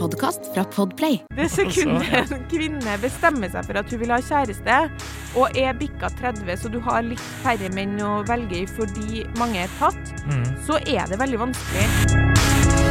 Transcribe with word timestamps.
podkast 0.00 0.40
fra 0.54 0.64
Podplay. 0.64 1.20
Det 1.36 1.48
sekundet 1.52 2.32
en 2.32 2.44
kvinne 2.50 2.96
bestemmer 3.02 3.52
seg 3.52 3.66
for 3.68 3.80
at 3.80 3.92
hun 3.92 4.00
vil 4.02 4.14
ha 4.14 4.20
kjæreste, 4.24 4.78
og 5.38 5.58
er 5.60 5.76
bikka 5.78 6.08
30, 6.20 6.56
så 6.62 6.72
du 6.72 6.80
har 6.88 7.04
litt 7.06 7.26
færre 7.44 7.68
menn 7.76 7.98
å 8.04 8.20
velge 8.28 8.62
i 8.64 8.66
fordi 8.78 9.26
mange 9.40 9.66
er 9.66 9.76
tatt, 9.80 10.16
Mm. 10.30 10.44
så 10.66 10.76
er 10.86 11.06
det 11.10 11.18
veldig 11.18 11.38
vanskelig. 11.40 12.90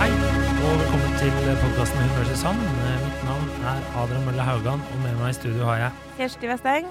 Hei, 0.00 0.10
og 0.64 0.78
velkommen 0.80 1.16
til 1.20 1.32
podkasten 1.62 2.00
Hun 2.04 2.12
versus 2.18 2.42
han. 2.46 2.60
Eh, 2.90 3.02
Mitt 3.04 3.19
er 3.60 3.80
Adrian 4.00 4.22
Mølle 4.24 4.44
Haugan, 4.44 4.80
og 4.80 5.00
med 5.02 5.16
meg 5.20 5.32
i 5.32 5.36
studio 5.36 5.66
har 5.68 5.80
jeg 5.80 5.96
Kjersti 6.18 6.48
Westeng. 6.48 6.86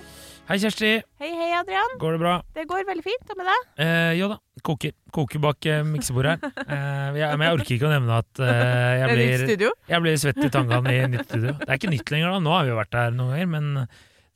Hei, 0.49 0.57
Kjersti. 0.61 0.89
Hei, 1.21 1.29
hei, 1.37 1.47
Adrian. 1.57 1.95
Går 2.01 2.15
det 2.15 2.19
bra? 2.21 2.33
Det 2.57 2.65
går 2.69 2.85
veldig 2.87 3.03
fint. 3.05 3.25
Og 3.29 3.37
med 3.37 3.49
deg? 3.49 3.65
Eh, 3.85 4.11
jo 4.17 4.29
da, 4.31 4.37
koker. 4.65 4.93
Koker 5.13 5.41
bak 5.43 5.67
eh, 5.69 5.83
miksebordet 5.85 6.35
her. 6.35 6.53
Eh, 6.63 7.19
jeg, 7.21 7.37
men 7.37 7.45
jeg 7.45 7.57
orker 7.59 7.75
ikke 7.75 7.89
å 7.89 7.93
nevne 7.93 8.17
at 8.23 8.41
eh, 8.41 8.93
jeg, 9.01 9.13
blir, 9.13 9.65
jeg 9.93 10.05
blir 10.05 10.17
svett 10.21 10.41
i 10.41 10.51
tangene 10.53 10.95
i 10.95 11.03
nytt 11.13 11.27
studio. 11.29 11.53
Det 11.61 11.67
er 11.69 11.77
ikke 11.77 11.93
nytt 11.93 12.13
lenger, 12.15 12.33
da. 12.33 12.41
Nå 12.47 12.55
har 12.55 12.65
vi 12.65 12.73
jo 12.73 12.79
vært 12.79 12.93
der 12.97 13.17
noen 13.17 13.35
ganger, 13.35 13.51
men 13.53 13.69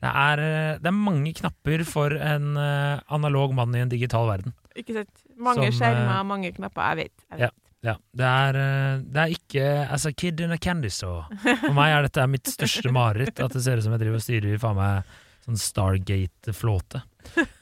det 0.03 0.11
er, 0.11 0.43
eh, 0.43 0.71
det 0.83 0.91
er 0.91 0.97
mange 0.99 1.33
knapper 1.39 1.85
for 1.89 2.13
en 2.17 2.53
eh, 2.61 3.01
analog 3.17 3.57
mann 3.57 3.73
i 3.77 3.81
en 3.85 3.93
digital 3.93 4.29
verden. 4.29 4.53
Ikke 4.77 4.99
sant? 4.99 5.13
Mange 5.37 5.69
Som, 5.71 5.79
skjermer, 5.79 6.13
eh, 6.19 6.25
mange 6.29 6.53
knapper. 6.53 6.93
Jeg 6.93 7.05
vet. 7.07 7.27
Jeg 7.29 7.39
vet. 7.39 7.45
Ja, 7.47 7.62
det 7.83 8.27
er, 8.29 8.57
eh, 8.59 9.01
det 9.03 9.19
er 9.23 9.35
ikke 9.35 9.65
As 9.91 10.07
a 10.07 10.13
kid 10.15 10.39
in 10.43 10.55
a 10.55 10.57
candy 10.57 10.91
store. 10.93 11.25
For 11.43 11.75
meg 11.75 11.91
er 11.91 12.07
dette 12.07 12.27
mitt 12.31 12.47
største 12.51 12.93
mareritt, 12.95 13.41
at 13.43 13.55
det 13.55 13.63
ser 13.65 13.79
ut 13.79 13.85
som 13.85 13.95
jeg 13.95 14.05
driver 14.05 14.21
og 14.21 14.23
styrer 14.23 14.61
faen 14.61 14.79
meg 14.79 15.13
sånn 15.43 15.59
Stargate-flåte. 15.59 17.03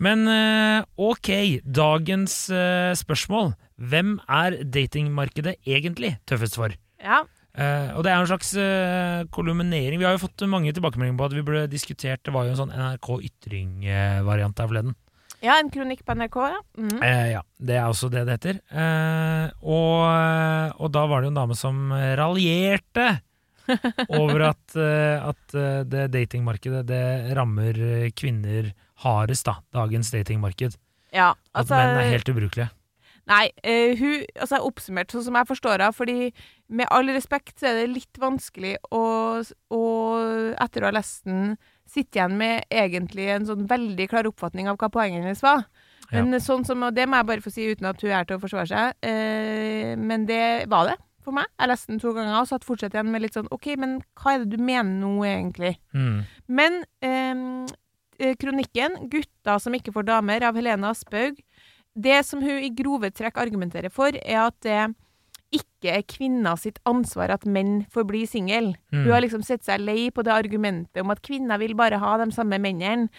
Men 0.05 0.27
eh, 0.29 0.85
ok, 1.01 1.31
dagens 1.65 2.37
eh, 2.53 2.93
spørsmål. 2.97 3.55
Hvem 3.81 4.15
er 4.29 4.59
datingmarkedet 4.61 5.57
egentlig 5.65 6.15
tøffest 6.29 6.59
for? 6.59 6.75
Ja. 7.01 7.23
Uh, 7.51 7.97
og 7.97 8.05
det 8.05 8.13
er 8.13 8.21
en 8.21 8.29
slags 8.29 8.53
uh, 8.55 9.27
kolumnering. 9.35 9.99
Vi 9.99 10.05
har 10.07 10.13
jo 10.15 10.21
fått 10.21 10.45
mange 10.47 10.71
tilbakemeldinger 10.71 11.17
på 11.19 11.25
at 11.25 11.33
vi 11.35 11.41
burde 11.43 11.63
diskutert 11.67 12.21
Det 12.23 12.31
var 12.31 12.45
jo 12.47 12.53
en 12.53 12.59
sånn 12.61 12.71
NRK 12.71 13.09
Ytring-variant 13.27 14.61
her 14.61 14.69
forleden. 14.69 14.95
Ja, 15.41 15.57
en 15.57 15.71
kronikk 15.73 16.05
på 16.05 16.15
NRK, 16.17 16.37
ja. 16.53 16.61
Mm. 16.77 17.01
Eh, 17.01 17.25
ja, 17.33 17.41
det 17.57 17.77
er 17.79 17.89
også 17.89 18.11
det 18.13 18.25
det 18.27 18.37
heter. 18.37 18.61
Eh, 18.69 19.47
og, 19.65 20.77
og 20.77 20.93
da 20.93 21.05
var 21.09 21.21
det 21.21 21.29
jo 21.29 21.33
en 21.33 21.41
dame 21.41 21.57
som 21.57 21.91
raljerte 22.19 23.09
over 24.21 24.47
at, 24.51 24.75
eh, 24.75 25.17
at 25.31 25.55
eh, 25.57 25.79
det 25.87 26.09
datingmarkedet 26.15 26.83
det 26.89 27.05
rammer 27.37 27.79
kvinner 28.17 28.71
hardest, 29.05 29.47
da. 29.47 29.57
Dagens 29.73 30.11
datingmarked. 30.13 30.77
ja. 31.13 31.33
At 31.51 31.65
Altså, 31.65 31.75
menn 31.75 32.03
er 32.03 32.13
helt 32.15 32.31
ubrukelige. 32.31 32.69
Nei, 33.29 33.51
uh, 33.63 33.93
hun 33.99 34.23
altså 34.41 34.59
oppsummert 34.65 35.13
sånn 35.13 35.23
som 35.27 35.35
jeg 35.37 35.47
forstår 35.47 35.77
henne, 35.77 35.93
fordi 35.95 36.31
med 36.73 36.89
all 36.91 37.11
respekt 37.13 37.61
så 37.61 37.69
er 37.69 37.77
det 37.77 37.91
litt 37.93 38.19
vanskelig 38.19 38.73
å, 38.89 39.03
å 39.71 39.81
etter 40.57 40.81
å 40.81 40.89
ha 40.89 40.95
lest 40.97 41.27
den, 41.29 41.53
sitte 41.91 42.19
igjen 42.19 42.37
med 42.39 42.65
egentlig 42.71 43.27
en 43.33 43.47
sånn 43.47 43.67
veldig 43.69 44.07
klar 44.11 44.29
oppfatning 44.29 44.69
av 44.71 44.79
hva 44.79 44.89
poenget 44.93 45.25
hennes 45.25 45.43
var. 45.43 45.65
Ja. 46.11 46.23
Men 46.23 46.39
sånn 46.43 46.65
som, 46.67 46.83
og 46.83 46.95
det 46.95 47.05
må 47.07 47.19
jeg 47.19 47.29
bare 47.29 47.43
få 47.43 47.53
si 47.53 47.69
uten 47.71 47.87
at 47.87 48.01
hun 48.03 48.11
er 48.15 48.27
til 48.27 48.37
å 48.37 48.41
forsvare 48.41 48.67
seg, 48.71 48.97
eh, 49.07 49.93
men 49.99 50.25
det 50.27 50.67
var 50.71 50.89
det 50.89 50.97
for 51.23 51.35
meg. 51.35 51.47
Jeg 51.59 51.71
leste 51.71 51.93
den 51.93 52.01
to 52.01 52.13
ganger 52.15 52.39
og 52.39 52.49
satt 52.49 52.65
fortsatt 52.67 52.95
igjen 52.97 53.11
med 53.13 53.23
litt 53.23 53.37
sånn 53.37 53.51
OK, 53.53 53.69
men 53.79 53.99
hva 54.19 54.35
er 54.35 54.43
det 54.43 54.57
du 54.57 54.63
mener 54.63 54.91
nå, 55.03 55.13
egentlig? 55.27 55.75
Mm. 55.95 56.17
Men 56.51 56.81
ehm, 57.05 57.45
eh, 58.19 58.35
kronikken 58.41 59.07
'Gutta 59.11 59.59
som 59.61 59.77
ikke 59.77 59.93
får 59.95 60.09
damer' 60.09 60.47
av 60.49 60.59
Helene 60.59 60.91
Aspaug, 60.91 61.39
Det 61.93 62.23
som 62.23 62.39
hun 62.39 62.63
i 62.63 62.69
grove 62.71 63.09
trekk 63.11 63.35
argumenterer 63.35 63.91
for, 63.91 64.15
er 64.15 64.37
at 64.47 64.55
det 64.63 64.95
ikke 65.51 65.91
er 65.97 66.07
kvinna 66.07 66.55
sitt 66.59 66.79
ansvar 66.87 67.33
at 67.35 67.45
menn 67.45 67.81
får 67.91 68.07
bli 68.07 68.23
single. 68.29 68.73
Mm. 68.93 69.03
Hun 69.03 69.11
har 69.11 69.23
liksom 69.25 69.43
sett 69.45 69.65
seg 69.67 69.83
lei 69.83 70.09
på 70.13 70.23
det 70.25 70.33
argumentet 70.33 71.03
om 71.03 71.11
at 71.13 71.23
kvinner 71.25 71.59
vil 71.61 71.75
bare 71.77 71.99
ha 72.01 72.17
de 72.21 72.29
samme 72.35 72.59
mennene, 72.61 73.09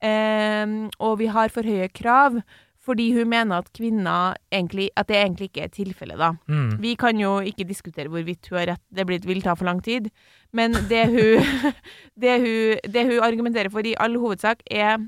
ehm, 0.00 0.86
og 0.98 1.18
vi 1.20 1.30
har 1.32 1.52
for 1.52 1.66
høye 1.68 1.90
krav. 1.92 2.42
Fordi 2.82 3.12
hun 3.14 3.28
mener 3.30 3.62
at 3.62 3.68
kvinner 3.76 4.34
egentlig, 4.50 4.88
at 4.98 5.06
det 5.06 5.20
egentlig 5.20 5.52
ikke 5.52 5.62
er 5.68 5.70
tilfellet, 5.70 6.18
da. 6.18 6.32
Mm. 6.50 6.82
Vi 6.82 6.96
kan 6.98 7.20
jo 7.20 7.36
ikke 7.38 7.68
diskutere 7.68 8.10
hvorvidt 8.10 8.48
hun 8.50 8.58
har 8.58 8.72
rett, 8.72 8.82
det 8.90 9.04
blir, 9.06 9.20
vil 9.22 9.42
ta 9.44 9.54
for 9.54 9.68
lang 9.68 9.78
tid. 9.86 10.08
Men 10.52 10.74
det 10.90 11.04
hun, 11.12 11.46
det, 12.22 12.40
hun, 12.42 12.80
det 12.90 13.04
hun 13.06 13.22
argumenterer 13.22 13.70
for 13.70 13.86
i 13.86 13.94
all 14.02 14.18
hovedsak, 14.18 14.66
er 14.66 14.98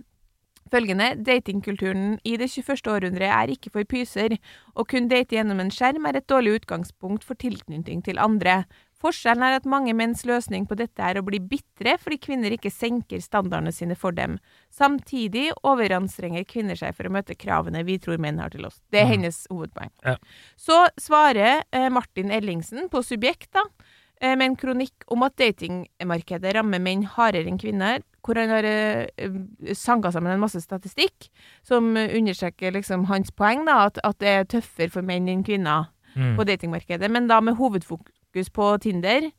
følgende. 0.73 1.13
Datingkulturen 1.25 2.19
i 2.25 2.37
det 2.41 2.49
21. 2.51 2.87
århundret 2.91 3.31
er 3.31 3.53
ikke 3.55 3.71
for 3.75 3.85
pyser. 3.85 4.39
Å 4.77 4.87
kun 4.89 5.09
date 5.09 5.37
gjennom 5.37 5.61
en 5.61 5.71
skjerm 5.71 6.07
er 6.09 6.17
et 6.21 6.27
dårlig 6.31 6.61
utgangspunkt 6.61 7.25
for 7.25 7.35
tilknytning 7.41 8.03
til 8.05 8.19
andre. 8.19 8.65
Forskjellen 9.05 9.43
er 9.45 9.59
at 9.59 9.67
mange 9.69 9.93
menns 9.93 10.23
løsning 10.25 10.65
på 10.67 10.79
dette 10.81 11.03
er 11.05 11.19
å 11.21 11.25
bli 11.27 11.37
bitre 11.39 11.99
fordi 12.01 12.17
kvinner 12.25 12.55
ikke 12.57 12.71
senker 12.73 13.21
standardene 13.21 13.73
sine 13.75 13.97
for 14.01 14.17
dem. 14.17 14.39
Samtidig 14.73 15.51
overanstrenger 15.67 16.47
kvinner 16.49 16.79
seg 16.79 16.95
for 16.97 17.11
å 17.11 17.13
møte 17.13 17.37
kravene 17.37 17.85
vi 17.85 17.99
tror 18.01 18.17
menn 18.23 18.41
har 18.41 18.55
til 18.55 18.65
oss. 18.65 18.81
Det 18.91 19.03
er 19.03 19.05
Mhm. 19.05 19.13
hennes 19.13 19.47
hovedpoeng. 19.51 19.91
Ja. 20.05 20.17
Så 20.57 20.89
svarer 20.99 21.63
eh, 21.73 21.89
Martin 21.91 22.31
Ellingsen 22.31 22.89
på 22.89 23.03
Subjekt 23.05 23.53
da, 23.53 23.63
eh, 24.23 24.35
med 24.37 24.47
en 24.51 24.57
kronikk 24.57 25.05
om 25.09 25.23
at 25.23 25.37
datingmarkedet 25.37 26.55
rammer 26.55 26.81
menn 26.81 27.05
hardere 27.05 27.47
enn 27.47 27.59
kvinner, 27.61 28.01
hvor 28.25 28.41
han 28.41 28.53
har 28.53 28.65
eh, 28.65 29.35
sanka 29.77 30.13
sammen 30.15 30.33
en 30.33 30.43
masse 30.43 30.61
statistikk 30.65 31.29
som 31.63 31.93
eh, 31.97 32.15
understreker 32.17 32.73
liksom 32.73 33.05
hans 33.11 33.31
poeng, 33.37 33.67
da, 33.69 33.85
at, 33.91 34.01
at 34.05 34.21
det 34.23 34.33
er 34.33 34.49
tøffere 34.57 34.93
for 34.95 35.07
menn 35.07 35.29
enn 35.29 35.45
kvinner 35.45 35.91
Mm. 36.15 36.37
på 36.37 36.45
datingmarkedet, 36.47 37.11
men 37.11 37.27
da 37.27 37.41
med 37.41 37.57
hovedfokus 37.59 38.51
på 38.55 38.79
Tinder. 38.79 39.31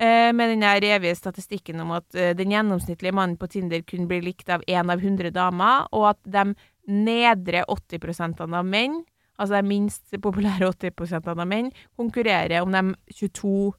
Eh, 0.00 0.32
med 0.32 0.48
den 0.48 0.60
der 0.64 0.84
evige 0.96 1.14
statistikken 1.14 1.80
om 1.80 1.90
at 1.92 2.14
eh, 2.14 2.32
den 2.36 2.50
gjennomsnittlige 2.50 3.12
mannen 3.12 3.36
på 3.36 3.46
Tinder 3.46 3.82
kun 3.82 4.08
blir 4.08 4.22
likt 4.24 4.48
av 4.48 4.62
én 4.66 4.90
av 4.90 4.98
100 4.98 5.30
damer, 5.30 5.86
og 5.92 6.08
at 6.14 6.18
de 6.24 6.54
nedre 6.88 7.64
80% 7.68 8.40
av 8.40 8.64
menn, 8.64 9.02
altså 9.38 9.60
de 9.60 9.68
minst 9.68 10.16
populære 10.22 10.72
80% 10.72 11.28
av 11.28 11.44
menn, 11.46 11.70
konkurrerer 11.96 12.62
om 12.62 12.72
de 12.72 12.96
22 13.12 13.74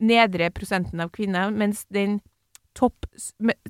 nedre 0.00 0.50
prosentene 0.50 1.04
av 1.04 1.12
kvinner, 1.12 1.52
mens 1.52 1.84
den 1.92 2.22
topp 2.78 3.06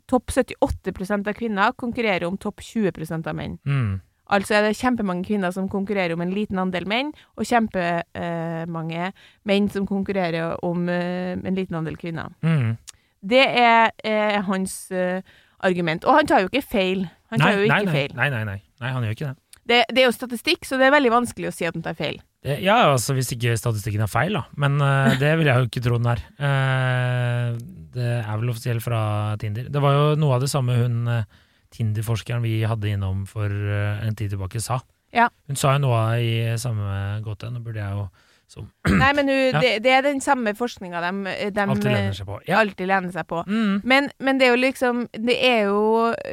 top 0.07 0.33
topp 0.33 0.33
78 0.33 1.19
av 1.19 1.35
kvinner 1.37 1.77
konkurrerer 1.79 2.27
om 2.29 2.39
topp 2.39 2.61
20% 2.61 3.29
av 3.29 3.37
menn. 3.37 3.59
Mm. 3.67 4.01
Altså 4.33 4.57
er 4.57 4.65
det 4.65 4.79
kjempemange 4.79 5.27
kvinner 5.27 5.53
som 5.53 5.69
konkurrerer 5.69 6.15
om 6.15 6.23
en 6.25 6.33
liten 6.33 6.61
andel 6.63 6.87
menn, 6.89 7.11
og 7.37 7.49
kjempemange 7.49 9.11
menn 9.49 9.69
som 9.73 9.87
konkurrerer 9.89 10.57
om 10.65 10.89
eh, 10.89 11.35
en 11.37 11.59
liten 11.59 11.77
andel 11.77 11.99
kvinner. 12.01 12.33
Mm. 12.41 12.79
Det 13.23 13.43
er 13.45 13.93
eh, 14.07 14.39
hans 14.47 14.91
eh, 14.91 15.21
argument. 15.63 16.07
Og 16.07 16.17
han 16.17 16.31
tar 16.31 16.45
jo 16.45 16.51
ikke 16.51 16.65
feil. 16.65 17.07
Han 17.35 17.43
tar 17.43 17.59
jo 17.59 17.67
ikke 17.67 17.75
nei, 17.75 17.85
nei, 17.85 17.95
feil. 17.95 18.17
nei, 18.19 18.29
nei, 18.33 18.45
nei, 18.49 18.59
nei, 18.83 18.93
han 18.95 19.07
gjør 19.07 19.17
ikke 19.19 19.31
det. 19.31 19.39
Det, 19.63 19.81
det 19.95 20.03
er 20.03 20.09
jo 20.09 20.17
statistikk, 20.17 20.67
så 20.67 20.79
det 20.81 20.89
er 20.89 20.97
veldig 20.97 21.13
vanskelig 21.13 21.53
å 21.53 21.55
si 21.55 21.69
at 21.69 21.77
han 21.77 21.85
tar 21.85 21.99
feil. 21.99 22.19
Det- 22.43 22.59
Ja, 22.65 22.91
altså 22.93 23.15
hvis 23.15 23.31
ikke 23.37 23.55
statistikken 23.57 24.03
er 24.03 24.11
feil, 24.11 24.35
da. 24.35 24.43
Men 24.59 24.81
uh, 24.83 25.13
det 25.21 25.31
vil 25.39 25.47
jeg 25.47 25.57
jo 25.61 25.69
ikke 25.69 25.83
tro 25.85 25.99
den 26.01 26.11
er. 26.11 26.23
Uh, 26.43 27.59
det 27.95 28.09
er 28.25 28.37
vel 28.41 28.51
offisielt 28.51 28.83
fra 28.83 29.37
Tinder. 29.39 29.69
Det 29.71 29.83
var 29.85 29.95
jo 29.95 30.05
noe 30.19 30.35
av 30.35 30.41
det 30.43 30.49
samme 30.51 30.75
hun 30.79 31.07
eh, 31.13 31.25
Tinder-forskeren 31.73 32.43
vi 32.45 32.63
hadde 32.65 32.89
innom 32.89 33.27
for 33.29 33.49
en 33.53 34.15
tid 34.17 34.33
tilbake, 34.33 34.61
sa. 34.65 34.79
Ja. 35.13 35.27
Hun 35.49 35.57
sa 35.61 35.75
jo 35.77 35.83
noe 35.85 36.01
i 36.25 36.33
samme 36.61 37.21
gåte. 37.25 37.51
Nå 37.53 37.61
burde 37.65 37.81
jeg 37.85 37.93
jo 37.99 38.07
som 38.53 38.69
Nei, 39.03 39.11
men 39.17 39.31
hun, 39.33 39.41
Ja. 39.55 39.61
det, 39.65 39.73
det 39.87 39.93
er 39.97 40.05
den 40.07 40.21
samme 40.25 40.53
forskninga 40.59 41.01
de, 41.07 41.13
de 41.57 41.65
alltid 41.67 41.89
lener 41.91 42.17
seg 42.19 42.29
på. 42.29 42.39
Ja. 42.49 42.63
lener 42.93 43.13
seg 43.15 43.29
på. 43.33 43.43
Mm. 43.49 43.75
Men, 43.89 44.11
men 44.21 44.39
det 44.41 44.47
er 44.49 44.55
jo 44.55 44.61
liksom 44.63 45.03
Det 45.17 45.37
er 45.49 45.61
jo 45.71 45.83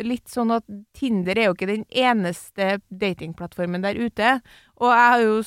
litt 0.05 0.29
sånn 0.31 0.51
at 0.55 0.65
Tinder 0.99 1.37
er 1.39 1.49
jo 1.49 1.55
ikke 1.57 1.71
den 1.71 1.85
eneste 1.89 2.79
datingplattformen 2.91 3.85
der 3.85 3.97
ute. 3.99 4.39
Og 4.79 4.91
jeg 4.93 5.13
har 5.15 5.23
jo 5.25 5.39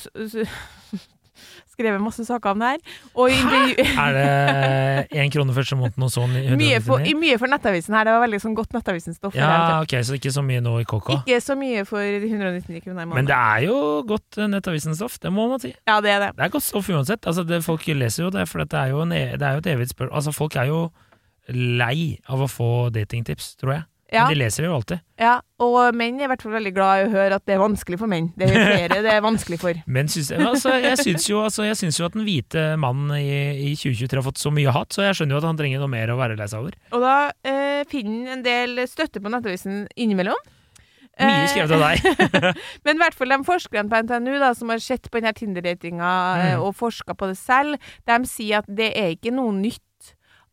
skrevet 1.73 2.01
masse 2.03 2.23
saker 2.27 2.53
om 2.53 2.61
det 2.63 2.69
her. 2.75 2.95
Og 3.17 3.33
intervju- 3.33 3.85
Er 4.05 4.17
det 4.17 5.19
én 5.23 5.31
krone 5.33 5.53
første 5.57 5.75
måneden 5.79 6.05
og 6.07 6.11
sånn? 6.13 6.35
i 6.37 6.53
mye, 6.55 6.79
for, 6.85 7.01
199? 7.01 7.09
i 7.09 7.13
mye 7.23 7.39
for 7.41 7.51
Nettavisen 7.51 7.97
her. 7.97 8.07
Det 8.07 8.13
var 8.15 8.23
veldig 8.27 8.41
sånn 8.45 8.55
godt 8.57 8.73
Nettavisen-stoff. 8.77 9.35
Ja, 9.37 9.81
ok, 9.83 9.95
så 10.05 10.17
ikke 10.19 10.33
så 10.35 10.43
mye 10.45 10.61
nå 10.63 10.75
i 10.83 10.87
KK. 10.89 11.09
Ikke 11.23 11.39
så 11.43 11.57
mye 11.59 11.83
for 11.89 12.01
199 12.01 12.83
kroner 12.85 13.03
i 13.07 13.11
Men 13.17 13.29
det 13.29 13.37
er 13.37 13.65
jo 13.67 13.77
godt 14.13 14.37
eh, 14.39 14.49
Nettavisen-stoff, 14.53 15.19
det 15.23 15.33
må 15.33 15.49
man 15.51 15.59
si. 15.63 15.73
Ja, 15.89 15.99
det 16.05 16.13
er 16.15 16.19
det. 16.27 16.31
Det 16.37 16.47
er 16.47 16.53
godt 16.57 16.67
stoff 16.69 16.89
uansett. 16.93 17.25
Altså, 17.29 17.43
det, 17.47 17.63
folk 17.65 17.85
leser 17.91 18.27
jo 18.27 18.33
det, 18.33 18.47
for 18.51 18.63
det 18.63 18.79
er 18.79 18.93
jo, 18.93 19.01
en, 19.05 19.11
e- 19.17 19.33
det 19.37 19.41
er 19.49 19.57
jo 19.57 19.63
et 19.65 19.71
evig 19.73 19.89
spørsmål. 19.91 20.15
Altså, 20.21 20.33
folk 20.35 20.55
er 20.61 20.69
jo 20.71 20.83
lei 21.51 22.19
av 22.31 22.39
å 22.45 22.47
få 22.47 22.67
datingtips, 22.95 23.55
tror 23.59 23.73
jeg. 23.77 23.83
Ja, 24.13 24.27
Men 24.27 24.35
de 24.35 24.39
leser 24.43 24.63
det 24.63 24.69
jo 24.69 24.75
alltid. 24.77 25.01
ja, 25.17 25.33
og 25.63 25.95
menn 25.97 26.19
er 26.19 26.27
i 26.27 26.29
hvert 26.29 26.43
fall 26.45 26.53
veldig 26.53 26.73
glad 26.75 27.01
i 27.01 27.05
å 27.07 27.11
høre 27.15 27.39
at 27.39 27.45
det 27.49 27.55
er 27.55 27.61
vanskelig 27.63 27.97
for 27.97 28.11
menn. 28.11 28.27
Det 28.37 28.45
er 28.45 28.67
flere 28.69 29.01
det 29.01 29.13
er 29.15 29.23
vanskelig 29.25 29.59
for. 29.61 29.79
Men 29.97 30.11
syns, 30.13 30.29
altså, 30.37 30.75
jeg 30.83 30.99
syns 31.01 31.27
jo, 31.31 31.41
altså, 31.41 31.65
jo 31.65 32.05
at 32.05 32.17
den 32.17 32.27
hvite 32.27 32.65
mannen 32.81 33.15
i, 33.17 33.71
i 33.71 33.75
2023 33.75 34.21
har 34.21 34.27
fått 34.29 34.41
så 34.43 34.53
mye 34.53 34.73
hat, 34.75 34.93
så 34.93 35.07
jeg 35.07 35.17
skjønner 35.17 35.37
jo 35.37 35.41
at 35.41 35.49
han 35.49 35.61
trenger 35.61 35.81
noe 35.81 35.93
mer 35.95 36.13
å 36.13 36.19
være 36.19 36.37
lei 36.37 36.49
seg 36.51 36.61
over. 36.61 36.77
Og 36.93 37.01
da 37.03 37.15
eh, 37.41 37.81
finner 37.89 38.35
en 38.37 38.45
del 38.45 38.83
støtte 38.89 39.23
på 39.23 39.33
Nettavisen 39.33 39.87
innimellom. 39.97 40.37
Mye 41.13 41.43
Eh, 41.43 41.49
skrevet 41.51 41.75
av 41.77 41.83
deg. 41.83 42.55
Men 42.85 42.97
i 42.97 43.01
hvert 43.03 43.17
fall 43.17 43.29
de 43.33 43.39
forskerne 43.45 43.89
på 43.91 43.99
NTNU 44.05 44.33
da, 44.41 44.53
som 44.57 44.71
har 44.73 44.81
sett 44.81 45.09
på 45.11 45.21
denne 45.21 45.33
Tinder-datinga 45.37 46.11
eh, 46.37 46.53
Mm. 46.53 46.63
og 46.65 46.75
forska 46.77 47.13
på 47.17 47.29
det 47.29 47.37
selv, 47.37 47.77
de 48.09 48.17
sier 48.29 48.61
at 48.61 48.69
det 48.69 48.91
er 48.97 49.13
ikke 49.15 49.33
noe 49.33 49.53
nytt 49.55 49.81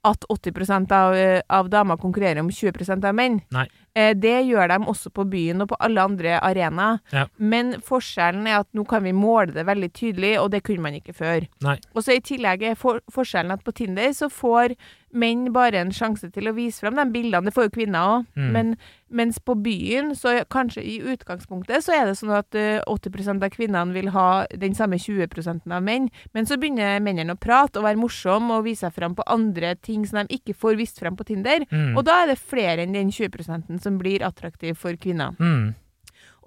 at 0.04 0.24
80 0.28 0.92
av, 0.92 1.14
eh, 1.14 1.42
av 1.50 1.68
damer 1.68 1.96
konkurrerer 1.96 2.40
om 2.40 2.48
20% 2.50 3.04
av 3.04 3.14
menn. 3.14 3.42
Nei. 3.52 3.66
Eh, 3.94 4.14
Det 4.14 4.46
gjør 4.46 4.68
de 4.68 4.78
også 4.86 5.10
på 5.12 5.28
byen 5.28 5.60
og 5.62 5.68
på 5.68 5.76
alle 5.80 6.00
andre 6.00 6.38
arenaer. 6.40 7.00
Ja. 7.12 7.26
Men 7.38 7.74
forskjellen 7.80 8.46
er 8.46 8.60
at 8.60 8.68
nå 8.72 8.86
kan 8.88 9.02
vi 9.02 9.12
måle 9.12 9.52
det 9.52 9.66
veldig 9.66 9.92
tydelig, 9.92 10.38
og 10.40 10.50
det 10.50 10.62
kunne 10.62 10.80
man 10.80 10.94
ikke 10.94 11.14
før. 11.14 11.46
Nei. 11.60 11.78
Og 11.94 12.02
så 12.02 12.16
I 12.16 12.20
tillegg 12.20 12.62
er 12.62 12.74
for 12.76 13.00
forskjellen 13.10 13.52
at 13.52 13.64
på 13.64 13.74
Tinder 13.74 14.08
så 14.10 14.30
får 14.30 14.76
menn 15.10 15.48
bare 15.54 15.80
en 15.80 15.92
sjanse 15.94 16.30
til 16.30 16.48
å 16.50 16.54
vise 16.56 16.82
fram 16.82 16.98
de 16.98 17.06
bildene. 17.10 17.48
Det 17.48 17.54
får 17.56 17.68
jo 17.68 17.72
kvinner 17.74 18.14
òg. 18.14 18.28
Mm. 18.38 18.50
Men 18.54 18.72
mens 19.10 19.40
på 19.42 19.56
byen, 19.58 20.12
så 20.14 20.36
kanskje 20.52 20.84
i 20.86 20.96
utgangspunktet, 21.12 21.84
så 21.84 21.96
er 21.96 22.06
det 22.06 22.16
sånn 22.20 22.34
at 22.36 22.54
eh, 22.58 22.78
80 22.86 23.32
av 23.34 23.48
kvinnene 23.54 23.96
vil 23.96 24.12
ha 24.14 24.46
den 24.54 24.76
samme 24.78 25.00
20% 25.02 25.66
av 25.66 25.84
menn. 25.84 26.08
Men 26.36 26.46
så 26.46 26.58
begynner 26.60 27.02
mennene 27.02 27.34
å 27.34 27.40
prate 27.40 27.80
og 27.80 27.88
være 27.88 28.00
morsomme 28.00 28.60
og 28.60 28.68
vise 28.68 28.86
seg 28.86 28.96
fram 28.96 29.18
på 29.18 29.26
andre 29.30 29.74
ting 29.82 30.06
som 30.06 30.22
de 30.22 30.38
ikke 30.38 30.56
får 30.56 30.78
vist 30.80 31.02
fram 31.02 31.18
på 31.18 31.26
Tinder. 31.32 31.66
Mm. 31.70 31.96
Og 31.98 32.06
da 32.06 32.22
er 32.22 32.32
det 32.32 32.40
flere 32.40 32.86
enn 32.86 32.96
den 32.96 33.10
20% 33.14 33.82
som 33.82 34.00
blir 34.00 34.24
attraktiv 34.26 34.78
for 34.78 34.94
kvinner. 35.00 35.34
Mm. 35.42 35.72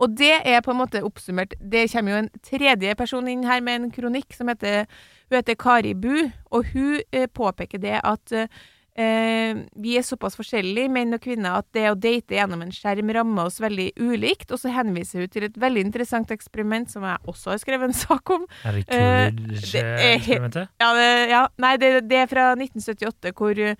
Og 0.01 0.15
det 0.17 0.39
er 0.41 0.61
på 0.65 0.73
en 0.73 0.79
måte 0.79 1.03
oppsummert 1.05 1.53
Det 1.59 1.85
kommer 1.91 2.15
jo 2.15 2.21
en 2.23 2.31
tredje 2.43 2.95
person 2.97 3.27
inn 3.29 3.45
her 3.45 3.61
med 3.61 3.81
en 3.81 3.91
kronikk 3.93 4.33
som 4.35 4.49
heter 4.49 4.87
Hun 5.33 5.41
heter 5.41 5.57
Kari 5.57 5.95
Bu, 5.97 6.13
og 6.53 6.69
hun 6.75 7.01
eh, 7.09 7.25
påpeker 7.33 7.81
det 7.81 7.95
at 8.05 8.33
eh, 8.37 9.55
vi 9.81 9.95
er 9.97 10.03
såpass 10.05 10.35
forskjellige, 10.37 10.91
menn 10.93 11.15
og 11.17 11.23
kvinner, 11.23 11.55
at 11.63 11.65
det 11.73 11.87
å 11.89 11.95
date 11.97 12.35
gjennom 12.37 12.61
en 12.61 12.69
skjerm 12.75 13.09
rammer 13.17 13.49
oss 13.49 13.57
veldig 13.63 13.87
ulikt. 13.97 14.51
Og 14.53 14.61
så 14.61 14.69
henviser 14.75 15.23
hun 15.23 15.31
til 15.33 15.47
et 15.47 15.57
veldig 15.57 15.81
interessant 15.87 16.29
eksperiment 16.35 16.93
som 16.93 17.01
jeg 17.09 17.17
også 17.33 17.55
har 17.55 17.63
skrevet 17.63 17.89
en 17.89 17.97
sak 17.97 18.29
om. 18.35 18.45
Er 18.61 18.77
det 18.77 18.83
Eh, 18.93 19.33
Coolidge-eksperimentet? 19.33 20.69
Ja, 20.85 20.91
det, 20.99 21.09
ja 21.33 21.41
nei, 21.65 21.73
det, 21.81 21.91
det 22.11 22.21
er 22.21 22.29
fra 22.29 22.45
1978, 22.53 23.33
hvor 23.41 23.57
de, 23.57 23.73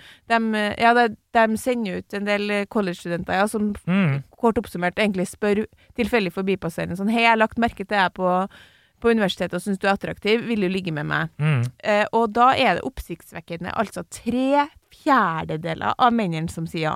ja, 0.82 0.94
de, 0.98 1.08
de 1.38 1.62
sender 1.62 2.02
ut 2.02 2.18
en 2.18 2.26
del 2.34 2.58
college-studenter 2.74 3.44
ja, 3.44 3.46
som 3.48 3.76
Mm. 3.86 4.24
kort 4.42 4.58
oppsummert 4.58 4.98
egentlig 4.98 5.28
spør 5.30 5.68
tilfeldig 5.98 6.32
forbipasserende 6.34 6.98
sånn 6.98 7.10
Hei, 7.14 7.22
jeg 7.28 7.36
har 7.36 7.40
lagt 7.40 7.62
merke 7.62 7.84
til 7.86 7.94
deg 7.94 8.14
på, 8.18 8.48
på 9.04 9.12
universitetet 9.12 9.58
og 9.58 9.64
syns 9.66 9.82
du 9.82 9.88
er 9.90 9.94
attraktiv, 9.98 10.46
vil 10.48 10.64
du 10.66 10.70
ligge 10.72 10.94
med 10.96 11.08
meg? 11.10 11.34
Mm. 11.42 11.66
Eh, 11.84 12.06
og 12.16 12.32
da 12.36 12.54
er 12.56 12.80
det 12.80 12.86
oppsiktsvekkende 12.88 13.74
altså 13.76 14.06
tre 14.08 14.68
fjerdedeler 14.94 15.98
av 15.98 16.16
mennene 16.16 16.52
som 16.52 16.70
sier 16.70 16.88
ja. 16.88 16.96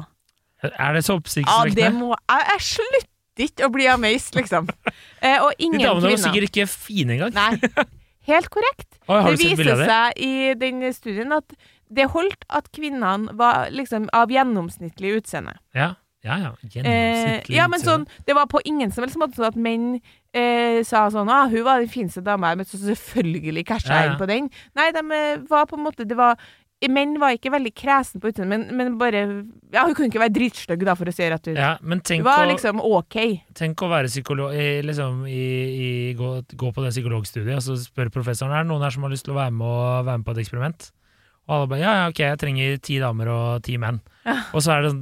Er 0.73 0.95
det 0.97 1.03
så 1.05 1.19
oppsiktsvekkende? 1.19 1.83
Ja, 1.83 1.91
det 1.91 1.93
må 1.93 2.15
Jeg, 2.15 2.47
jeg 2.53 2.65
slutter 2.71 3.13
ikke 3.47 3.67
å 3.67 3.73
bli 3.73 3.85
amazed, 3.91 4.39
liksom. 4.39 4.71
Eh, 5.17 5.39
og 5.41 5.53
De 5.57 5.69
damene 5.73 6.11
var 6.11 6.19
sikkert 6.21 6.51
ikke 6.51 6.67
fine 6.69 7.15
engang. 7.15 7.31
Nei. 7.33 7.85
Helt 8.27 8.49
korrekt. 8.53 8.99
Oi, 9.09 9.21
Det 9.25 9.37
viser 9.41 9.79
seg 9.81 10.19
i 10.21 10.33
den 10.59 10.83
studien 10.93 11.33
at 11.33 11.55
det 11.87 12.09
holdt 12.11 12.43
at 12.53 12.67
kvinnene 12.75 13.33
var 13.39 13.71
liksom 13.73 14.09
av 14.15 14.29
gjennomsnittlig 14.33 15.15
utseende. 15.21 15.55
Ja, 15.77 15.95
ja. 16.27 16.51
ja. 16.75 16.83
Eh, 16.83 17.47
ja, 17.55 17.65
men 17.71 17.81
sånn, 17.83 18.05
det 18.27 18.35
var 18.37 18.49
på 18.51 18.61
ingen 18.67 18.91
som 18.93 19.05
helst 19.05 19.19
måte 19.19 19.39
sånn 19.39 19.49
at 19.49 19.57
menn 19.57 19.89
eh, 20.35 20.83
sa 20.87 21.07
sånn 21.13 21.31
ah, 21.31 21.47
'Hun 21.49 21.65
var 21.65 21.81
den 21.81 21.91
fineste 21.91 22.23
dama 22.25 22.51
jeg 22.51 22.61
møtte, 22.61 22.75
så 22.75 22.91
selvfølgelig 22.91 23.65
casha 23.65 23.89
jeg 23.89 23.97
Ja, 23.97 24.05
ja. 24.05 24.13
inn 24.13 24.21
på 24.21 24.29
den'. 24.29 24.49
Nei, 24.77 24.91
de 24.91 25.03
eh, 25.19 25.43
var 25.49 25.67
på 25.69 25.79
en 25.79 25.85
måte 25.87 26.07
Det 26.07 26.17
var 26.17 26.37
Menn 26.85 27.15
var 27.17 27.33
ikke 27.33 27.49
veldig 27.49 27.71
kresne 27.73 28.19
på 28.21 28.29
utseendet, 28.29 28.51
men, 28.53 28.77
men 28.77 28.97
bare 29.01 29.23
Ja, 29.73 29.87
hun 29.87 29.95
kunne 29.97 30.11
ikke 30.11 30.21
være 30.21 30.35
dritstygg, 30.35 30.83
da, 30.85 30.93
for 30.93 31.09
å 31.09 31.13
si 31.15 31.25
rett 31.25 31.47
ut. 31.49 31.57
Ja, 31.57 31.71
men 31.81 32.03
Hun 32.05 32.21
var 32.27 32.43
å, 32.45 32.51
liksom 32.51 32.83
OK. 32.85 33.17
tenk 33.57 33.81
å 33.81 33.89
være 33.89 34.11
psykolog 34.11 34.53
i, 34.53 34.83
liksom, 34.85 35.23
i, 35.25 35.47
i, 35.87 35.89
gå, 36.13 36.35
gå 36.53 36.69
på 36.75 36.83
det 36.85 36.93
psykologstudiet, 36.93 37.57
og 37.57 37.65
så 37.65 37.79
spør 37.81 38.13
professoren 38.13 38.53
er 38.53 38.61
det 38.61 38.69
noen 38.69 38.85
her 38.85 38.93
som 38.93 39.07
har 39.07 39.15
lyst 39.15 39.25
til 39.25 39.33
å 39.33 39.39
være 39.39 39.55
med, 39.57 39.65
og, 39.65 40.05
være 40.05 40.21
med 40.21 40.27
på 40.29 40.37
et 40.37 40.43
eksperiment. 40.45 40.89
Og 41.47 41.55
alle 41.55 41.71
bare 41.71 41.79
ja, 41.79 41.95
ja, 42.01 42.05
ok, 42.11 42.21
jeg 42.25 42.39
trenger 42.41 42.77
ti 42.83 42.99
damer 42.99 43.31
og 43.31 43.63
ti 43.63 43.77
menn. 43.79 44.01
Ja. 44.27 44.37
Og 44.51 44.63
så 44.65 44.75
er 44.75 44.87
det 44.87 44.93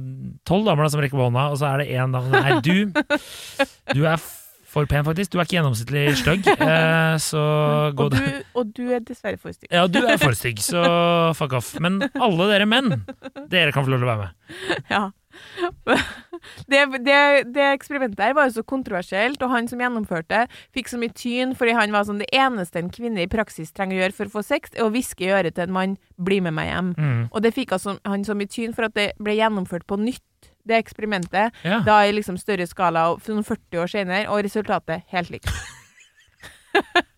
tolv 0.46 0.68
damer 0.68 0.86
da 0.86 0.92
som 0.94 1.02
rekker 1.02 1.18
på 1.18 1.26
hånda, 1.26 1.48
og 1.50 1.58
så 1.58 1.72
er 1.72 1.82
det 1.82 1.88
én 1.98 2.14
dame 2.14 2.42
Nei, 2.42 2.58
du, 2.62 2.92
du 3.90 4.06
er 4.06 4.20
for 4.76 4.86
pen, 4.90 5.02
faktisk. 5.06 5.32
Du 5.32 5.40
er 5.40 5.46
ikke 5.46 5.56
gjennomsnittlig 5.56 6.04
stygg, 6.20 6.46
eh, 6.68 7.16
så 7.22 7.42
gå 7.96 8.06
Og 8.06 8.14
du, 8.14 8.24
og 8.60 8.72
du 8.76 8.84
er 8.92 9.02
dessverre 9.02 9.40
for 9.40 9.54
stygg. 9.56 9.70
Ja, 9.72 9.86
du 9.90 10.02
er 10.04 10.20
for 10.22 10.36
stygg, 10.38 10.62
så 10.62 10.82
fuck 11.38 11.56
off. 11.58 11.74
Men 11.82 11.98
alle 12.14 12.50
dere 12.52 12.68
menn, 12.70 13.00
dere 13.50 13.74
kan 13.74 13.86
få 13.86 13.94
lov 13.94 14.02
til 14.02 14.08
å 14.08 14.12
være 14.12 14.26
med. 14.26 14.58
Ja. 14.92 15.04
Det, 16.70 16.80
det, 17.02 17.18
det 17.54 17.64
eksperimentet 17.72 18.20
her 18.20 18.34
var 18.36 18.48
jo 18.48 18.58
så 18.58 18.62
kontroversielt, 18.66 19.40
og 19.42 19.50
han 19.50 19.68
som 19.70 19.80
gjennomførte, 19.80 20.44
fikk 20.74 20.90
så 20.90 20.98
mye 21.00 21.14
tyn 21.16 21.54
fordi 21.56 21.74
han 21.76 21.94
var 21.94 22.06
sånn 22.06 22.20
Det 22.20 22.28
eneste 22.36 22.80
en 22.80 22.90
kvinne 22.92 23.24
i 23.24 23.30
praksis 23.30 23.72
trenger 23.74 23.96
å 23.96 24.02
gjøre 24.02 24.16
for 24.18 24.30
å 24.30 24.34
få 24.36 24.44
sex, 24.46 24.74
er 24.76 24.84
å 24.84 24.92
hviske 24.92 25.26
i 25.26 25.32
øret 25.32 25.56
til 25.56 25.66
en 25.66 25.74
mann 25.76 25.96
'bli 26.20 26.40
med 26.44 26.56
meg 26.58 26.70
hjem'. 26.70 26.92
Mm. 26.98 27.22
Og 27.32 27.42
det 27.42 27.54
fikk 27.56 27.72
altså, 27.72 27.96
han 28.04 28.24
så 28.24 28.36
mye 28.36 28.52
tyn 28.52 28.74
for 28.76 28.88
at 28.88 28.94
det 28.94 29.12
ble 29.22 29.36
gjennomført 29.38 29.86
på 29.88 29.98
nytt, 30.00 30.22
det 30.66 30.78
eksperimentet. 30.82 31.54
Ja. 31.64 31.80
Da 31.86 32.02
i 32.04 32.12
liksom 32.12 32.38
større 32.38 32.66
skala, 32.66 33.10
og 33.12 33.22
sånn 33.24 33.44
40 33.44 33.82
år 33.82 33.92
senere, 33.92 34.28
og 34.28 34.44
resultatet 34.44 35.06
helt 35.12 35.30
likt. 35.30 35.50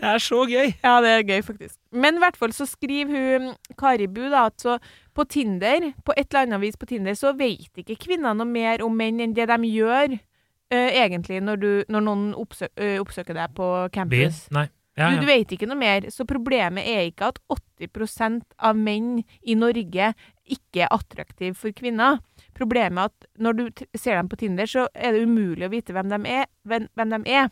Det 0.00 0.08
er 0.14 0.22
så 0.22 0.40
gøy! 0.48 0.72
Ja, 0.84 0.94
det 1.04 1.12
er 1.12 1.26
gøy, 1.26 1.42
faktisk. 1.44 1.76
Men 1.92 2.18
i 2.18 2.22
hvert 2.22 2.38
fall 2.38 2.54
så 2.56 2.66
skriver 2.68 3.10
hun 3.10 3.52
Kari 3.78 4.06
Bu 4.06 4.22
da, 4.30 4.46
at 4.48 4.62
så 4.62 4.78
på 5.16 5.26
Tinder, 5.28 5.90
på 6.06 6.14
et 6.16 6.28
eller 6.30 6.46
annet 6.46 6.62
vis 6.64 6.78
på 6.80 6.88
Tinder, 6.90 7.16
så 7.18 7.34
vet 7.36 7.82
ikke 7.82 7.98
kvinner 8.06 8.36
noe 8.36 8.48
mer 8.48 8.84
om 8.86 8.94
menn 8.96 9.20
enn 9.20 9.34
det 9.36 9.48
de 9.50 9.72
gjør 9.72 10.14
uh, 10.14 10.90
egentlig 10.90 11.40
når, 11.44 11.62
du, 11.62 11.70
når 11.90 12.06
noen 12.06 12.28
oppsø 12.38 12.70
uh, 12.80 12.98
oppsøker 13.02 13.36
deg 13.36 13.56
på 13.58 13.70
campus. 13.94 14.46
Nei. 14.54 14.68
Ja, 14.98 15.12
Du, 15.14 15.22
du 15.22 15.28
vet 15.28 15.52
ikke 15.54 15.68
noe 15.70 15.78
mer, 15.80 16.08
så 16.12 16.26
problemet 16.28 16.84
er 16.84 17.06
ikke 17.08 17.30
at 17.30 17.38
80% 17.80 18.42
av 18.58 18.76
menn 18.76 19.22
i 19.40 19.54
Norge 19.56 20.10
ikke 20.50 20.82
er 20.84 20.90
attraktive 20.92 21.54
for 21.56 21.72
kvinner. 21.76 22.18
Problemet 22.58 22.98
er 22.98 23.12
at 23.12 23.28
når 23.40 23.56
du 23.56 23.62
ser 23.94 24.18
dem 24.18 24.28
på 24.28 24.40
Tinder, 24.42 24.68
så 24.68 24.88
er 24.92 25.14
det 25.14 25.22
umulig 25.24 25.68
å 25.68 25.72
vite 25.72 25.94
hvem 25.96 26.10
de 26.10 26.20
er. 26.28 26.50
Hvem, 26.68 26.88
hvem 26.98 27.14
de 27.14 27.20
er. 27.38 27.48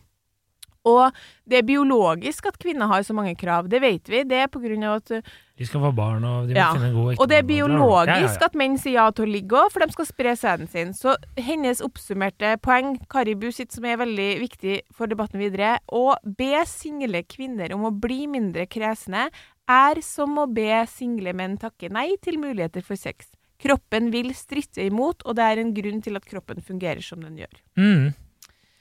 Og 0.88 1.18
det 1.48 1.60
er 1.60 1.66
biologisk 1.68 2.48
at 2.50 2.58
kvinner 2.60 2.88
har 2.90 3.04
så 3.06 3.14
mange 3.16 3.34
krav, 3.38 3.68
det 3.68 3.80
vet 3.84 4.08
vi. 4.08 4.22
Det 4.28 4.40
er 4.44 4.48
på 4.52 4.60
grunn 4.62 4.84
av 4.88 4.98
at 5.02 5.12
De 5.58 5.66
skal 5.66 5.82
få 5.82 5.90
barn, 5.94 6.22
og 6.24 6.46
de 6.48 6.54
må 6.54 6.60
Ja. 6.60 6.68
finne 6.72 6.88
en 6.90 6.94
god 6.94 7.12
ektemann. 7.12 7.22
Og 7.24 7.28
det 7.28 7.38
er 7.38 7.46
biologisk 7.48 8.06
ja, 8.06 8.38
ja, 8.38 8.46
at 8.46 8.54
menn 8.54 8.76
sier 8.78 8.94
ja 8.94 9.06
til 9.10 9.26
å 9.26 9.32
ligge 9.32 9.58
òg, 9.58 9.72
for 9.74 9.82
de 9.84 9.92
skal 9.92 10.06
spre 10.06 10.34
sæden 10.38 10.68
sin. 10.70 10.92
Så 10.94 11.16
hennes 11.36 11.82
oppsummerte 11.82 12.52
poeng, 12.62 12.96
Karibu 13.10 13.50
sitt, 13.52 13.72
som 13.74 13.84
er 13.84 13.96
veldig 13.98 14.28
viktig 14.40 14.80
for 14.94 15.10
debatten 15.10 15.40
videre, 15.42 15.78
å 15.90 16.14
be 16.24 16.62
single 16.64 17.24
kvinner 17.26 17.74
om 17.74 17.88
å 17.88 17.90
bli 17.90 18.26
mindre 18.30 18.68
kresne, 18.70 19.30
er 19.68 20.00
som 20.00 20.38
å 20.38 20.46
be 20.46 20.86
single 20.86 21.34
menn 21.36 21.58
takke 21.58 21.90
nei 21.90 22.16
til 22.22 22.38
muligheter 22.38 22.82
for 22.86 22.96
sex. 22.96 23.26
Kroppen 23.58 24.12
vil 24.14 24.30
stritte 24.38 24.84
imot, 24.86 25.24
og 25.26 25.34
det 25.34 25.42
er 25.44 25.58
en 25.58 25.74
grunn 25.74 26.00
til 26.04 26.14
at 26.14 26.24
kroppen 26.24 26.62
fungerer 26.62 27.02
som 27.02 27.20
den 27.20 27.40
gjør. 27.42 27.58
Mm. 27.76 28.14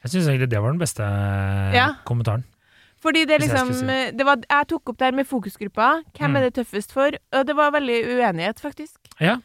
Jeg 0.04 0.12
syns 0.14 0.28
egentlig 0.30 0.50
det 0.50 0.62
var 0.62 0.72
den 0.72 0.80
beste 0.80 1.04
Ja. 1.74 1.88
kommentaren. 2.06 2.44
Fordi 3.02 3.26
det 3.28 3.42
liksom 3.42 3.70
jeg 3.88 4.18
det 4.18 4.26
var, 4.26 4.38
Jeg 4.50 4.68
tok 4.68 4.90
opp 4.90 4.98
det 4.98 5.06
her 5.06 5.12
med 5.12 5.28
fokusgruppa. 5.28 6.04
Hvem 6.18 6.32
Mm. 6.32 6.36
er 6.38 6.50
det 6.50 6.54
tøffest 6.56 6.92
for? 6.92 7.12
Og 7.34 7.46
det 7.46 7.56
var 7.56 7.72
veldig 7.72 8.06
uenighet, 8.18 8.60
faktisk. 8.60 8.98
Ja. 9.20 9.38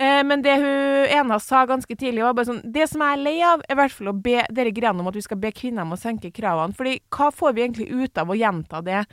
Eh, 0.00 0.22
men 0.22 0.42
det 0.42 0.56
hun 0.56 1.08
ene 1.08 1.40
sa 1.40 1.66
ganske 1.66 1.96
tidlig, 1.96 2.22
var 2.22 2.32
bare 2.34 2.46
sånn 2.46 2.72
Det 2.72 2.88
som 2.88 3.00
jeg 3.00 3.18
er 3.18 3.22
lei 3.22 3.42
av, 3.42 3.60
er 3.68 3.74
i 3.74 3.76
hvert 3.76 3.90
fall 3.90 4.08
å 4.08 4.22
be 4.22 4.44
dere 4.52 4.70
greiene 4.72 5.00
om 5.00 5.08
at 5.08 5.14
vi 5.14 5.20
skal 5.22 5.36
be 5.38 5.50
kvinner 5.50 5.82
om 5.82 5.92
å 5.92 5.98
senke 5.98 6.32
kravene. 6.32 6.74
Fordi 6.76 7.00
hva 7.10 7.32
får 7.32 7.54
vi 7.54 7.62
egentlig 7.66 7.90
ut 7.90 8.18
av 8.18 8.28
å 8.28 8.38
gjenta 8.38 8.84
det? 8.84 9.06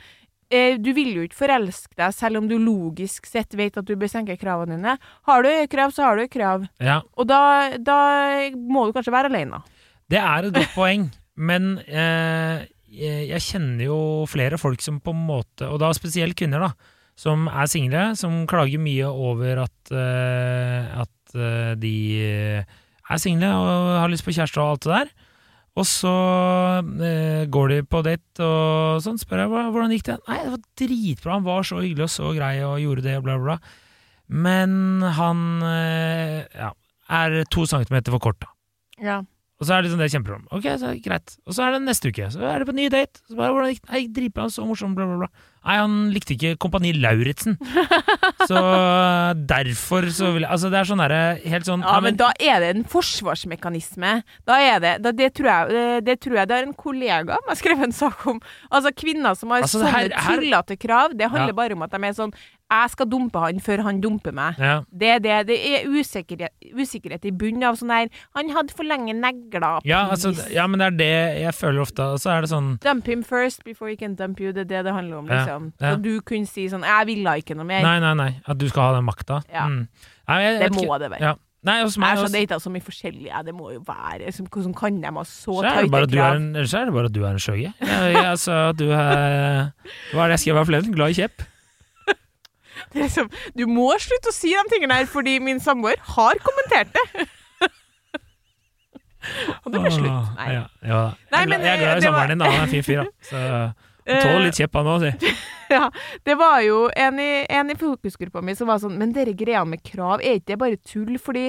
Eh, 0.48 0.76
du 0.76 0.92
vil 0.92 1.12
jo 1.12 1.22
ikke 1.26 1.34
forelske 1.48 1.96
deg 1.96 2.12
selv 2.14 2.36
om 2.36 2.46
du 2.46 2.56
logisk 2.58 3.26
sett 3.26 3.52
vet 3.54 3.76
at 3.76 3.84
du 3.84 3.96
bør 3.96 4.06
senke 4.08 4.38
kravene 4.38 4.76
dine. 4.76 4.96
Har 5.26 5.42
du 5.42 5.48
krav, 5.66 5.90
så 5.92 6.04
har 6.04 6.16
du 6.16 6.28
krav. 6.28 6.68
ja. 6.78 7.00
Og 7.18 7.26
da, 7.26 7.70
da 7.78 8.48
må 8.54 8.86
du 8.86 8.92
kanskje 8.92 9.10
være 9.10 9.26
alene. 9.32 9.62
Det 10.12 10.18
er 10.22 10.46
et 10.46 10.54
godt 10.54 10.74
poeng, 10.76 11.08
men 11.36 11.76
eh, 11.86 12.66
jeg 12.96 13.42
kjenner 13.42 13.88
jo 13.88 13.98
flere 14.30 14.58
folk 14.60 14.82
som 14.84 15.00
på 15.02 15.12
en 15.14 15.24
måte, 15.28 15.66
og 15.68 15.80
da 15.82 15.90
spesielt 15.96 16.38
kvinner, 16.38 16.62
da, 16.68 16.94
som 17.18 17.48
er 17.48 17.68
single, 17.70 18.10
som 18.18 18.44
klager 18.48 18.80
mye 18.82 19.08
over 19.08 19.64
at, 19.64 19.92
eh, 19.92 20.98
at 21.02 21.36
eh, 21.36 21.72
de 21.80 21.96
er 23.06 23.22
single 23.22 23.50
og 23.50 23.94
har 24.02 24.12
lyst 24.12 24.26
på 24.26 24.34
kjæreste 24.36 24.60
og 24.62 24.76
alt 24.76 24.86
det 24.86 24.92
der. 24.94 25.14
Og 25.76 25.84
så 25.84 26.12
eh, 27.04 27.42
går 27.52 27.72
de 27.72 27.82
på 27.84 28.00
date 28.04 28.44
og 28.44 29.02
sånn, 29.04 29.18
spør 29.20 29.42
jeg 29.44 29.52
hvordan 29.52 29.92
gikk 29.92 30.06
det. 30.08 30.18
Nei, 30.28 30.38
det 30.44 30.52
var 30.54 30.62
dritbra, 30.80 31.34
han 31.36 31.48
var 31.48 31.68
så 31.68 31.82
hyggelig 31.82 32.06
og 32.06 32.14
så 32.14 32.32
grei 32.36 32.54
og 32.64 32.80
gjorde 32.80 33.04
det, 33.04 33.16
bla, 33.24 33.36
bla, 33.36 33.56
bla. 33.56 33.82
Men 34.46 35.04
han 35.18 35.42
eh, 35.68 36.38
ja, 36.56 36.70
er 37.12 37.42
to 37.52 37.66
centimeter 37.68 38.14
for 38.14 38.24
kort, 38.24 38.40
da. 38.42 38.52
Ja. 39.04 39.18
Og 39.56 39.64
så 39.64 39.72
er 39.72 39.80
det 39.80 39.88
liksom 39.88 40.00
det 40.02 40.10
kjempeproblem. 40.12 40.48
Ok, 40.52 40.66
så 40.76 40.90
er 40.90 40.96
det 40.98 41.04
greit. 41.06 41.36
Og 41.48 41.56
så 41.56 41.64
er 41.64 41.76
det 41.76 41.82
neste 41.86 42.10
uke. 42.12 42.26
Så 42.34 42.42
er 42.44 42.60
det 42.60 42.68
på 42.68 42.74
ny 42.76 42.90
date. 42.92 43.22
Så 43.24 43.38
bare, 43.38 43.54
hvordan 43.56 43.72
gikk 43.72 43.86
det? 43.88 44.02
Dritbra, 44.18 44.48
så 44.52 44.66
morsom, 44.68 44.92
bla, 44.98 45.06
bla, 45.08 45.16
bla. 45.24 45.30
Nei, 45.66 45.76
han 45.82 45.94
likte 46.14 46.36
ikke 46.36 46.54
Kompani 46.62 46.92
Lauritzen. 46.94 47.56
Så 48.48 48.60
derfor 49.50 50.06
så 50.14 50.30
vil 50.34 50.44
jeg 50.44 50.50
Altså, 50.54 50.70
det 50.70 50.78
er 50.80 50.88
sånn 50.90 51.02
derre 51.02 51.22
helt 51.42 51.66
sånn 51.68 51.82
Ja, 51.84 51.96
men 52.04 52.18
da 52.20 52.28
er 52.38 52.60
det 52.62 52.68
en 52.76 52.84
forsvarsmekanisme. 52.88 54.12
Da 54.46 54.58
er 54.62 54.78
det 54.84 54.92
da, 55.04 55.12
det, 55.16 55.32
tror 55.36 55.50
jeg, 55.50 55.72
det, 55.74 55.86
det 56.06 56.18
tror 56.24 56.40
jeg 56.40 56.50
det 56.52 56.58
er 56.60 56.68
en 56.68 56.76
kollega 56.78 57.38
som 57.40 57.50
har 57.52 57.58
skrevet 57.60 57.88
en 57.88 57.96
sak 57.96 58.26
om. 58.30 58.38
Altså, 58.70 58.92
kvinner 58.96 59.34
som 59.38 59.50
har 59.54 59.64
Altså, 59.66 59.82
sånne 59.82 60.22
tullete 60.28 60.78
krav, 60.80 61.16
det 61.18 61.30
handler 61.32 61.52
Ja. 61.54 61.58
bare 61.62 61.74
om 61.76 61.82
at 61.86 61.90
de 61.94 62.04
er 62.08 62.14
sånn 62.16 62.32
Jeg 62.66 62.90
skal 62.90 63.06
dumpe 63.06 63.38
han 63.38 63.60
før 63.62 63.82
han 63.86 64.00
dumper 64.02 64.32
meg. 64.34 64.56
ja. 64.58 64.80
Det 64.90 65.22
det. 65.22 65.36
Det 65.46 65.56
er 65.70 65.86
usikkerhet, 65.86 66.50
usikkerhet 66.74 67.24
i 67.24 67.30
bunnen 67.30 67.62
av 67.62 67.76
sånn 67.78 67.90
her 67.94 68.08
Han 68.34 68.50
hadde 68.50 68.74
for 68.74 68.82
lenge 68.84 69.14
negler. 69.14 69.80
Ja, 69.86 70.08
altså, 70.10 70.32
ja, 70.52 70.66
men 70.66 70.78
det 70.80 70.86
er 70.86 70.96
det 70.98 71.42
jeg 71.42 71.54
føler 71.54 71.80
ofte. 71.84 72.02
Og 72.14 72.18
så 72.22 72.30
er 72.34 72.40
det 72.46 72.50
sånn 72.50 72.76
Dump 72.82 73.06
him 73.06 73.22
first 73.22 73.62
before 73.64 73.88
he 73.90 73.96
can 73.96 74.14
dump 74.14 74.40
you. 74.40 74.52
Det 74.52 74.66
er 74.66 74.70
det 74.76 74.84
det 74.90 74.94
handler 74.94 75.18
om, 75.22 75.26
Ja, 75.30 75.55
liksom. 75.56 75.72
ja. 75.80 75.94
Og 75.96 76.04
du 76.04 76.20
kunne 76.26 76.46
si 76.50 76.66
sånn 76.72 76.84
Jeg 76.86 77.06
ville 77.08 77.34
ikke 77.40 77.56
noe 77.56 77.66
mer. 77.68 77.82
Nei, 77.86 77.96
nei, 78.04 78.12
nei. 78.18 78.30
At 78.46 78.60
du 78.60 78.68
skal 78.68 78.90
ha 78.90 78.92
den 78.98 79.06
makta. 79.08 79.40
Ja. 79.52 79.66
Mm. 79.70 79.88
Nei, 80.28 80.38
jeg, 80.42 80.60
det 80.64 80.70
må 80.76 80.98
det 81.00 81.10
være. 81.16 81.22
Ja. 81.22 81.34
Nei, 81.66 81.80
Jeg 81.80 81.98
meg 81.98 82.18
så 82.18 82.24
også- 82.28 82.32
data 82.36 82.58
så 82.62 82.70
mye 82.70 82.84
forskjellig. 82.84 83.30
Det 83.44 83.54
må 83.54 83.72
jo 83.74 83.80
være 83.86 84.32
som, 84.32 84.46
Hvordan 84.46 84.74
kan 84.76 85.00
de 85.02 85.06
ha 85.16 85.24
så 85.24 85.56
er 85.58 85.62
krav? 85.62 85.72
Så 85.72 85.80
er 85.80 85.82
det 85.82 85.90
bare 86.94 87.06
at 87.10 87.12
du 87.14 87.24
er 87.24 87.30
en 87.32 87.42
skjøge. 87.42 87.72
Altså, 88.22 88.72
du 88.78 88.90
er 88.92 89.72
Hva 90.12 90.24
er 90.24 90.28
det 90.28 90.36
jeg 90.38 90.44
skrev 90.44 90.56
her 90.60 90.64
flere? 90.70 90.92
Glad 90.94 91.10
i 91.10 91.20
kjepp? 91.22 91.42
Det 92.92 93.00
liksom, 93.02 93.30
du 93.56 93.64
må 93.66 93.88
slutte 93.98 94.28
å 94.30 94.34
si 94.36 94.52
de 94.52 94.62
tingene 94.70 94.94
her, 95.00 95.06
fordi 95.08 95.38
min 95.40 95.58
samboer 95.58 95.96
har 96.14 96.36
kommentert 96.44 96.92
det. 96.92 97.26
Og 99.64 99.72
det 99.72 99.80
ble 99.80 99.90
slutt. 99.90 100.36
Nei. 100.36 100.48
Ja, 100.54 100.62
ja. 100.86 101.00
Nei, 101.32 101.40
Jeg, 101.40 101.48
men, 101.50 101.60
jeg 101.66 101.72
er 101.72 101.80
glad 101.82 101.98
i 101.98 102.04
samboeren 102.06 102.30
din, 102.34 102.38
da. 102.44 102.50
Han 102.52 102.60
er 102.60 102.66
en 102.68 102.74
fin 102.74 102.84
fyr, 102.86 103.02
da. 103.02 103.06
Så 103.30 103.40
tåler 104.06 104.46
litt 104.48 104.60
kjepper 104.62 104.86
nå, 104.86 104.96
si. 105.02 105.34
Ja, 105.66 105.88
det 106.22 106.36
var 106.38 106.60
jo 106.62 106.84
en 106.94 107.18
i, 107.18 107.30
en 107.50 107.72
i 107.72 107.74
fokusgruppa 107.74 108.38
mi 108.38 108.52
som 108.54 108.68
var 108.70 108.78
sånn 108.78 108.94
Men 109.00 109.10
dere 109.10 109.32
greiene 109.34 109.72
med 109.72 109.82
krav, 109.82 110.22
er 110.22 110.38
ikke 110.38 110.52
det 110.52 110.58
bare 110.60 110.78
tull? 110.86 111.16
Fordi 111.18 111.48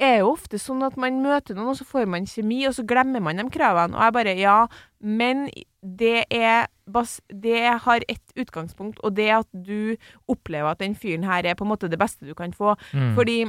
det 0.00 0.08
er 0.08 0.22
jo 0.22 0.30
ofte 0.32 0.56
sånn 0.56 0.80
at 0.86 0.94
man 0.96 1.18
møter 1.20 1.52
noen, 1.52 1.74
og 1.74 1.76
så 1.76 1.84
får 1.84 2.06
man 2.08 2.24
kjemi, 2.24 2.62
og 2.64 2.72
så 2.72 2.86
glemmer 2.88 3.20
man 3.20 3.36
de 3.36 3.44
kravene. 3.52 3.92
Og 3.98 4.06
jeg 4.06 4.14
bare 4.16 4.36
Ja, 4.38 4.58
men 5.04 5.50
det 5.84 6.24
er 6.32 6.70
bas 6.88 7.18
Det 7.28 7.60
har 7.84 8.06
ett 8.08 8.32
utgangspunkt, 8.32 9.00
og 9.04 9.12
det 9.18 9.28
er 9.28 9.42
at 9.42 9.50
du 9.52 9.96
opplever 10.24 10.72
at 10.72 10.80
den 10.80 10.96
fyren 10.96 11.28
her 11.28 11.44
er 11.44 11.58
på 11.58 11.68
en 11.68 11.74
måte 11.74 11.90
det 11.92 12.00
beste 12.00 12.24
du 12.24 12.32
kan 12.34 12.56
få. 12.56 12.78
Mm. 12.94 13.12
Fordi 13.18 13.42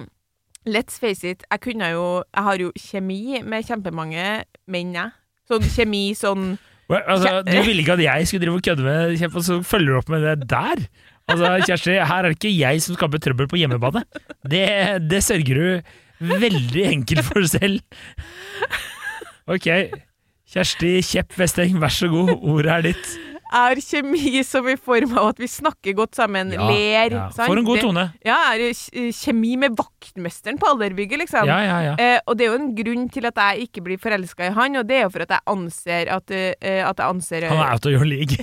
Let's 0.67 0.99
face 0.99 1.25
it, 1.25 1.43
jeg 1.49 1.59
kunne 1.59 1.87
jo 1.89 2.23
Jeg 2.35 2.43
har 2.43 2.57
jo 2.59 2.71
kjemi 2.77 3.41
med 3.41 3.65
kjempemange 3.65 4.43
menn, 4.67 4.93
jeg. 4.93 5.15
Sånn 5.47 5.63
kjemi, 5.65 6.11
sånn 6.13 6.59
Altså, 6.99 7.41
du 7.47 7.57
ville 7.63 7.81
ikke 7.83 7.95
at 7.95 8.03
jeg 8.03 8.27
skulle 8.27 8.43
drive 8.45 8.59
og 8.59 8.65
kødde 8.65 8.83
med 8.83 9.17
kjepp, 9.21 9.35
og 9.39 9.45
så 9.47 9.59
følger 9.63 9.93
du 9.93 9.99
opp 10.01 10.11
med 10.11 10.25
det 10.25 10.49
der? 10.51 10.85
Altså, 11.31 11.51
Kjersti, 11.67 11.95
her 11.95 12.25
er 12.25 12.29
det 12.29 12.37
ikke 12.39 12.53
jeg 12.57 12.81
som 12.83 12.97
skaper 12.97 13.21
trøbbel 13.23 13.47
på 13.47 13.59
hjemmebane. 13.61 14.03
Det, 14.51 14.63
det 15.07 15.21
sørger 15.23 15.59
du 15.61 16.31
veldig 16.41 16.85
enkelt 16.91 17.25
for 17.27 17.47
selv. 17.47 17.79
Ok. 19.47 19.67
Kjersti 20.51 20.97
Kjepp 21.07 21.37
Vesteng, 21.39 21.77
vær 21.79 21.93
så 21.95 22.09
god, 22.11 22.33
ordet 22.41 22.73
er 22.73 22.87
ditt. 22.89 23.11
Er 23.51 23.75
kjemi 23.83 24.43
som 24.47 24.67
i 24.71 24.75
form 24.79 25.17
av 25.17 25.27
at 25.33 25.39
vi 25.43 25.47
snakker 25.51 25.93
godt 25.97 26.15
sammen, 26.15 26.51
Ja, 26.55 26.67
ler. 26.69 27.11
ja. 27.17 27.29
For 27.35 27.57
en 27.57 27.65
god 27.67 27.75
Det- 27.79 27.83
tone. 27.83 28.05
Ja, 28.25 28.37
er 28.53 28.57
det 28.63 28.69
kj- 28.77 29.11
kjemi 29.13 29.57
med 29.57 29.75
vaktmesteren 29.75 30.57
på 30.57 30.69
Allerbygget, 30.71 31.19
liksom. 31.19 31.45
Ja, 31.45 31.59
ja, 31.67 31.79
ja. 31.91 31.95
Eh, 31.99 32.19
og 32.27 32.37
det 32.37 32.47
er 32.47 32.51
jo 32.53 32.59
en 32.63 32.75
grunn 32.75 33.09
til 33.11 33.25
at 33.25 33.35
jeg 33.35 33.67
ikke 33.69 33.83
blir 33.83 33.97
forelska 33.99 34.47
i 34.49 34.53
han, 34.53 34.75
og 34.77 34.87
det 34.87 34.97
er 34.97 35.03
jo 35.03 35.09
for 35.09 35.21
at 35.27 35.29
jeg 35.29 35.41
anser 35.47 36.07
at, 36.11 36.31
uh, 36.31 36.89
at 36.89 36.97
jeg 36.97 37.07
anser 37.07 37.47
Han 37.49 37.57
er 37.57 37.73
out 37.73 37.85
of 37.85 37.91
your 37.91 38.05
league. 38.05 38.37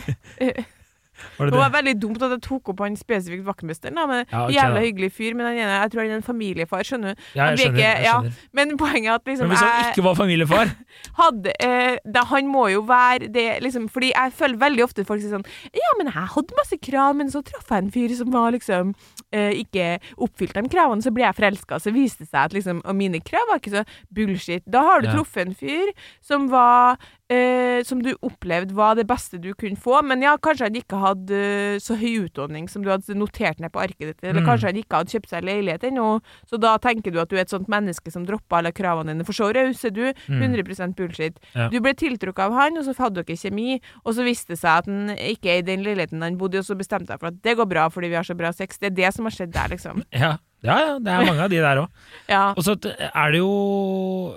Var 1.39 1.47
det 1.47 1.53
Det 1.53 1.61
var 1.61 1.71
veldig 1.75 1.95
dumt 2.03 2.23
at 2.23 2.31
jeg 2.37 2.43
tok 2.47 2.69
opp 2.73 2.81
han 2.85 2.97
spesifikt 2.97 3.45
vaktmesteren. 3.47 3.95
Men 4.09 4.25
Ja, 4.31 4.45
okay, 4.45 4.55
Jævla 4.57 4.81
hyggelig 4.85 5.13
fyr, 5.13 5.35
men 5.35 5.47
ene, 5.53 5.69
jeg 5.83 5.91
tror 5.93 6.03
han 6.03 6.11
er 6.11 6.21
en 6.21 6.27
familiefar, 6.27 6.83
skjønner 6.87 7.15
du. 7.15 7.23
Ja, 7.35 7.51
jeg 7.51 7.59
skjønner. 7.59 7.79
Jeg 7.83 8.05
ja, 8.05 8.15
skjønner. 8.19 8.33
Men 8.53 8.77
poenget 8.79 9.11
er 9.11 9.15
at 9.19 9.27
liksom 9.27 9.49
Men 9.49 9.57
hvis 9.57 9.65
han 9.67 9.93
ikke 9.93 10.05
var 10.09 10.15
familiefar 10.19 10.73
hadde 11.21 11.53
eh, 11.63 11.97
da, 12.05 12.25
Han 12.33 12.49
må 12.51 12.69
jo 12.73 12.81
være 12.89 13.29
det 13.35 13.47
liksom 13.63 13.89
Fordi 13.93 14.13
jeg 14.15 14.33
føler 14.39 14.57
veldig 14.59 14.85
ofte 14.85 15.05
folk 15.09 15.23
sier 15.23 15.35
sånn 15.37 15.47
Ja, 15.75 15.91
men 15.99 16.11
jeg 16.11 16.27
hadde 16.35 16.59
masse 16.59 16.79
krav, 16.83 17.15
men 17.19 17.31
så 17.31 17.43
traff 17.47 17.69
jeg 17.71 17.85
en 17.85 17.91
fyr 17.95 18.15
som 18.19 18.33
var 18.35 18.53
liksom 18.57 18.95
eh, 19.33 19.53
ikke 19.63 19.99
oppfylte 20.25 20.63
de 20.65 20.73
kravene, 20.73 21.05
så 21.05 21.13
ble 21.15 21.25
jeg 21.27 21.37
forelska. 21.37 21.79
Så 21.83 21.93
viste 21.95 22.25
det 22.25 22.31
seg 22.33 22.41
at 22.49 22.57
liksom 22.57 22.81
Og 22.85 22.97
mine 22.99 23.21
krav 23.25 23.45
var 23.51 23.61
ikke 23.61 23.75
så 23.77 23.85
bullshit. 24.15 24.65
Da 24.67 24.83
har 24.87 25.01
du 25.03 25.09
Ja. 25.09 25.15
truffet 25.17 25.47
en 25.47 25.55
fyr 25.55 25.93
som 26.21 26.49
var 26.53 26.99
eh, 27.30 27.82
Som 27.87 28.00
du 28.02 28.11
opplevde 28.26 28.75
var 28.75 28.97
det 28.99 29.04
beste 29.06 29.38
du 29.38 29.52
kunne 29.54 29.76
få, 29.78 30.00
men 30.02 30.23
ja, 30.25 30.32
kanskje 30.42 30.66
han 30.66 30.75
ikke 30.80 30.99
hadde 30.99 31.35
eh, 31.38 31.78
så 31.78 31.94
høy 32.00 32.25
utdanning 32.26 32.66
som 32.68 32.82
du 32.82 32.88
hadde 32.90 33.14
notert 33.14 33.61
ned 33.62 33.70
på 33.73 33.80
arket 33.85 33.99
ditt, 34.11 34.25
eller 34.25 34.40
Mm. 34.42 34.47
kanskje 34.49 34.66
han 34.73 34.80
ikke 34.80 34.97
hadde 34.99 35.12
kjøpt 35.14 35.28
seg 35.30 35.44
leilighet 35.47 35.85
ennå, 35.85 36.20
så 36.50 36.58
da 36.58 36.76
tenker 36.78 37.12
du 37.14 37.20
at 37.20 37.28
du 37.30 37.37
er 37.37 37.42
et 37.44 37.50
sånt 37.54 37.68
menneske 37.68 38.11
som 38.11 38.25
dropper 38.26 38.58
alle 38.58 38.73
kravene 38.73 39.12
dine, 39.14 39.25
for 39.25 39.32
så 39.37 39.52
raus 39.54 39.85
er 39.85 39.90
du. 39.94 40.12
Mm. 40.28 40.42
100 40.42 40.94
bullshit. 40.97 41.38
Ja. 41.54 41.68
Du 41.68 41.78
ble 41.80 41.94
tiltrukket 41.94 42.44
av 42.49 42.52
han, 42.58 42.78
og 42.78 42.85
så 42.85 42.94
hadde 42.99 43.23
dere 43.23 43.37
kjemi, 43.38 43.80
og 44.04 44.14
så 44.14 44.25
viste 44.26 44.54
det 44.54 44.58
seg 44.58 44.78
at 44.82 44.87
han 44.90 45.14
ikke 45.16 45.52
er 45.54 45.58
i 45.62 45.66
den 45.68 45.85
leiligheten 45.87 46.23
han 46.23 46.37
bodde 46.38 46.58
i, 46.58 46.58
og 46.58 46.64
så 46.66 46.75
bestemte 46.78 47.12
jeg 47.14 47.20
for 47.20 47.28
at 47.30 47.40
det 47.42 47.56
går 47.56 47.68
bra 47.70 47.88
fordi 47.88 48.08
vi 48.11 48.18
har 48.18 48.25
så 48.26 48.35
bra 48.37 48.50
sex. 48.52 48.78
Det 48.78 48.90
er 48.92 48.97
det 49.04 49.14
som 49.14 49.25
har 49.28 49.37
skjedd 49.38 49.52
der, 49.54 49.68
liksom. 49.76 50.02
Ja, 50.12 50.37
ja, 50.67 50.75
ja 50.83 50.95
det 50.99 51.12
er 51.15 51.25
mange 51.29 51.45
av 51.45 51.50
de 51.53 51.61
der 51.62 51.83
òg. 51.85 51.88
Ja. 52.29 52.50
Og 52.53 52.61
så 52.67 52.75
er 53.09 53.31
det 53.33 53.38
jo 53.41 53.53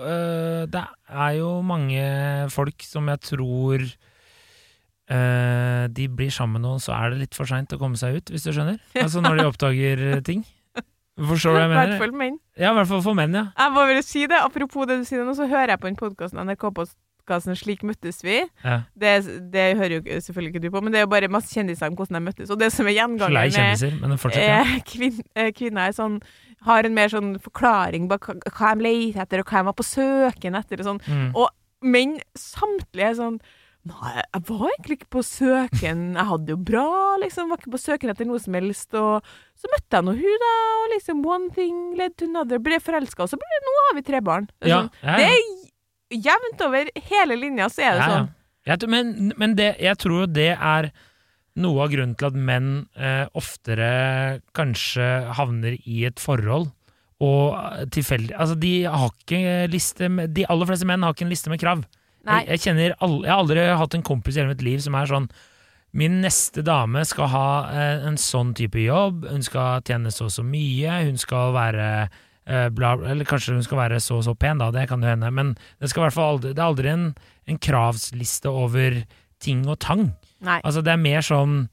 øh, 0.00 0.62
Det 0.72 0.80
er 1.12 1.32
jo 1.36 1.48
mange 1.60 2.00
folk 2.48 2.80
som 2.88 3.10
jeg 3.12 3.20
tror 3.20 3.82
øh, 5.12 5.88
De 5.92 6.06
blir 6.08 6.30
sammen 6.32 6.56
med 6.56 6.64
noen, 6.68 6.80
så 6.80 6.94
er 6.96 7.12
det 7.12 7.18
litt 7.26 7.36
for 7.36 7.44
seint 7.50 7.74
å 7.76 7.78
komme 7.80 8.00
seg 8.00 8.16
ut, 8.16 8.32
hvis 8.32 8.46
du 8.46 8.52
skjønner? 8.54 8.78
Altså 9.04 9.20
når 9.20 9.36
de 9.42 9.46
oppdager 9.50 10.04
ting. 10.24 10.40
Forstår 11.20 11.52
du 11.52 11.58
hva 11.58 11.60
I 11.60 11.68
jeg 11.68 11.72
hvert 11.74 11.88
mener? 11.90 11.98
fall 12.00 12.16
menn. 12.16 12.38
Ja, 12.56 12.70
i 12.72 12.76
hvert 12.78 12.88
fall 12.88 13.02
for 13.04 13.18
menn, 13.18 13.34
ja. 13.36 13.44
Jeg 13.58 13.74
må 13.74 13.82
bare 13.84 14.02
si 14.06 14.22
det, 14.30 14.38
apropos 14.40 14.88
det 14.88 14.96
du 15.02 15.04
sier 15.04 15.26
nå, 15.28 15.34
så 15.36 15.44
hører 15.50 15.74
jeg 15.74 15.82
på 15.82 15.90
den 15.90 15.98
podkasten 16.00 16.40
NRK-podkasten 17.22 17.56
Slik 17.56 17.82
møttes 17.82 18.22
vi. 18.24 18.42
ja. 18.64 18.82
Det, 18.94 19.12
det 19.52 19.76
hører 19.76 20.00
jo 20.00 20.20
selvfølgelig 20.20 20.54
ikke 20.54 20.62
du 20.62 20.70
på, 20.70 20.80
men 20.82 20.92
det 20.92 21.00
er 21.00 21.06
jo 21.06 21.12
bare 21.12 21.28
masse 21.28 21.52
kjendiser 21.52 21.88
om 21.88 21.96
hvordan 21.96 22.18
de 22.18 22.24
møttes. 22.26 22.50
Og 22.50 22.58
det 22.58 22.72
som 22.72 22.86
er 22.86 22.96
gjengangen 22.96 23.50
gjengangeren 23.50 24.00
med. 24.00 24.36
Ja. 24.36 24.60
eh, 24.62 24.82
kvin, 24.86 25.22
kvinner 25.56 25.88
er 25.88 25.96
sånn 25.96 26.20
har 26.62 26.86
en 26.86 26.94
mer 26.94 27.10
sånn 27.10 27.38
forklaring 27.42 28.06
på 28.10 28.18
hva, 28.22 28.74
de 28.78 28.84
leter 28.84 29.24
etter, 29.24 29.42
og 29.42 29.50
hva 29.50 29.62
de 29.62 29.70
var 29.70 29.74
på 29.74 29.86
søken 29.86 30.54
etter, 30.54 30.78
og 30.78 30.86
sånn. 30.86 31.02
Mm. 31.08 31.32
Og 31.34 31.48
menn 31.82 32.20
samtlige 32.38 33.10
er 33.10 33.18
sånn 33.18 33.42
Nei, 33.82 34.12
jeg 34.14 34.44
var 34.46 34.68
egentlig 34.68 34.94
ikke 34.94 35.08
på 35.10 35.22
søken. 35.26 36.02
Jeg 36.14 36.26
hadde 36.28 36.44
det 36.46 36.52
jo 36.52 36.58
bra, 36.68 37.16
liksom. 37.18 37.48
Var 37.50 37.58
ikke 37.58 37.72
på 37.72 37.80
søken 37.82 38.12
etter 38.12 38.28
noe 38.28 38.38
som 38.38 38.54
helst. 38.54 38.94
Og 38.94 39.26
så 39.58 39.70
møtte 39.72 39.98
jeg 39.98 40.06
nå 40.06 40.14
hun, 40.20 40.44
da, 40.44 40.52
og 40.76 40.92
liksom 40.92 41.24
one 41.26 41.50
thing 41.56 41.80
led 41.98 42.14
to 42.14 42.28
another. 42.30 42.62
Ble 42.62 42.78
forelska, 42.78 43.26
og 43.26 43.32
så 43.32 43.40
ble 43.42 43.58
Nå 43.66 43.74
har 43.80 43.98
vi 43.98 44.04
tre 44.06 44.22
barn. 44.22 44.46
Ja, 44.62 44.84
sånn, 44.84 44.92
ja, 45.02 45.16
det 45.18 45.26
er 45.32 45.42
jevnt 46.12 46.60
over 46.66 46.90
hele 47.08 47.38
linja, 47.40 47.68
så 47.72 47.86
er 47.86 47.96
det 47.96 48.02
Ja, 48.02 48.08
ja. 48.08 48.18
sånn. 48.18 48.30
Jeg 48.62 48.88
men 48.88 49.32
men 49.36 49.56
det, 49.58 49.72
jeg 49.82 49.98
tror 49.98 50.20
jo 50.22 50.26
det 50.30 50.52
er 50.54 50.92
noe 51.58 51.82
av 51.84 51.90
grunnen 51.92 52.14
til 52.16 52.28
at 52.30 52.36
menn 52.38 52.68
eh, 52.96 53.26
oftere 53.36 54.40
kanskje 54.56 55.08
havner 55.36 55.74
i 55.84 56.04
et 56.08 56.20
forhold 56.22 56.70
og 57.22 57.56
eh, 57.58 57.84
tilfeldig 57.92 58.34
Altså, 58.38 58.54
de 58.58 58.72
har 58.88 59.10
ikke 59.10 59.66
liste 59.70 60.08
med, 60.08 60.32
De 60.34 60.46
aller 60.48 60.66
fleste 60.70 60.88
menn 60.88 61.02
har 61.04 61.12
ikke 61.14 61.26
en 61.26 61.32
liste 61.34 61.50
med 61.52 61.60
krav. 61.60 61.84
Jeg, 62.22 62.46
jeg 62.48 62.62
kjenner 62.62 62.94
all, 63.02 63.18
Jeg 63.24 63.32
har 63.34 63.42
aldri 63.42 63.66
hatt 63.82 63.94
en 63.98 64.06
kompis 64.06 64.36
i 64.36 64.40
hele 64.42 64.54
mitt 64.54 64.62
liv 64.64 64.80
som 64.82 64.94
er 64.94 65.10
sånn 65.10 65.28
Min 65.92 66.20
neste 66.22 66.62
dame 66.64 67.02
skal 67.04 67.28
ha 67.34 67.48
eh, 67.68 68.06
en 68.08 68.16
sånn 68.16 68.54
type 68.56 68.80
jobb, 68.80 69.26
hun 69.28 69.42
skal 69.44 69.82
tjene 69.84 70.10
så 70.14 70.30
og 70.30 70.32
så 70.32 70.44
mye, 70.46 71.02
hun 71.04 71.18
skal 71.20 71.52
være 71.52 71.88
bla, 72.74 72.96
Eller 73.06 73.28
kanskje 73.28 73.54
hun 73.54 73.62
skal 73.62 73.78
være 73.78 74.00
så 74.02 74.16
og 74.18 74.24
så 74.26 74.32
pen, 74.34 74.58
da, 74.58 74.72
det 74.74 74.88
kan 74.90 75.02
jo 75.02 75.12
hende, 75.12 75.28
men 75.30 75.52
det, 75.78 75.92
skal 75.92 76.08
hvert 76.08 76.16
fall 76.16 76.32
aldri, 76.36 76.50
det 76.56 76.62
er 76.62 76.70
aldri 76.72 76.90
en, 76.90 77.04
en 77.46 77.60
kravsliste 77.62 78.50
over 78.50 78.96
ting 79.42 79.62
og 79.70 79.78
tang. 79.82 80.08
Nei. 80.42 80.58
Altså, 80.62 80.82
det 80.82 80.94
er 80.94 81.02
mer 81.02 81.22
sånn 81.26 81.66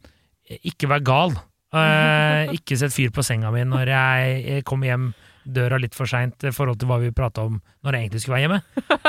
ikke 0.58 0.90
vær 0.90 1.02
gal. 1.06 1.36
Eh, 1.74 2.54
ikke 2.58 2.78
sett 2.80 2.96
fyr 2.96 3.12
på 3.14 3.26
senga 3.26 3.52
mi 3.54 3.66
når 3.68 3.92
jeg, 3.94 4.38
jeg 4.46 4.68
kommer 4.68 4.90
hjem 4.90 5.10
døra 5.50 5.80
litt 5.82 5.96
for 5.98 6.10
seint 6.10 6.46
i 6.46 6.54
forhold 6.54 6.80
til 6.82 6.90
hva 6.90 7.00
vi 7.02 7.14
prata 7.16 7.46
om 7.48 7.60
når 7.86 7.96
jeg 7.96 8.06
egentlig 8.06 8.24
skulle 8.24 8.38
være 8.38 8.46
hjemme. 8.48 8.60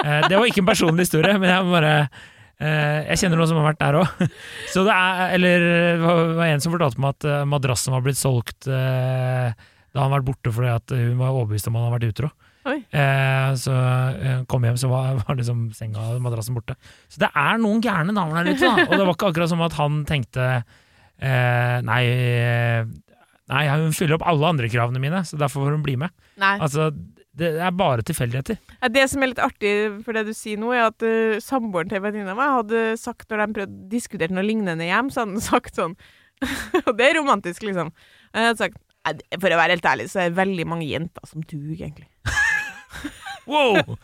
Eh, 0.00 0.28
det 0.28 0.36
var 0.36 0.50
ikke 0.50 0.62
en 0.62 0.70
personlig 0.70 1.08
historie, 1.08 1.34
men 1.40 1.50
jeg 1.50 1.66
bare 1.68 1.94
eh, 2.00 3.10
Jeg 3.10 3.20
kjenner 3.22 3.40
noen 3.40 3.50
som 3.50 3.60
har 3.60 3.68
vært 3.70 3.82
der 3.82 3.98
òg. 4.00 4.22
Så 4.72 4.84
det 4.86 4.94
er 4.94 5.34
Eller 5.36 5.66
det 5.66 6.04
var 6.04 6.22
var 6.38 6.52
en 6.52 6.64
som 6.64 6.74
fortalte 6.76 7.02
meg 7.02 7.18
at 7.18 7.28
eh, 7.28 7.44
madrassen 7.48 7.96
var 7.96 8.06
blitt 8.06 8.20
solgt 8.20 8.70
eh, 8.70 9.52
da 9.94 10.04
han 10.04 10.14
vært 10.14 10.28
borte 10.28 10.52
fordi 10.54 10.70
at 10.73 10.94
hun 10.94 11.18
var 11.18 11.35
overbevist 11.35 11.68
om 11.70 11.76
han 11.78 11.88
hadde 11.88 11.97
vært 11.99 12.12
utro. 12.14 12.30
Eh, 12.70 13.50
så 13.59 13.75
eh, 13.75 14.40
kom 14.50 14.64
hjem, 14.66 14.78
så 14.78 14.90
var, 14.90 15.14
var 15.25 15.38
liksom 15.38 15.68
senga 15.76 16.11
og 16.14 16.23
madrassen 16.25 16.56
borte. 16.56 16.76
Så 17.11 17.23
det 17.25 17.30
er 17.35 17.61
noen 17.62 17.82
gærne 17.85 18.14
damer 18.16 18.42
der 18.44 18.52
ute, 18.54 18.66
da. 18.66 18.87
Og 18.88 18.97
det 18.97 19.06
var 19.06 19.16
ikke 19.16 19.30
akkurat 19.32 19.52
som 19.52 19.64
at 19.66 19.78
han 19.80 20.02
tenkte 20.09 20.49
eh, 20.61 21.78
Nei, 21.87 22.02
nei, 23.50 23.64
hun 23.80 23.97
fyller 23.97 24.18
opp 24.18 24.28
alle 24.30 24.52
andre 24.52 24.68
kravene 24.73 25.02
mine, 25.02 25.25
så 25.26 25.40
derfor 25.40 25.64
får 25.66 25.78
hun 25.78 25.87
bli 25.87 25.97
med. 26.00 26.14
Nei. 26.40 26.54
Altså, 26.62 26.90
det 27.40 27.50
er 27.62 27.75
bare 27.75 28.04
tilfeldigheter. 28.06 28.59
Det 28.92 29.04
som 29.11 29.23
er 29.23 29.30
litt 29.32 29.42
artig 29.42 29.73
for 30.04 30.16
det 30.16 30.26
du 30.28 30.32
sier 30.37 30.61
nå, 30.61 30.73
er 30.76 30.88
at 30.88 31.04
uh, 31.06 31.38
samboeren 31.42 31.90
til 31.92 32.02
venninna 32.04 32.35
mi 32.37 32.47
hadde 32.56 32.82
sagt, 33.00 33.28
når 33.30 33.42
de 33.44 33.56
prøvde 33.59 33.88
diskuterte 33.92 34.35
noe 34.37 34.44
lignende 34.44 34.87
hjem, 34.88 35.11
så 35.12 35.23
hadde 35.23 35.37
han 35.38 35.44
sagt 35.47 35.78
sånn 35.78 35.94
Og 36.88 36.94
det 36.99 37.06
er 37.06 37.18
romantisk, 37.20 37.64
liksom. 37.68 37.92
Han 38.35 38.47
hadde 38.50 38.61
sagt 38.62 38.78
"Nei, 38.80 38.80
det- 38.80 38.89
For 39.07 39.49
å 39.49 39.59
være 39.61 39.76
helt 39.76 39.88
ærlig, 39.88 40.11
så 40.12 40.23
er 40.23 40.30
det 40.30 40.40
veldig 40.40 40.66
mange 40.69 40.88
jenter 40.90 41.25
som 41.28 41.45
duger, 41.45 41.87
egentlig. 41.87 42.09
Wow! 43.50 43.97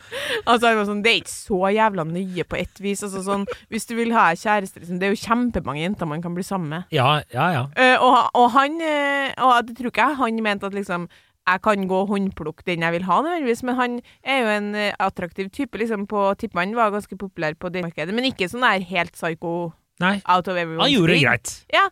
Altså, 0.49 0.73
sånn, 0.89 1.03
Det 1.05 1.11
er 1.13 1.21
ikke 1.21 1.31
så 1.31 1.59
jævla 1.71 2.07
nøye 2.09 2.47
på 2.49 2.59
ett 2.59 2.81
vis. 2.83 3.05
Altså, 3.07 3.23
sånn, 3.23 3.47
hvis 3.71 3.87
du 3.87 3.95
vil 3.99 4.11
ha 4.17 4.29
kjæreste, 4.35 4.83
liksom, 4.83 4.99
det 4.99 5.09
er 5.09 5.15
jo 5.15 5.23
kjempemange 5.23 5.85
jenter 5.85 6.11
man 6.11 6.25
kan 6.25 6.35
bli 6.35 6.43
sammen 6.47 6.73
med. 6.73 6.91
Ja, 6.95 7.21
ja, 7.35 7.47
ja. 7.55 7.63
Uh, 7.77 7.97
og, 8.09 8.19
og 8.41 8.51
han 8.57 8.81
eh, 8.83 9.31
Og 9.45 9.69
det 9.69 9.77
tror 9.79 9.93
ikke 9.93 10.09
jeg 10.09 10.21
han 10.23 10.43
mente 10.43 10.67
at 10.69 10.77
liksom 10.77 11.09
jeg 11.47 11.63
kan 11.63 11.85
gå 11.87 11.99
og 12.03 12.09
håndplukke 12.11 12.65
den 12.67 12.83
jeg 12.83 12.95
vil 12.97 13.05
ha, 13.07 13.21
nødvendigvis, 13.23 13.61
men 13.63 13.77
han 13.79 13.93
er 14.27 14.41
jo 14.41 14.49
en 14.51 14.65
eh, 14.75 14.95
attraktiv 14.99 15.51
type. 15.55 15.79
liksom 15.79 16.09
på 16.11 16.25
Tippmann 16.41 16.75
var 16.75 16.91
ganske 16.91 17.15
populær 17.17 17.55
på 17.55 17.71
det 17.71 17.85
markedet, 17.87 18.15
men 18.15 18.27
ikke 18.27 18.49
sånn 18.51 18.67
der 18.67 18.83
helt 18.83 19.15
psycho 19.15 19.71
Nei, 20.03 20.21
out 20.29 20.49
of 20.49 20.59
everyone's 20.61 20.85
han 20.85 20.93
gjorde 20.93 21.15
det 21.15 21.23
greit. 21.23 21.53
Ja, 21.73 21.87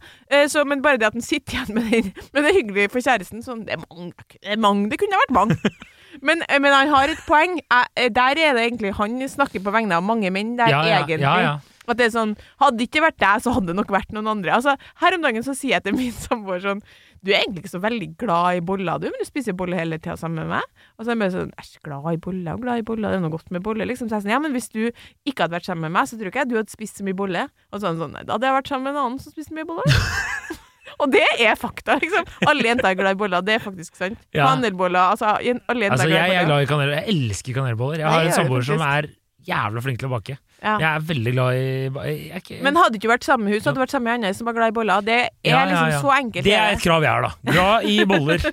så, 0.53 0.65
men 0.69 0.83
bare 0.85 1.01
det 1.01 1.07
at 1.09 1.17
han 1.17 1.25
sitter 1.25 1.57
igjen 1.57 1.77
med 1.79 1.87
den 1.89 2.11
Men 2.35 2.45
det 2.45 2.51
er 2.51 2.59
hyggelig 2.59 2.89
for 2.93 3.05
kjæresten. 3.05 3.41
Sånn, 3.45 3.63
det, 3.65 3.79
er 3.79 3.85
mange, 3.87 4.13
det 4.45 4.59
mange, 4.61 4.91
det 4.93 4.99
kunne 5.01 5.21
vært 5.23 5.37
mange. 5.37 5.57
men, 6.29 6.43
eh, 6.49 6.61
men 6.61 6.75
han 6.75 6.93
har 6.93 7.13
et 7.13 7.23
poeng. 7.29 7.57
Eh, 7.65 8.11
der 8.13 8.41
er 8.41 8.59
det 8.59 8.67
egentlig 8.69 8.95
Han 8.99 9.17
snakker 9.29 9.65
på 9.65 9.73
vegne 9.75 9.97
av 9.97 10.05
mange 10.05 10.31
menn 10.35 10.57
der, 10.61 10.73
Ja, 10.75 10.83
ja, 10.85 11.01
egentlig. 11.01 11.25
ja. 11.25 11.57
At 11.85 11.99
det 12.01 12.07
er 12.09 12.15
sånn 12.15 12.37
Hadde 12.63 12.79
det 12.81 12.89
ikke 12.89 13.05
vært 13.05 13.21
deg, 13.21 13.43
så 13.45 13.53
hadde 13.57 13.73
det 13.73 13.79
nok 13.81 13.93
vært 13.93 14.13
noen 14.17 14.31
andre. 14.37 14.55
Altså, 14.57 14.77
Her 15.03 15.17
om 15.17 15.25
dagen 15.25 15.45
så 15.47 15.57
sier 15.57 15.79
jeg 15.79 15.87
til 15.89 15.97
min 15.97 16.13
samboer 16.27 16.63
sånn 16.65 16.85
Du 17.25 17.31
er 17.33 17.39
egentlig 17.41 17.65
ikke 17.65 17.73
så 17.73 17.81
veldig 17.81 18.09
glad 18.21 18.59
i 18.59 18.63
boller, 18.69 19.01
du, 19.01 19.07
men 19.09 19.23
du 19.23 19.29
spiser 19.29 19.57
boller 19.57 19.81
hele 19.81 19.97
tida 20.03 20.17
sammen 20.21 20.43
med 20.43 20.59
meg. 20.59 20.83
Og 20.99 21.05
så 21.05 21.09
er 21.09 21.15
jeg 21.15 21.23
bare 21.23 21.35
sånn 21.35 21.55
Æsj, 21.63 21.71
glad 21.87 22.09
i 22.11 22.21
boller 22.27 22.59
og 22.59 22.67
glad 22.67 22.83
i 22.83 22.85
boller, 22.91 23.15
det 23.15 23.21
er 23.21 23.25
noe 23.25 23.33
godt 23.33 23.55
med 23.55 23.65
boller, 23.65 23.89
liksom. 23.89 24.11
Så 24.11 24.19
jeg 24.19 24.21
er 24.21 24.27
sånn, 24.27 24.35
ja, 24.35 24.43
men 24.45 24.57
hvis 24.57 24.69
du 24.75 24.83
ikke 24.85 25.47
hadde 25.47 25.57
vært 25.57 25.71
sammen 25.71 25.89
med 25.89 25.97
meg, 25.97 26.11
så 26.11 26.19
tror 26.21 26.31
ikke 26.31 26.45
jeg 26.45 26.53
du 26.53 26.59
hadde 26.61 26.75
spist 26.75 27.01
så 27.01 27.07
mye 27.07 27.17
bolle. 27.17 27.47
Og 27.73 27.81
så 27.81 27.95
sånn, 27.97 28.13
nei, 28.13 28.27
da 28.29 28.37
hadde 28.37 28.51
jeg 28.51 28.59
vært 28.59 28.71
sammen 28.75 28.89
med 28.91 28.95
en 28.99 29.03
annen 29.07 29.25
som 29.25 29.35
spiste 29.35 29.57
mye 29.57 29.69
boller. 29.73 29.99
og 31.01 31.17
det 31.17 31.25
er 31.49 31.59
fakta, 31.59 31.99
liksom. 32.05 32.29
Alle 32.51 32.69
jenter 32.69 32.93
er 32.93 33.01
glad 33.01 33.17
i 33.17 33.21
boller, 33.25 33.49
det 33.49 33.57
er 33.57 33.65
faktisk 33.65 33.97
sant. 33.99 34.21
Ja. 34.37 34.51
Kanelboller, 34.51 35.17
altså 35.17 35.33
alle 35.33 35.89
jenter 35.89 35.97
Altså, 35.97 36.09
er 36.11 36.15
glad 36.15 36.35
i 36.37 36.41
er 36.43 36.49
glad 36.53 36.69
i 36.69 36.73
kanelboller, 36.75 36.97
Jeg 37.01 37.17
elsker 37.17 37.61
kanelboller. 37.63 38.05
Jeg 38.05 38.09
Nei, 38.09 38.17
har 38.19 38.27
jeg 38.29 38.35
en 38.35 38.41
samboer 38.43 38.69
som 38.69 38.85
er 38.93 39.15
jævla 39.49 39.83
flink 39.85 39.99
til 40.01 40.09
å 40.09 40.13
bake. 40.17 40.37
Ja. 40.65 40.79
Jeg 40.81 40.87
er 40.89 41.03
veldig 41.05 41.33
glad 41.35 41.57
i 41.59 41.65
jeg, 42.09 42.43
jeg 42.49 42.63
Men 42.65 42.79
hadde 42.81 42.95
du 42.95 42.99
ikke 43.01 43.11
vært 43.11 43.27
samme 43.27 43.51
hus, 43.53 43.65
hadde 43.67 43.77
du 43.77 43.83
vært 43.83 43.93
sammen 43.93 44.07
med 44.09 44.15
andre 44.17 44.31
som 44.39 44.49
var 44.49 44.55
glad 44.57 44.73
i 44.73 44.77
boller. 44.79 45.03
Det 45.05 45.17
er 45.19 45.29
Ja, 45.45 45.59
ja, 45.59 45.65
liksom 45.69 46.07
så 46.07 46.13
enkelt. 46.17 46.47
Det 46.47 46.55
er 46.57 46.77
et 46.77 46.85
krav 46.85 47.05
jeg 47.05 47.13
har, 47.13 47.27
da. 47.27 47.53
Glad 47.53 47.89
i 47.91 47.97
boller. 48.15 48.47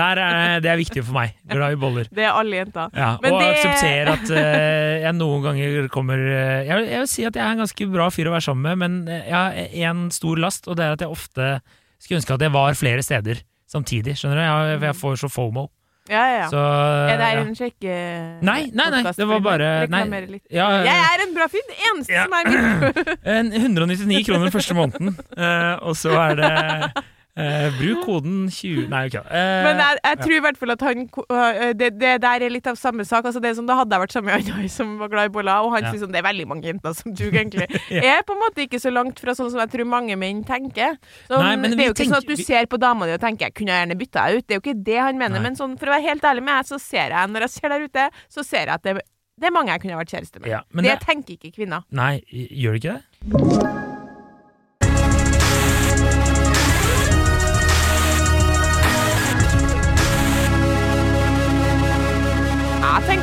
Der 0.00 0.22
er, 0.24 0.60
det 0.64 0.70
er 0.72 0.80
viktig 0.80 1.04
for 1.04 1.18
meg. 1.18 1.34
Glad 1.52 1.76
i 1.76 1.80
boller. 1.82 2.08
Det 2.10 2.24
er 2.24 2.32
alle 2.32 2.62
jenter. 2.62 2.94
Og 2.94 3.26
det- 3.26 3.50
akseptere 3.50 4.14
at 4.16 4.32
uh, 4.32 4.94
jeg 5.06 5.14
noen 5.18 5.44
ganger 5.44 5.88
kommer 5.92 6.16
uh, 6.22 6.62
jeg, 6.64 6.72
vil, 6.78 6.88
jeg 6.94 7.04
vil 7.04 7.10
si 7.12 7.26
at 7.28 7.36
jeg 7.36 7.44
er 7.44 7.52
en 7.58 7.62
ganske 7.66 7.90
bra 7.92 8.08
fyr 8.14 8.30
å 8.30 8.36
være 8.38 8.46
sammen 8.48 8.70
med, 8.70 8.80
men 8.80 9.12
eh, 9.12 9.28
jeg 9.28 9.84
har 9.84 9.92
en 9.92 10.06
stor 10.14 10.40
last, 10.40 10.68
og 10.70 10.78
det 10.80 10.86
er 10.86 10.96
at 10.96 11.04
jeg 11.04 11.12
ofte 11.12 11.50
skulle 12.00 12.22
ønske 12.22 12.34
at 12.38 12.46
jeg 12.46 12.52
var 12.56 12.78
flere 12.78 13.04
steder 13.04 13.42
samtidig. 13.70 14.16
Skjønner 14.18 14.40
du? 14.40 14.42
Jeg, 14.46 14.80
jeg 14.88 14.96
får 14.98 15.20
så 15.20 15.28
fomo. 15.30 15.68
Ja, 16.08 16.22
ja. 16.32 16.46
Så, 16.50 16.58
er 17.12 17.18
det 17.20 17.26
her 17.28 17.38
en 17.42 17.54
sjekke... 17.54 17.96
Nei, 18.42 18.70
nei, 18.74 18.86
nei, 18.90 19.02
det 19.14 19.26
var 19.28 19.40
bare- 19.44 19.86
nei. 19.92 20.00
Ja, 20.50 20.68
Jeg 20.82 20.96
er 21.04 21.22
en 21.26 21.34
bra 21.36 21.46
fyr. 21.52 21.62
Det 21.68 21.76
eneste 21.90 22.12
Ja. 22.16 22.24
som 22.24 22.34
er 22.34 22.48
mitt 22.48 23.54
199 23.68 24.24
kroner 24.26 24.50
første 24.50 24.74
måneden, 24.74 25.12
eh, 25.36 25.74
og 25.84 25.94
så 26.00 26.16
er 26.18 26.34
det 26.40 27.04
eh, 27.36 27.70
Bruk 27.78 28.04
koden 28.04 28.48
20 28.50 28.88
Nei, 28.88 29.06
ok. 29.06 29.14
Eh, 29.14 29.62
Men 29.64 29.78
jeg, 29.78 29.98
jeg 30.04 30.18
tror 30.18 30.34
i 30.36 30.40
hvert 30.40 30.56
fall 30.58 30.70
at 30.70 30.80
han 30.80 31.06
det, 31.78 31.90
det 32.00 32.20
der 32.22 32.40
er 32.46 32.50
litt 32.50 32.66
av 32.66 32.76
samme 32.76 33.04
sak. 33.04 33.24
Altså 33.24 33.40
det 33.40 33.50
er 33.50 33.54
som 33.54 33.66
Da 33.66 33.76
hadde 33.76 33.92
jeg 33.94 34.00
vært 34.02 34.12
sammen 34.12 34.30
med 34.34 34.50
Anna 34.54 34.68
som 34.68 34.98
var 34.98 35.08
glad 35.08 35.30
i 35.30 35.32
boller, 35.34 35.60
og 35.64 35.72
han 35.74 35.82
Ja. 35.84 35.90
synes 35.92 36.02
sånn, 36.04 36.12
det 36.12 36.18
er 36.24 36.28
veldig 36.28 36.46
mange 36.48 36.64
jenter 36.66 36.92
som 36.94 37.14
duger, 37.14 37.40
egentlig. 37.42 37.68
Ja. 37.90 38.02
Er 38.18 38.22
på 38.26 38.32
en 38.34 38.42
måte 38.42 38.64
ikke 38.66 38.80
så 38.80 38.90
langt 38.92 39.18
fra 39.20 39.32
sånn 39.34 39.50
som 39.50 39.60
jeg 39.60 39.70
tror 39.70 39.84
mange 39.86 40.16
menn 40.16 40.42
tenker. 40.44 40.96
Så, 41.28 41.38
Nei, 41.38 41.56
det 41.56 41.78
er 41.78 41.86
jo 41.86 41.94
ikke 41.94 42.08
sånn 42.10 42.18
at 42.18 42.26
du 42.26 42.34
vi- 42.36 42.44
ser 42.44 42.66
på 42.66 42.78
dama 42.78 43.06
di 43.06 43.12
og 43.12 43.20
tenker 43.20 43.46
'jeg 43.46 43.54
kunne 43.54 43.72
gjerne 43.72 43.96
bytta 43.98 44.26
deg 44.26 44.38
ut'. 44.38 44.46
Det 44.46 44.54
er 44.54 44.60
jo 44.60 44.64
ikke 44.66 44.84
det 44.84 44.98
han 45.00 45.18
mener. 45.18 45.38
Nei. 45.40 45.42
Men 45.48 45.56
sånn, 45.56 45.78
for 45.78 45.86
å 45.86 45.90
være 45.96 46.02
helt 46.08 46.22
ærlig 46.22 46.42
med 46.42 46.54
deg, 46.58 46.66
så 46.66 46.80
ser 46.80 47.08
jeg 47.10 47.28
når 47.30 47.40
jeg 47.40 47.50
ser 47.50 47.68
der 47.68 47.80
ute, 47.84 48.10
så 48.28 48.44
ser 48.44 48.58
jeg 48.66 48.74
at 48.74 48.82
det, 48.82 48.94
det 49.40 49.46
er 49.46 49.50
mange 49.52 49.68
jeg 49.72 49.80
kunne 49.80 49.96
vært 49.96 50.10
kjæreste 50.12 50.40
med. 50.40 50.48
Ja, 50.50 50.60
det, 50.74 50.82
det- 50.84 51.00
tenker 51.00 51.32
ikke 51.38 51.54
kvinner. 51.56 51.84
Nei, 51.90 52.20
gjør 52.30 52.72
det 52.76 52.84
ikke 52.84 53.00
det? 53.00 53.89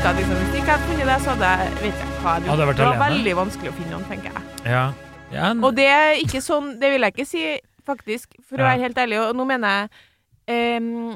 At 0.08 0.15
liksom, 0.15 0.36
Hvis 0.39 0.54
ikke 0.56 0.67
jeg 0.72 0.72
hadde 0.72 0.88
funnet 0.88 1.10
det, 1.10 1.15
så 1.24 1.34
hadde 1.34 1.48
jeg 1.52 1.72
vet 1.82 1.98
jeg 2.00 2.06
hva 2.08 2.34
jeg 2.34 2.43
hadde 2.43 2.52
Hadde 2.52 2.65
vært 2.67 2.78
Det 2.78 2.86
var 2.86 2.93
alene? 2.93 3.08
veldig 3.08 3.32
vanskelig 3.36 3.72
å 3.72 3.74
finne 3.76 3.91
noen, 3.91 4.06
tenker 4.08 4.30
jeg. 4.30 4.43
Ja. 4.72 4.84
ja 5.34 5.50
Og 5.67 5.74
det 5.76 5.88
er 5.91 6.12
ikke 6.22 6.41
sånn 6.46 6.70
Det 6.80 6.91
vil 6.93 7.04
jeg 7.04 7.15
ikke 7.15 7.26
si, 7.28 7.41
faktisk, 7.89 8.38
for 8.48 8.63
å 8.63 8.70
være 8.70 8.86
helt 8.86 9.02
ærlig. 9.04 9.20
Og 9.26 9.36
nå 9.36 9.48
mener 9.50 9.74
jeg 10.48 10.80
um, 10.80 11.12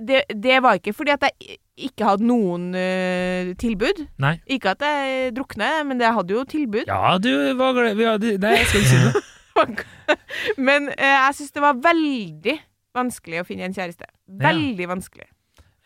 det, 0.00 0.22
det 0.32 0.56
var 0.64 0.80
ikke 0.80 0.96
fordi 0.96 1.12
at 1.12 1.28
jeg 1.28 1.58
ikke 1.90 2.08
hadde 2.08 2.28
noen 2.30 2.66
uh, 2.72 3.52
tilbud. 3.60 4.02
Nei. 4.24 4.34
Ikke 4.48 4.72
at 4.72 4.88
jeg 4.88 5.36
drukner, 5.36 5.84
men 5.84 6.00
jeg 6.00 6.16
hadde 6.16 6.36
jo 6.38 6.48
tilbud. 6.48 6.88
Ja, 6.88 7.18
du 7.20 7.32
var 7.60 7.76
glad 7.76 8.00
ja, 8.00 8.16
du, 8.20 8.30
Nei, 8.40 8.56
jeg 8.62 8.72
skal 8.72 8.84
ikke 8.84 8.94
si 8.94 9.04
noe. 9.04 10.18
men 10.72 10.88
uh, 10.94 11.12
jeg 11.12 11.40
syns 11.42 11.56
det 11.56 11.68
var 11.68 11.84
veldig 11.84 12.58
vanskelig 12.96 13.44
å 13.44 13.48
finne 13.52 13.68
en 13.68 13.76
kjæreste. 13.76 14.08
Veldig 14.40 14.92
vanskelig. 14.96 15.28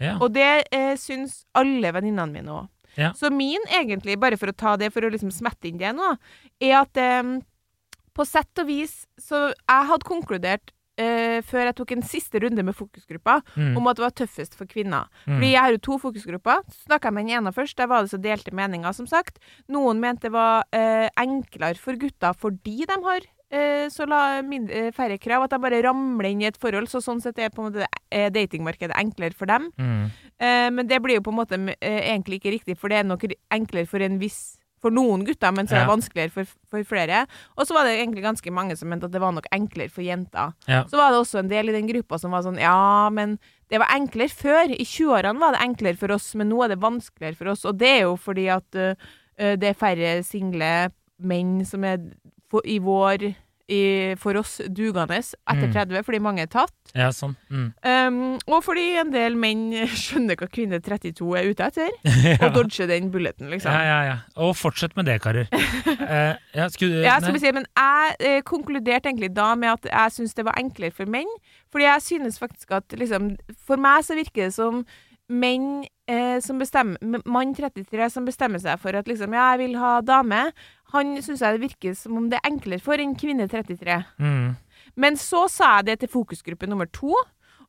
Ja. 0.01 0.17
Og 0.21 0.33
det 0.35 0.49
eh, 0.73 0.95
syns 0.97 1.45
alle 1.55 1.93
venninnene 1.93 2.33
mine 2.33 2.57
òg. 2.63 2.69
Ja. 2.99 3.13
Så 3.15 3.31
min, 3.31 3.63
egentlig, 3.71 4.17
bare 4.19 4.37
for 4.41 4.51
å 4.51 4.57
ta 4.57 4.75
det, 4.81 4.89
for 4.93 5.07
å 5.07 5.11
liksom 5.13 5.31
smette 5.31 5.69
inn 5.71 5.79
det 5.79 5.93
nå, 5.95 6.15
er 6.61 6.77
at 6.81 6.97
eh, 6.99 7.23
på 8.17 8.25
sett 8.27 8.59
og 8.59 8.67
vis 8.67 9.05
Så 9.23 9.39
jeg 9.55 9.87
hadde 9.87 10.09
konkludert 10.09 10.73
eh, 10.99 11.39
før 11.47 11.69
jeg 11.69 11.77
tok 11.79 11.93
en 11.95 12.03
siste 12.05 12.41
runde 12.43 12.65
med 12.67 12.75
fokusgruppa, 12.77 13.39
Mm. 13.57 13.77
om 13.79 13.87
at 13.89 13.97
det 13.97 14.03
var 14.05 14.17
tøffest 14.19 14.57
for 14.59 14.67
kvinner. 14.67 15.07
Mm. 15.25 15.37
Fordi 15.39 15.51
jeg 15.53 15.61
har 15.63 15.73
jo 15.77 15.79
to 15.87 15.99
fokusgrupper. 16.03 16.65
Så 16.69 16.89
Snakka 16.89 17.09
jeg 17.09 17.15
med 17.15 17.27
den 17.29 17.37
ene 17.39 17.53
først, 17.55 17.77
der 17.79 17.87
var 17.89 18.03
det 18.03 18.11
så 18.11 18.21
delte 18.21 18.53
meninger, 18.53 18.93
som 18.93 19.07
sagt. 19.07 19.39
Noen 19.69 20.01
mente 20.03 20.27
det 20.29 20.33
var 20.35 20.65
eh, 20.75 21.09
enklere 21.17 21.79
for 21.79 21.95
gutter 21.97 22.35
fordi 22.37 22.85
de 22.91 22.99
har 23.07 23.21
så 23.91 24.07
la, 24.07 24.39
eh, 24.39 24.91
færre 24.95 25.19
krav, 25.19 25.43
at 25.45 25.51
de 25.51 25.59
bare 25.59 25.83
ramler 25.83 26.31
inn 26.31 26.43
i 26.43 26.47
et 26.47 26.57
forhold. 26.61 26.87
Så 26.89 27.01
sånn 27.03 27.21
sett 27.21 27.39
er 27.39 27.51
på 27.51 27.65
en 27.65 27.73
måte 27.73 27.87
eh, 28.13 28.29
datingmarkedet 28.31 28.95
enklere 28.97 29.35
for 29.35 29.47
dem. 29.51 29.73
Mm. 29.79 30.05
Eh, 30.39 30.71
men 30.71 30.87
det 30.87 31.01
blir 31.03 31.19
jo 31.19 31.27
på 31.27 31.33
en 31.35 31.41
måte 31.41 31.59
eh, 31.81 32.01
egentlig 32.15 32.39
ikke 32.41 32.53
riktig, 32.59 32.79
for 32.79 32.89
det 32.89 33.01
er 33.01 33.09
nok 33.11 33.27
enklere 33.51 33.87
for 33.91 34.01
en 34.07 34.19
viss 34.23 34.57
for 34.81 34.95
noen 34.97 35.27
gutter, 35.27 35.53
men 35.53 35.67
så 35.69 35.75
er 35.75 35.83
det 35.83 35.89
Ja. 35.89 35.93
vanskeligere 35.93 36.33
for, 36.33 36.45
for 36.71 36.83
flere. 36.89 37.27
Og 37.59 37.67
så 37.69 37.75
var 37.77 37.85
det 37.85 37.99
egentlig 37.99 38.23
ganske 38.25 38.51
mange 38.51 38.77
som 38.79 38.89
mente 38.89 39.05
at 39.05 39.13
det 39.13 39.21
var 39.21 39.35
nok 39.37 39.45
enklere 39.53 39.91
for 39.93 40.01
jenter. 40.01 40.55
Ja. 40.67 40.85
Så 40.89 40.97
var 40.97 41.11
det 41.13 41.19
også 41.21 41.39
en 41.43 41.51
del 41.51 41.69
i 41.69 41.75
den 41.75 41.87
gruppa 41.91 42.17
som 42.19 42.31
var 42.33 42.47
sånn 42.47 42.57
Ja, 42.57 43.11
men 43.13 43.39
det 43.69 43.79
var 43.83 43.93
enklere 43.93 44.33
før. 44.33 44.73
I 44.73 44.87
20-årene 44.89 45.39
var 45.39 45.53
det 45.53 45.61
enklere 45.67 45.99
for 46.01 46.15
oss, 46.17 46.31
men 46.35 46.49
nå 46.49 46.63
er 46.65 46.69
det 46.73 46.81
vanskeligere 46.81 47.37
for 47.37 47.53
oss. 47.53 47.67
Og 47.69 47.77
det 47.77 47.91
er 47.99 48.01
jo 48.07 48.17
fordi 48.17 48.47
at 48.49 48.75
uh, 48.81 48.95
det 49.37 49.69
er 49.69 49.77
færre 49.77 50.25
single 50.25 50.73
menn 51.21 51.61
som 51.69 51.85
er 51.85 52.01
for, 52.51 52.67
i 52.67 52.79
vår 52.83 53.31
i, 53.71 54.17
for 54.19 54.35
oss 54.41 54.57
dugende 54.67 55.15
etter 55.15 55.37
Mm. 55.69 55.73
30, 55.73 56.03
fordi 56.03 56.19
mange 56.19 56.43
er 56.43 56.49
tatt. 56.51 56.73
Ja, 56.91 57.13
sånn. 57.15 57.37
Mm. 57.55 57.69
Um, 57.87 58.17
og 58.51 58.65
fordi 58.67 58.97
en 58.99 59.13
del 59.15 59.37
menn 59.39 59.69
skjønner 60.03 60.35
hva 60.41 60.49
kvinne 60.51 60.81
32 60.83 61.29
er 61.39 61.51
ute 61.53 61.69
etter, 61.69 61.93
ja. 62.27 62.49
og 62.49 62.57
dodger 62.57 62.91
den 62.91 63.13
bulleten, 63.15 63.47
liksom. 63.53 63.71
ja, 63.71 63.85
ja, 63.87 64.01
ja. 64.09 64.17
Og 64.43 64.57
fortsett 64.59 64.97
med 64.99 65.07
det, 65.07 65.21
karer. 65.23 65.47
uh, 65.53 66.35
ja, 66.59 66.67
skulle, 66.75 67.05
Ja, 67.07 67.21
skal 67.23 67.37
vi 67.37 67.45
si, 67.45 67.53
men 67.55 67.69
jeg 67.71 68.17
uh, 68.27 68.41
konkluderte 68.51 69.13
egentlig 69.13 69.31
da 69.37 69.53
med 69.55 69.77
at 69.77 69.87
jeg 69.93 70.17
syns 70.19 70.35
det 70.35 70.49
var 70.51 70.59
enklere 70.59 70.91
for 70.97 71.07
menn. 71.07 71.31
Fordi 71.71 71.87
jeg 71.87 72.03
synes 72.09 72.43
faktisk 72.43 72.73
at 72.75 72.99
liksom 72.99 73.37
For 73.69 73.79
meg 73.79 74.03
så 74.03 74.19
virker 74.19 74.49
det 74.49 74.55
som 74.57 74.83
menn 75.31 75.85
eh, 76.11 76.41
som 76.43 76.59
bestemmer 76.59 77.23
Mann 77.31 77.53
33 77.55 78.09
som 78.11 78.25
bestemmer 78.27 78.59
seg 78.59 78.81
for 78.83 78.97
at 78.99 79.07
liksom 79.07 79.31
Ja, 79.37 79.53
jeg 79.55 79.61
vil 79.63 79.77
ha 79.79 80.01
dame. 80.03 80.49
Han 80.95 81.15
syns 81.23 81.43
jeg 81.45 81.57
det 81.57 81.65
virker 81.69 81.95
som 81.99 82.19
om 82.19 82.29
det 82.31 82.41
er 82.41 82.51
enklere 82.51 82.83
for 82.83 83.01
en 83.01 83.15
kvinne 83.19 83.47
33. 83.51 84.01
Mm. 84.19 84.57
Men 85.01 85.19
så 85.21 85.47
sa 85.53 85.77
jeg 85.79 85.91
det 85.91 86.01
til 86.03 86.13
fokusgruppe 86.13 86.69
nummer 86.71 86.89
to, 86.91 87.15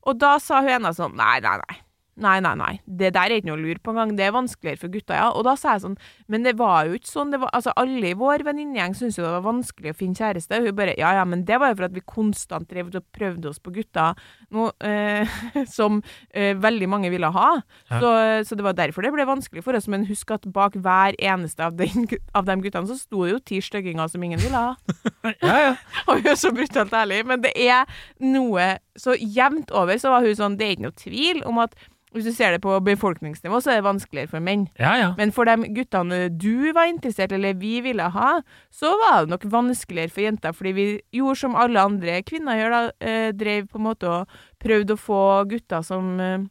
og 0.02 0.18
da 0.18 0.36
sa 0.42 0.62
hun 0.64 0.72
ene 0.80 0.90
sånn 0.96 1.14
Nei, 1.18 1.36
nei, 1.44 1.56
nei. 1.62 1.78
Nei, 2.20 2.40
nei, 2.44 2.52
nei. 2.60 2.72
Det 2.84 3.08
der 3.16 3.32
er 3.32 3.40
ikke 3.40 3.48
noe 3.48 3.56
å 3.56 3.62
lure 3.62 3.80
på 3.80 3.92
engang. 3.94 4.10
Det 4.18 4.26
er 4.26 4.34
vanskeligere 4.34 4.80
for 4.82 4.92
gutta, 4.92 5.16
ja. 5.16 5.30
Og 5.32 5.46
da 5.46 5.54
sa 5.56 5.76
jeg 5.76 5.84
sånn 5.86 5.94
Men 6.28 6.44
det 6.44 6.52
var 6.60 6.84
jo 6.84 6.98
ikke 6.98 7.08
sånn. 7.08 7.30
Det 7.32 7.40
var, 7.40 7.48
altså, 7.56 7.72
alle 7.80 8.10
i 8.10 8.18
vår 8.18 8.44
venninnegjeng 8.44 8.96
syntes 8.98 9.16
jo 9.16 9.24
det 9.24 9.32
var 9.32 9.46
vanskelig 9.46 9.94
å 9.94 9.96
finne 9.96 10.18
kjæreste. 10.18 10.60
Hun 10.60 10.76
bare 10.76 10.96
Ja, 11.00 11.14
ja, 11.16 11.24
men 11.28 11.46
det 11.48 11.56
var 11.62 11.72
jo 11.72 11.78
for 11.80 11.88
at 11.88 11.96
vi 11.96 12.04
konstant 12.04 12.68
drev 12.68 12.90
og 12.92 13.06
prøvde 13.16 13.48
oss 13.48 13.62
på 13.62 13.72
gutta 13.72 14.10
noe, 14.52 14.74
eh, 14.84 15.38
som 15.78 16.02
eh, 16.34 16.52
veldig 16.60 16.90
mange 16.92 17.12
ville 17.12 17.32
ha. 17.32 17.48
Ja. 17.88 18.02
Så, 18.02 18.12
så 18.50 18.60
det 18.60 18.66
var 18.68 18.76
derfor 18.76 19.06
det 19.06 19.14
ble 19.16 19.26
vanskelig 19.28 19.64
for 19.64 19.78
oss. 19.78 19.88
Men 19.88 20.04
husk 20.10 20.36
at 20.36 20.44
bak 20.52 20.76
hver 20.76 21.16
eneste 21.16 21.64
av, 21.64 21.80
den, 21.80 22.04
av 22.36 22.44
de 22.48 22.58
guttene 22.60 22.92
så 22.92 22.98
sto 23.00 23.24
det 23.24 23.32
jo 23.32 23.42
ti 23.52 23.62
stygginger 23.64 24.12
som 24.12 24.28
ingen 24.28 24.42
ville 24.42 24.66
ha. 24.68 24.76
Ja, 25.42 25.54
ja. 25.58 25.72
Og 26.10 26.20
vi 26.22 26.28
er 26.32 26.36
så 26.38 26.50
brutalt 26.54 26.92
ærlige, 26.94 27.24
men 27.26 27.42
det 27.44 27.52
er 27.56 27.88
noe 28.20 28.74
så 28.98 29.16
jevnt 29.18 29.72
over 29.72 29.98
så 30.00 30.12
var 30.12 30.26
hun 30.26 30.36
sånn 30.36 30.58
Det 30.60 30.66
er 30.66 30.74
ikke 30.76 30.88
noe 30.88 31.00
tvil 31.00 31.42
om 31.48 31.60
at 31.62 31.76
hvis 32.12 32.26
du 32.28 32.32
ser 32.36 32.52
det 32.52 32.60
på 32.64 32.74
befolkningsnivå, 32.84 33.58
så 33.64 33.72
er 33.72 33.80
det 33.80 33.86
vanskeligere 33.86 34.28
for 34.28 34.44
menn. 34.44 34.66
Ja, 34.80 34.92
ja. 35.00 35.10
Men 35.16 35.32
for 35.32 35.48
de 35.48 35.70
guttene 35.72 36.26
du 36.28 36.72
var 36.76 36.90
interessert 36.90 37.32
eller 37.32 37.56
vi 37.56 37.78
ville 37.84 38.08
ha, 38.14 38.32
så 38.72 38.92
var 39.00 39.22
det 39.22 39.32
nok 39.32 39.46
vanskeligere 39.52 40.12
for 40.12 40.26
jenter, 40.26 40.56
fordi 40.56 40.74
vi 40.76 40.86
gjorde 41.16 41.40
som 41.40 41.56
alle 41.58 41.80
andre 41.80 42.18
kvinner 42.28 42.58
gjør, 42.58 42.74
da. 42.76 42.82
Eh, 43.00 43.28
drev 43.36 43.70
på 43.70 43.80
en 43.80 43.86
måte 43.86 44.10
og 44.10 44.42
prøvde 44.62 44.96
å 44.96 45.00
få 45.00 45.22
gutter 45.50 45.86
som 45.86 46.18
eh, 46.20 46.42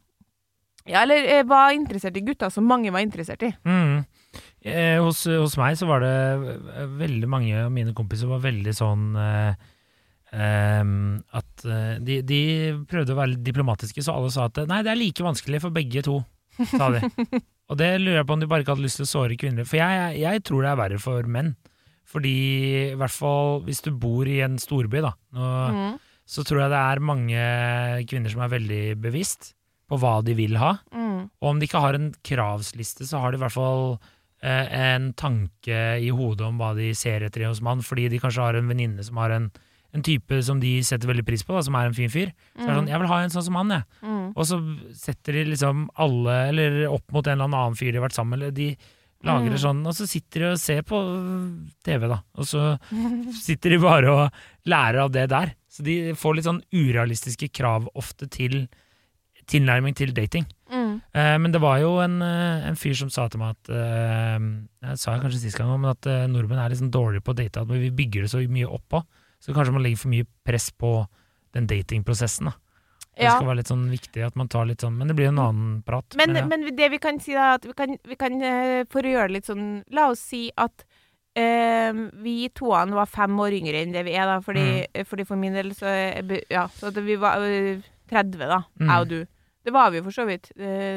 Ja, 0.89 1.03
eller 1.03 1.27
eh, 1.29 1.43
var 1.45 1.75
interessert 1.75 2.17
i 2.17 2.25
gutter 2.25 2.49
som 2.49 2.65
mange 2.65 2.89
var 2.93 3.05
interessert 3.05 3.45
i. 3.45 3.51
Mm. 3.61 4.01
Eh, 4.65 4.97
hos, 4.97 5.27
hos 5.29 5.57
meg 5.61 5.77
så 5.77 5.85
var 5.89 6.01
det 6.01 6.15
veldig 6.97 7.29
mange 7.29 7.67
av 7.67 7.69
mine 7.73 7.93
kompiser 7.97 8.31
var 8.31 8.41
veldig 8.41 8.73
sånn 8.73 9.11
eh, 9.19 9.69
ehm, 10.33 11.21
at 11.37 11.65
eh, 11.65 11.95
de, 12.03 12.19
de 12.25 12.41
prøvde 12.89 13.13
å 13.15 13.19
være 13.19 13.39
diplomatiske, 13.43 14.03
så 14.05 14.15
alle 14.17 14.31
sa 14.33 14.47
at 14.49 14.61
nei, 14.69 14.81
det 14.85 14.93
er 14.93 14.99
like 14.99 15.25
vanskelig 15.25 15.61
for 15.63 15.75
begge 15.75 16.03
to, 16.07 16.19
sa 16.75 16.89
de. 16.95 17.03
Og 17.71 17.77
det 17.79 17.87
lurer 18.01 18.17
jeg 18.19 18.27
på 18.27 18.35
om 18.35 18.41
de 18.41 18.47
bare 18.51 18.65
ikke 18.65 18.73
hadde 18.75 18.83
lyst 18.83 18.99
til 18.99 19.05
å 19.07 19.11
såre 19.13 19.37
kvinner. 19.39 19.63
For 19.67 19.79
jeg, 19.79 20.17
jeg 20.19 20.41
tror 20.43 20.65
det 20.65 20.71
er 20.73 20.79
verre 20.81 20.97
for 20.99 21.27
menn. 21.31 21.53
Fordi 22.11 22.33
i 22.91 22.95
hvert 22.99 23.13
fall 23.15 23.61
hvis 23.63 23.79
du 23.85 23.93
bor 23.95 24.27
i 24.27 24.41
en 24.43 24.57
storby, 24.59 24.99
da, 25.05 25.13
og, 25.37 25.77
Mm. 25.77 25.93
så 26.27 26.43
tror 26.47 26.65
jeg 26.65 26.71
det 26.73 26.81
er 26.81 26.99
mange 27.07 27.45
kvinner 28.11 28.33
som 28.33 28.41
er 28.43 28.51
veldig 28.51 28.81
bevisst 28.99 29.53
på 29.87 29.99
hva 29.99 30.17
de 30.23 30.35
vil 30.35 30.57
ha. 30.59 30.73
Mm. 30.91 31.29
Og 31.39 31.47
om 31.53 31.59
de 31.61 31.67
ikke 31.69 31.79
har 31.83 31.95
en 31.95 32.09
kravsliste, 32.27 33.07
så 33.07 33.19
har 33.23 33.31
de 33.31 33.39
i 33.39 33.43
hvert 33.45 33.55
fall 33.55 33.95
eh, 34.43 34.67
en 34.91 35.09
tanke 35.15 35.79
i 36.03 36.11
hodet 36.11 36.47
om 36.47 36.59
hva 36.59 36.73
de 36.75 36.91
ser 36.97 37.23
etter 37.27 37.47
hos 37.47 37.63
mann, 37.63 37.79
fordi 37.85 38.09
de 38.11 38.19
kanskje 38.19 38.43
har 38.49 38.59
en 38.59 38.67
venninne 38.71 39.03
som 39.07 39.19
har 39.23 39.31
en, 39.37 39.47
en 39.93 40.03
type 40.05 40.37
som 40.47 40.59
de 40.61 40.77
setter 40.87 41.09
veldig 41.09 41.25
pris 41.27 41.43
på, 41.43 41.53
da, 41.57 41.61
som 41.67 41.75
er 41.75 41.89
en 41.89 41.93
fin 41.97 42.09
fyr. 42.09 42.31
Så 42.55 42.63
er 42.63 42.71
det 42.71 42.77
sånn, 42.79 42.89
jeg 42.93 42.99
vil 43.01 43.09
ha 43.11 43.19
en 43.25 43.33
sånn 43.33 43.43
som 43.49 43.55
han, 43.59 43.73
jeg. 43.75 43.83
Mm. 44.07 44.25
Og 44.35 44.45
så 44.47 44.59
setter 44.95 45.33
de 45.33 45.45
liksom 45.51 45.85
alle, 45.99 46.35
eller 46.53 46.81
opp 46.87 47.11
mot 47.11 47.27
en 47.27 47.35
eller 47.39 47.49
annen 47.49 47.75
fyr 47.79 47.91
de 47.91 47.99
har 47.99 48.07
vært 48.07 48.15
sammen 48.15 48.37
med, 48.37 48.39
eller 48.45 48.51
de 48.55 48.69
lager 49.21 49.51
det 49.51 49.59
Mm. 49.59 49.65
sånn, 49.67 49.81
og 49.85 49.93
så 49.93 50.07
sitter 50.09 50.39
de 50.39 50.45
og 50.51 50.57
ser 50.57 50.81
på 50.81 50.97
TV, 51.85 52.07
da. 52.07 52.21
Og 52.39 52.47
så 52.47 52.61
sitter 53.45 53.75
de 53.75 53.77
bare 53.83 54.09
og 54.09 54.31
lærer 54.65 55.03
av 55.03 55.11
det 55.11 55.27
der. 55.29 55.53
Så 55.69 55.83
de 55.85 56.13
får 56.17 56.35
litt 56.35 56.47
sånn 56.47 56.63
urealistiske 56.73 57.51
krav 57.53 57.85
ofte 57.95 58.27
til 58.31 58.67
tilnærming 59.51 59.95
til 59.97 60.13
dating. 60.15 60.45
Mm. 60.71 61.01
Eh, 61.13 61.37
men 61.37 61.51
det 61.51 61.59
var 61.61 61.79
jo 61.81 61.97
en, 61.99 62.21
eh, 62.21 62.67
en 62.69 62.75
fyr 62.79 62.93
som 62.95 63.09
sa 63.11 63.27
til 63.27 63.41
meg 63.41 63.55
at 63.57 63.69
eh, 63.69 64.39
Jeg 64.87 64.97
sa 65.01 65.17
kanskje 65.19 65.41
sist 65.41 65.57
gang, 65.59 65.73
men 65.81 65.91
at 65.91 66.07
eh, 66.07 66.27
nordmenn 66.31 66.61
er 66.61 66.69
litt 66.71 66.79
sånn 66.79 66.93
dårlige 66.93 67.23
på 67.25 67.33
å 67.33 67.37
date. 67.37 67.61
At 67.61 67.67
vi 67.67 67.89
bygger 67.91 68.23
det 68.25 68.31
så 68.31 68.41
mye 68.47 68.69
oppå. 68.69 69.03
Så 69.41 69.53
kanskje 69.57 69.73
man 69.73 69.83
legger 69.83 69.97
for 70.03 70.09
mye 70.13 70.27
press 70.45 70.69
på 70.71 71.07
den 71.53 71.65
datingprosessen. 71.67 72.45
da. 72.51 72.53
Det 73.17 73.23
Ja. 73.25 73.35
skal 73.35 73.47
være 73.47 73.57
litt 73.57 73.67
sånn 73.67 73.89
viktig 73.91 74.23
at 74.25 74.35
man 74.39 74.47
tar 74.47 74.65
litt 74.65 74.79
sånn 74.81 74.95
Men 74.97 75.07
det 75.09 75.15
blir 75.17 75.27
en 75.27 75.39
annen 75.39 75.83
prat. 75.83 76.15
Men, 76.15 76.35
ja. 76.35 76.45
men 76.47 76.63
det 76.75 76.89
vi 76.91 76.97
kan 76.97 77.19
si, 77.19 77.33
da, 77.33 77.55
at 77.55 77.65
vi 77.65 77.73
kan, 77.73 77.97
vi 78.07 78.15
kan 78.15 78.41
eh, 78.41 78.85
for 78.89 79.01
å 79.01 79.11
gjøre 79.11 79.27
det 79.27 79.33
litt 79.41 79.45
sånn 79.49 79.83
La 79.91 80.09
oss 80.09 80.19
si 80.19 80.51
at 80.57 80.85
Uh, 81.31 82.09
vi 82.19 82.49
toene 82.49 82.91
var 82.91 83.05
fem 83.07 83.31
år 83.39 83.53
yngre 83.55 83.79
enn 83.85 83.93
det 83.93 84.01
vi 84.03 84.11
er, 84.19 84.25
da. 84.27 84.41
Fordi, 84.43 84.59
Mm. 84.83 84.87
eh, 84.93 85.03
fordi 85.07 85.23
for 85.25 85.37
min 85.37 85.53
del 85.53 85.69
så 85.71 85.87
Ja, 86.51 86.67
så 86.67 86.91
vi 86.91 87.15
var 87.15 87.37
eh, 87.39 87.79
30, 88.09 88.37
da. 88.37 88.57
Mm. 88.77 88.87
Jeg 88.89 88.99
og 89.01 89.07
du. 89.07 89.25
Det 89.63 89.71
var 89.71 89.91
vi 89.91 89.97
jo 89.99 90.03
for 90.03 90.11
så 90.11 90.25
vidt. 90.27 90.51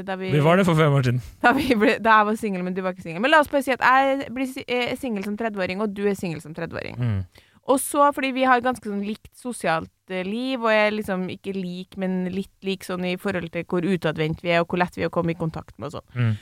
Da 0.04 0.16
vi, 0.16 0.32
Vi 0.32 0.40
var 0.40 0.56
det 0.56 0.64
for 0.66 0.74
fem 0.74 0.90
år 0.92 1.02
siden. 1.04 1.20
Da, 1.40 1.52
vi 1.52 1.74
ble, 1.76 2.00
da 2.02 2.18
jeg 2.18 2.26
var 2.26 2.34
singel, 2.34 2.64
men 2.64 2.74
du 2.74 2.82
var 2.82 2.94
ikke 2.94 3.02
singel. 3.04 3.20
Men 3.22 3.30
la 3.30 3.38
oss 3.38 3.46
bare 3.46 3.62
si 3.62 3.70
at 3.70 3.78
jeg 3.78 4.26
blir 4.34 4.46
si- 4.46 4.96
singel 4.96 5.22
som 5.22 5.36
30-åring, 5.36 5.80
og 5.80 5.94
du 5.94 6.04
er 6.08 6.14
singel 6.16 6.40
som 6.42 6.52
30-åring. 6.52 6.98
Mm. 6.98 7.24
Og 7.72 7.80
så, 7.80 8.10
fordi 8.12 8.34
vi 8.36 8.44
har 8.44 8.60
ganske 8.64 8.84
sånn 8.84 9.04
likt 9.06 9.30
sosialt 9.40 10.12
eh, 10.12 10.24
liv, 10.26 10.60
og 10.60 10.72
er 10.72 10.92
liksom 10.92 11.28
ikke 11.32 11.54
lik, 11.56 11.96
men 12.00 12.26
litt 12.32 12.52
lik 12.66 12.84
sånn 12.84 13.06
i 13.08 13.14
forhold 13.20 13.48
til 13.54 13.64
hvor 13.70 13.86
utadvendt 13.88 14.44
vi 14.44 14.52
er, 14.52 14.64
og 14.64 14.68
hvor 14.68 14.82
lett 14.82 14.98
vi 14.98 15.06
er 15.06 15.12
å 15.12 15.14
komme 15.14 15.32
i 15.32 15.38
kontakt 15.38 15.78
med 15.78 15.88
og 15.88 15.96
sånn. 15.96 16.10
Mm. 16.18 16.34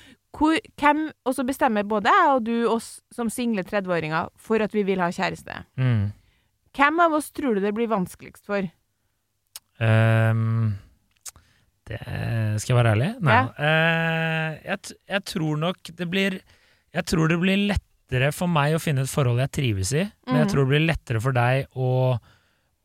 Hvem, 0.81 1.03
og 1.29 1.37
så 1.37 1.45
bestemmer 1.47 1.85
både 1.87 2.11
jeg 2.11 2.31
og 2.33 2.47
du 2.47 2.55
oss 2.73 2.89
som 3.13 3.29
single 3.31 3.63
30-åringer 3.69 4.33
for 4.41 4.65
at 4.65 4.75
vi 4.75 4.83
vil 4.89 5.03
ha 5.05 5.11
kjæreste. 5.13 5.61
Mm. 5.77 6.09
Hvem 6.73 7.03
av 7.05 7.19
oss 7.19 7.29
tror 7.37 7.55
du 7.55 7.63
det 7.63 7.75
blir 7.77 7.91
vanskeligst 7.91 8.49
for? 8.49 8.65
Um, 9.83 10.79
det 11.89 11.99
Skal 12.63 12.73
jeg 12.73 12.79
være 12.79 12.95
ærlig? 12.97 13.11
Nei. 13.25 13.39
Ja. 13.39 13.47
Uh, 13.59 14.59
jeg, 14.65 14.97
jeg 15.11 15.25
tror 15.29 15.59
nok 15.59 15.91
det 15.99 16.07
blir 16.11 16.37
Jeg 16.93 17.05
tror 17.09 17.33
det 17.33 17.39
blir 17.41 17.73
lettere 18.13 18.33
for 18.35 18.47
meg 18.49 18.75
å 18.77 18.81
finne 18.81 19.03
et 19.03 19.09
forhold 19.11 19.39
jeg 19.41 19.53
trives 19.53 19.93
i, 19.95 20.05
men 20.27 20.37
jeg 20.37 20.47
Mhm. 20.47 20.53
tror 20.53 20.65
det 20.65 20.69
blir 20.69 20.87
lettere 20.87 21.21
for 21.21 21.33
deg 21.33 21.67
å 21.77 22.19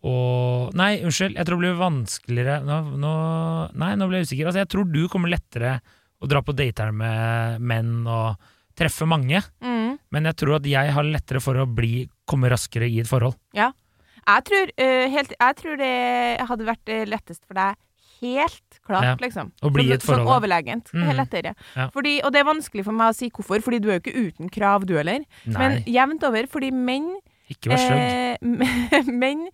og 0.04 0.74
Nei, 0.76 1.02
unnskyld. 1.02 1.36
Jeg 1.36 1.46
tror 1.46 1.58
det 1.60 1.66
blir 1.66 1.80
vanskeligere 1.82 2.64
nå, 2.64 2.98
nå, 2.98 3.72
Nei, 3.76 3.96
nå 3.96 4.08
ble 4.08 4.20
jeg 4.22 4.28
usikker. 4.28 4.46
Altså, 4.46 4.60
jeg 4.64 4.70
tror 4.70 4.92
du 4.92 5.08
kommer 5.10 5.28
lettere 5.30 5.82
å 6.22 6.28
dra 6.28 6.42
på 6.42 6.56
dater 6.56 6.92
med 6.94 7.60
menn 7.60 8.06
og 8.08 8.38
treffe 8.78 9.08
mange, 9.08 9.42
Mm. 9.60 9.98
men 10.12 10.24
jeg 10.24 10.36
tror 10.38 10.56
at 10.58 10.64
jeg 10.64 10.92
har 10.94 11.04
lettere 11.04 11.42
for 11.42 11.56
å 11.56 11.66
bli, 11.66 12.08
komme 12.28 12.48
raskere 12.50 12.88
i 12.90 13.00
et 13.00 13.08
forhold. 13.08 13.36
Jeg 13.54 14.44
tror, 14.44 14.68
uh, 14.78 15.10
helt, 15.10 15.34
jeg 15.40 15.56
tror 15.56 15.78
det 15.78 16.40
hadde 16.48 16.66
vært 16.68 17.08
lettest 17.08 17.42
for 17.48 17.56
deg 17.56 17.76
helt 18.22 18.67
klart, 18.88 19.04
Ja, 19.04 19.16
liksom. 19.22 19.52
å 19.62 19.72
bli 19.74 19.92
et 19.92 20.02
Sånn 20.02 20.16
forhold, 20.24 20.34
overlegent. 20.42 20.92
Mm. 20.94 21.04
Helt 21.12 21.18
lettere. 21.24 21.56
Ja. 21.76 21.90
Fordi, 21.94 22.18
og 22.24 22.32
det 22.34 22.40
er 22.42 22.50
vanskelig 22.54 22.84
for 22.88 22.94
meg 22.98 23.14
å 23.14 23.16
si 23.16 23.30
hvorfor, 23.30 23.62
fordi 23.62 23.82
du 23.84 23.90
er 23.92 24.00
jo 24.00 24.06
ikke 24.06 24.28
uten 24.32 24.50
krav, 24.50 24.86
du 24.88 24.96
heller. 24.98 25.24
Nei, 25.46 25.58
Men 25.60 25.84
jevnt 25.86 26.24
over, 26.24 26.48
fordi 26.48 26.72
menn 26.72 27.18
ikke 27.50 27.70
vær 27.72 27.80
stygg. 27.80 28.40
eh, 29.00 29.04
Menn 29.22 29.46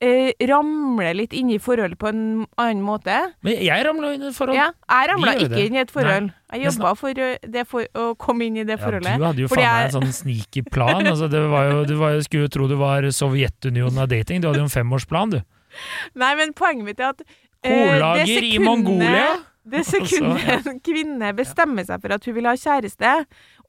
eh, 0.00 0.30
ramler 0.46 1.16
litt 1.18 1.32
inn 1.34 1.48
i 1.50 1.58
forhold 1.58 1.96
på 1.98 2.06
en 2.12 2.20
annen 2.62 2.82
måte. 2.86 3.16
Men 3.42 3.56
jeg 3.58 3.84
ramla 3.88 4.12
inn 4.14 4.22
i 4.22 4.28
et 4.30 4.36
forhold. 4.36 4.54
Ja, 4.54 4.68
jeg 4.86 5.08
ramla 5.10 5.32
ikke 5.34 5.48
det. 5.50 5.64
inn 5.66 5.74
i 5.74 5.80
et 5.82 5.90
forhold. 5.90 6.30
Jeg 6.30 6.60
Men 6.62 6.62
jobba 6.68 6.92
for, 6.96 7.10
eh, 7.10 7.38
det 7.42 7.66
for 7.66 7.82
å 7.98 8.14
komme 8.22 8.46
inn 8.46 8.56
i 8.62 8.64
det 8.64 8.78
forholdet. 8.78 9.16
Ja, 9.16 9.18
du 9.18 9.24
hadde 9.26 9.42
jo 9.42 9.48
faen 9.50 9.64
meg 9.64 9.66
jeg- 9.66 9.90
en 9.94 9.96
sånn 10.00 10.14
sneaky 10.20 10.62
plan. 10.70 11.04
Altså, 11.10 11.28
det 11.28 11.42
var 11.50 11.70
jo, 11.72 11.84
du 11.90 11.96
var, 11.98 12.12
jo- 12.14 12.22
skulle 12.22 12.46
jo 12.46 12.48
tro 12.54 12.68
du 12.68 12.76
var 12.76 13.02
Sovjetunionen 13.10 13.98
av 13.98 14.08
dating. 14.08 14.40
Du 14.40 14.46
hadde 14.46 14.62
jo 14.62 14.68
en 14.70 14.76
femårsplan, 14.78 15.30
du. 15.30 15.42
Nei, 16.14 16.34
men 16.36 16.52
poenget 16.52 16.84
mitt 16.84 17.00
er 17.00 17.10
at 17.10 17.22
eh, 17.64 17.70
Korlager 17.70 18.26
det 18.26 18.50
i 18.54 18.58
Mongolia. 18.58 19.30
Det 19.70 19.82
Altså, 19.84 20.00
sekundet 20.00 20.66
en 20.66 20.80
kvinne 20.80 21.28
bestemmer 21.36 21.84
seg 21.86 22.00
for 22.02 22.14
at 22.16 22.24
hun 22.26 22.34
vil 22.34 22.46
ha 22.48 22.54
kjæreste, 22.58 23.10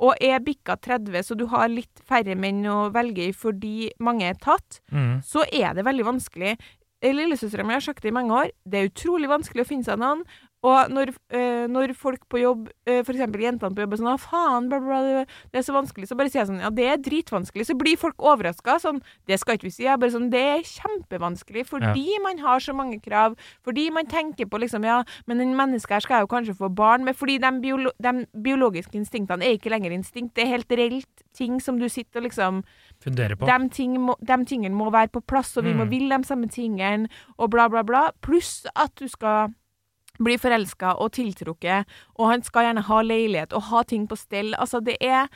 og 0.01 0.15
er 0.23 0.39
bikka 0.41 0.77
30, 0.81 1.19
så 1.27 1.35
du 1.37 1.43
har 1.51 1.67
litt 1.69 1.99
færre 2.07 2.33
menn 2.39 2.63
å 2.71 2.89
velge 2.95 3.27
i 3.27 3.33
fordi 3.35 3.91
mange 3.99 4.29
er 4.31 4.39
tatt, 4.39 4.79
Mm. 4.91 5.19
så 5.21 5.43
er 5.51 5.75
det 5.75 5.85
veldig 5.85 6.05
vanskelig. 6.07 6.55
Lillesøstera 7.03 7.65
mi 7.65 7.73
har 7.73 7.81
sagt 7.81 8.03
det 8.03 8.09
i 8.11 8.15
mange 8.15 8.31
år. 8.33 8.49
Det 8.65 8.79
er 8.79 8.89
utrolig 8.89 9.27
vanskelig 9.29 9.63
å 9.65 9.67
finne 9.67 9.83
seg 9.83 9.97
noen. 9.99 10.23
Og 10.63 10.91
når, 10.93 11.09
øh, 11.33 11.67
når 11.67 11.93
folk 11.97 12.21
på 12.29 12.37
jobb, 12.37 12.67
øh, 12.87 12.99
f.eks. 13.03 13.17
jentene 13.17 13.73
på 13.73 13.81
jobb, 13.81 13.93
er 13.93 13.97
sånn 13.97 14.13
'Å, 14.13 14.19
faen, 14.21 14.69
bla, 14.69 14.77
bla, 14.79 14.99
bla, 15.01 15.25
det 15.51 15.57
er 15.57 15.65
så 15.65 15.73
vanskelig', 15.73 16.05
så 16.07 16.15
bare 16.15 16.29
sier 16.29 16.41
jeg 16.45 16.49
sånn 16.49 16.61
'Ja, 16.61 16.69
det 16.69 16.85
er 16.85 16.97
dritvanskelig'. 16.97 17.65
Så 17.65 17.77
blir 17.77 17.97
folk 17.97 18.17
overraska. 18.17 18.77
Sånn 18.79 19.01
'Det 19.25 19.39
skal 19.39 19.57
ikke 19.57 19.63
vi 19.63 19.69
si'. 19.73 19.83
Jeg 19.89 19.99
bare 19.99 20.11
sånn 20.11 20.29
'Det 20.29 20.39
er 20.39 20.61
kjempevanskelig 20.61 21.65
fordi 21.65 22.21
man 22.21 22.37
har 22.37 22.59
så 22.59 22.73
mange 22.75 23.01
krav'. 23.01 23.35
Fordi 23.65 23.89
man 23.91 24.05
tenker 24.05 24.45
på 24.45 24.59
liksom 24.59 24.83
'Ja, 24.83 25.03
men 25.27 25.37
den 25.39 25.55
mennesket 25.55 25.89
her 25.89 25.99
skal 25.99 26.19
jeg 26.19 26.29
jo 26.29 26.35
kanskje 26.35 26.57
få 26.57 26.69
barn 26.75 27.03
med'. 27.05 27.15
Fordi 27.15 27.39
de, 27.39 27.51
biolo 27.61 27.89
de 27.99 28.27
biologiske 28.37 28.93
instinktene 28.93 29.41
er 29.43 29.57
ikke 29.57 29.71
lenger 29.71 29.91
instinkt. 29.91 30.35
Det 30.35 30.43
er 30.43 30.57
helt 30.57 30.69
reelt 30.69 31.23
ting 31.33 31.59
som 31.59 31.79
du 31.79 31.89
sitter 31.89 32.19
og 32.19 32.25
liksom 32.29 32.63
Funderer 33.03 33.35
på. 33.35 33.45
de, 33.47 33.69
ting 33.69 33.97
må, 33.97 34.15
de 34.23 34.45
tingene 34.45 34.75
må 34.75 34.91
være 34.91 35.09
på 35.09 35.25
plass, 35.25 35.57
og 35.57 35.63
vi 35.63 35.73
må 35.73 35.85
Mm. 35.85 35.89
ville 35.89 36.17
de 36.17 36.23
samme 36.23 36.47
tingene, 36.49 37.07
og 37.39 37.49
bla, 37.49 37.67
bla, 37.67 37.81
bla. 37.83 38.11
Pluss 38.21 38.65
at 38.75 38.93
du 38.95 39.07
skal 39.07 39.53
bli 40.23 40.37
forelska 40.41 40.95
og 41.01 41.13
tiltrukket, 41.17 41.89
og 42.17 42.29
han 42.31 42.45
skal 42.45 42.69
gjerne 42.69 42.85
ha 42.87 43.01
leilighet 43.05 43.55
og 43.57 43.67
ha 43.71 43.83
ting 43.87 44.07
på 44.09 44.19
stell. 44.19 44.53
Altså, 44.59 44.81
det 44.83 44.97
er 45.01 45.27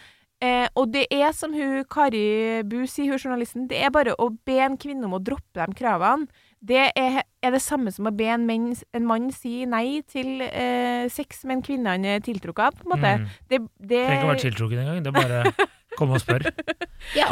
eh, 0.43 0.67
Og 0.75 0.91
det 0.93 1.05
er, 1.11 1.31
som 1.31 1.53
hun 1.53 1.83
Kari 1.91 2.61
Bu 2.67 2.85
sier, 2.87 3.11
hun 3.11 3.19
journalisten, 3.19 3.69
det 3.69 3.79
er 3.81 3.93
bare 3.93 4.15
å 4.19 4.29
be 4.45 4.59
en 4.63 4.77
kvinne 4.77 5.07
om 5.07 5.15
å 5.17 5.23
droppe 5.23 5.65
de 5.65 5.77
kravene. 5.77 6.27
Det 6.65 6.89
er, 6.97 7.21
er 7.45 7.51
det 7.53 7.61
samme 7.61 7.91
som 7.93 8.07
å 8.09 8.13
be 8.15 8.25
en, 8.33 8.45
menn, 8.47 8.71
en 8.95 9.05
mann 9.05 9.29
si 9.33 9.67
nei 9.69 10.01
til 10.09 10.41
eh, 10.47 11.05
sex 11.13 11.43
med 11.45 11.59
en 11.59 11.65
kvinne 11.65 11.93
han 11.93 12.07
er 12.09 12.23
tiltrukket 12.25 12.65
av, 12.65 12.79
på 12.79 12.87
en 12.87 12.93
måte. 12.95 13.11
Mm. 13.21 13.27
Det, 13.51 13.59
det 13.77 14.01
Trenger 14.01 14.17
ikke 14.17 14.25
å 14.25 14.33
være 14.33 14.43
tiltrukket 14.47 14.81
engang. 14.81 15.03
Det 15.05 15.13
er 15.13 15.17
bare 15.19 15.41
å 15.45 15.69
komme 15.99 16.17
og 16.17 16.23
spørre. 16.25 16.53
Ja. 17.13 17.29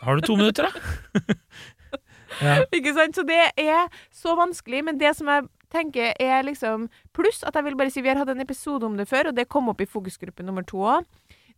Har 0.00 0.16
du 0.16 0.20
to 0.24 0.36
minutter, 0.38 0.68
da? 0.68 1.34
ja. 2.46 2.54
Ikke 2.76 2.94
sant? 2.96 3.18
Så 3.18 3.24
det 3.26 3.40
er 3.58 3.88
så 4.14 4.36
vanskelig, 4.38 4.84
men 4.86 5.00
det 5.00 5.12
som 5.18 5.28
jeg 5.32 5.48
tenker 5.70 6.14
er 6.20 6.42
liksom 6.46 6.88
Pluss 7.16 7.42
at 7.46 7.54
jeg 7.54 7.64
vil 7.64 7.76
bare 7.76 7.90
si 7.90 8.02
vi 8.02 8.08
har 8.12 8.20
hatt 8.20 8.28
en 8.32 8.40
episode 8.44 8.84
om 8.86 8.96
det 8.96 9.08
før, 9.10 9.28
og 9.30 9.36
det 9.36 9.48
kom 9.48 9.68
opp 9.72 9.80
i 9.80 9.86
fokusgruppe 9.90 10.44
nummer 10.46 10.66
to 10.66 10.78
òg. 10.78 11.04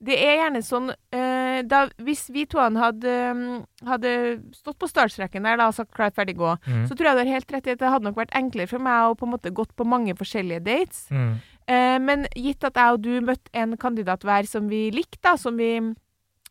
Det 0.02 0.16
er 0.18 0.40
gjerne 0.40 0.62
sånn 0.66 0.88
eh, 1.14 1.62
da, 1.62 1.84
Hvis 2.02 2.24
vi 2.34 2.42
to 2.50 2.58
hadde, 2.58 3.12
mm, 3.38 3.60
hadde 3.86 4.10
stått 4.56 4.78
på 4.80 4.88
startstreken 4.90 5.44
der 5.46 5.56
da, 5.60 5.68
og 5.68 5.74
sagt 5.76 5.92
'klar, 5.94 6.10
ferdig, 6.10 6.34
gå', 6.36 6.58
Mm. 6.66 6.86
så 6.88 6.96
tror 6.96 7.06
jeg 7.06 7.14
du 7.14 7.22
har 7.22 7.34
helt 7.38 7.52
rett 7.52 7.66
i 7.66 7.70
at 7.70 7.78
det 7.78 7.90
hadde 7.90 8.04
nok 8.04 8.16
vært 8.16 8.34
enklere 8.34 8.68
for 8.68 8.78
meg 8.78 8.98
å 9.12 9.14
på 9.14 9.26
en 9.26 9.32
måte 9.32 9.54
gått 9.54 9.76
på 9.76 9.86
mange 9.86 10.14
forskjellige 10.18 10.64
dates. 10.64 11.08
Mm. 11.10 11.34
Eh, 11.68 11.98
men 11.98 12.26
gitt 12.34 12.64
at 12.64 12.74
jeg 12.74 12.92
og 12.92 13.02
du 13.02 13.20
møtte 13.20 13.48
en 13.54 13.76
kandidat 13.76 14.20
hver 14.24 14.44
som 14.46 14.68
vi 14.68 14.90
likte, 14.90 15.22
da, 15.22 15.36
som 15.36 15.56
vi 15.56 15.94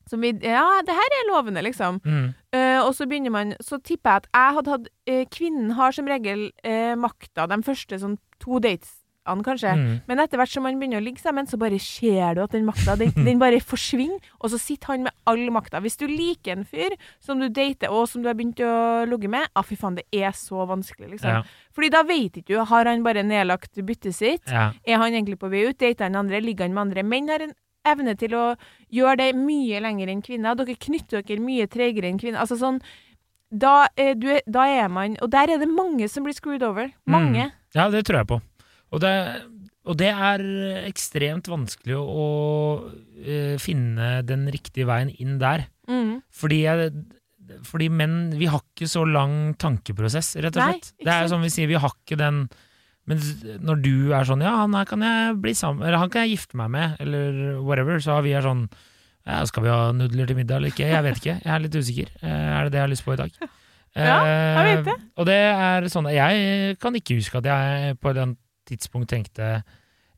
som 0.10 0.22
vi 0.24 0.34
Ja, 0.42 0.66
det 0.86 0.96
her 0.96 1.18
er 1.18 1.30
lovende, 1.32 1.64
liksom. 1.66 2.00
Mm. 2.06 2.32
Uh, 2.56 2.80
og 2.86 2.96
så 2.98 3.08
begynner 3.08 3.32
man 3.32 3.54
Så 3.64 3.80
tipper 3.80 4.10
jeg 4.10 4.24
at 4.24 4.32
jeg 4.34 4.56
hadde 4.58 4.74
hatt 4.74 4.90
uh, 5.10 5.22
Kvinnen 5.32 5.76
har 5.78 5.96
som 5.96 6.10
regel 6.10 6.50
uh, 6.66 6.96
makta 7.00 7.48
de 7.48 7.62
første 7.64 8.00
sånn 8.02 8.18
to 8.42 8.58
datesene, 8.58 9.44
kanskje. 9.46 9.72
Mm. 9.78 9.90
Men 10.10 10.22
etter 10.24 10.40
hvert 10.42 10.50
som 10.50 10.66
man 10.66 10.80
begynner 10.82 10.98
å 10.98 11.06
ligge 11.06 11.22
sammen, 11.22 11.46
så 11.46 11.60
bare 11.62 11.78
ser 11.78 12.34
du 12.36 12.42
at 12.42 12.56
den 12.56 12.66
makta 12.66 12.96
den, 12.98 13.14
den 13.14 13.38
bare 13.42 13.60
forsvinner. 13.74 14.18
Og 14.42 14.50
så 14.50 14.58
sitter 14.58 14.96
han 14.96 15.06
med 15.06 15.14
all 15.30 15.44
makta. 15.54 15.78
Hvis 15.86 16.00
du 16.02 16.08
liker 16.10 16.58
en 16.58 16.66
fyr 16.66 16.98
som 17.22 17.38
du 17.38 17.46
dater, 17.54 17.94
og 17.94 18.10
som 18.10 18.24
du 18.24 18.32
har 18.32 18.38
begynt 18.40 18.64
å 18.66 19.06
ligge 19.06 19.30
med, 19.30 19.46
ah, 19.54 19.66
fy 19.68 19.78
faen, 19.78 20.00
det 20.00 20.08
er 20.10 20.34
så 20.34 20.66
vanskelig, 20.66 21.14
liksom. 21.14 21.38
Ja. 21.38 21.70
Fordi 21.78 21.92
da 21.94 22.02
vet 22.08 22.42
ikke 22.42 22.56
du. 22.56 22.64
Har 22.74 22.90
han 22.90 23.06
bare 23.06 23.22
nedlagt 23.22 23.78
byttet 23.78 24.18
sitt? 24.18 24.50
Ja. 24.50 24.72
Er 24.82 25.04
han 25.04 25.14
egentlig 25.14 25.38
på 25.42 25.52
vei 25.54 25.68
ut? 25.70 25.78
Dater 25.78 26.10
han 26.10 26.18
andre? 26.26 26.42
Ligger 26.42 26.66
han 26.66 26.74
med 26.74 26.88
andre? 26.90 27.06
Menn 27.06 27.30
har 27.30 27.46
en 27.46 27.54
evne 27.88 28.16
til 28.20 28.36
å 28.38 28.44
gjøre 28.94 29.18
det 29.24 29.30
mye 29.38 29.82
lenger 29.84 30.12
enn 30.12 30.26
kvinner. 30.26 30.58
Dere 30.60 30.78
knytter 30.88 31.26
dere 31.26 31.44
mye 31.44 31.70
tregere 31.72 32.12
enn 32.12 32.20
kvinner. 32.22 32.42
Altså 32.44 32.60
sånn 32.62 32.82
da, 33.52 33.90
er 34.00 34.16
du, 34.16 34.30
da 34.48 34.64
er 34.72 34.88
man 34.88 35.18
Og 35.20 35.28
der 35.34 35.52
er 35.52 35.60
det 35.60 35.68
mange 35.68 36.08
som 36.08 36.24
blir 36.24 36.36
screwed 36.36 36.64
over. 36.64 36.92
Mange. 37.04 37.50
Ja, 37.76 37.90
det 37.92 38.06
tror 38.08 38.22
jeg 38.22 38.30
på. 38.30 38.40
Og 38.92 39.02
det, 39.04 39.12
og 39.88 39.98
det 40.00 40.12
er 40.12 40.44
ekstremt 40.86 41.50
vanskelig 41.52 41.98
å, 42.00 42.04
å 42.04 42.28
eh, 43.20 43.56
finne 43.62 44.20
den 44.28 44.48
riktige 44.54 44.88
veien 44.90 45.12
inn 45.20 45.38
der. 45.42 45.66
Mm. 45.92 46.22
Fordi, 46.32 46.62
fordi 47.68 47.88
menn 47.92 48.18
Vi 48.40 48.48
har 48.52 48.64
ikke 48.64 48.88
så 48.88 49.04
lang 49.08 49.56
tankeprosess, 49.60 50.36
rett 50.40 50.56
og 50.56 50.62
slett. 50.64 50.92
Nei, 50.96 51.08
det 51.08 51.16
er 51.16 51.32
som 51.32 51.44
vi 51.44 51.52
sier, 51.52 51.72
vi 51.72 51.80
har 51.80 51.96
ikke 51.96 52.20
den 52.20 52.46
Men 53.10 53.18
når 53.66 53.80
du 53.82 53.94
er 54.14 54.28
sånn 54.30 54.44
Ja, 54.46 54.52
han 54.62 54.76
her 54.78 54.86
kan 54.86 55.02
jeg 55.02 55.38
bli 55.42 55.56
sammen 55.58 55.82
Eller 55.88 55.98
han 55.98 56.10
kan 56.14 56.22
jeg 56.28 56.36
gifte 56.36 56.58
meg 56.60 56.70
med, 56.70 57.00
eller 57.02 57.58
whatever, 57.66 57.98
så 58.04 58.20
har 58.20 58.22
vi 58.28 58.36
er 58.38 58.46
sånn 58.46 58.68
ja, 59.26 59.40
Skal 59.50 59.66
vi 59.66 59.72
ha 59.74 59.88
nudler 59.96 60.30
til 60.30 60.38
middag 60.38 60.60
eller 60.62 60.70
ikke? 60.74 60.86
Jeg 60.90 61.04
vet 61.08 61.18
ikke. 61.22 61.36
Jeg 61.42 61.52
er 61.56 61.64
litt 61.66 61.76
usikker. 61.82 62.12
Eh, 62.22 62.46
Er 62.60 62.64
det 62.68 62.72
det 62.76 62.80
jeg 62.80 62.86
har 62.86 62.92
lyst 62.94 63.06
på 63.08 63.16
i 63.16 63.20
dag? 63.24 63.34
Ja, 63.98 64.18
jeg 64.24 64.78
vet 64.78 64.86
det. 64.86 64.96
Eh, 65.02 65.08
Og 65.20 65.28
det 65.28 65.40
er 65.42 65.90
sånn 65.92 66.08
Jeg 66.14 66.78
kan 66.80 66.96
ikke 67.02 67.18
huske 67.18 67.42
at 67.42 67.50
jeg 67.50 67.98
på 68.02 68.14
et 68.14 68.38
tidspunkt 68.70 69.10
tenkte 69.12 69.50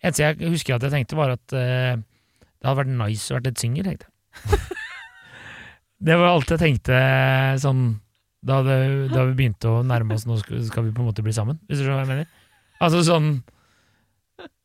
Eneste 0.04 0.28
jeg 0.28 0.52
husker 0.52 0.76
at 0.76 0.84
jeg 0.84 0.91
tenkte, 0.91 1.15
var 1.15 1.38
at 1.38 1.56
eh, 1.56 1.96
det 1.96 2.67
hadde 2.67 2.80
vært 2.84 2.91
nice 3.00 3.32
å 3.32 3.38
vært 3.38 3.48
litt 3.48 3.60
singel, 3.63 3.88
tenkte 3.88 4.08
jeg. 4.12 4.60
det 6.08 6.15
var 6.19 6.34
alt 6.34 6.52
jeg 6.52 6.60
tenkte 6.60 7.00
sånn 7.63 7.84
da, 8.43 8.58
det, 8.67 8.78
da 9.13 9.24
vi 9.30 9.36
begynte 9.39 9.72
å 9.72 9.84
nærme 9.88 10.17
oss 10.17 10.26
Nå 10.28 10.36
skal 10.43 10.84
vi 10.84 10.91
på 10.91 11.00
en 11.04 11.08
måte 11.08 11.24
bli 11.24 11.32
sammen, 11.36 11.60
hvis 11.69 11.80
du 11.80 11.86
skjønner 11.86 12.02
hva 12.02 12.04
jeg 12.04 12.12
mener? 12.12 12.32
Altså 12.84 13.04
sånn 13.08 13.34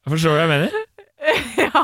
Forstår 0.08 0.32
du 0.32 0.38
hva 0.38 0.44
jeg 0.46 0.52
mener? 0.54 0.84
ja, 1.58 1.80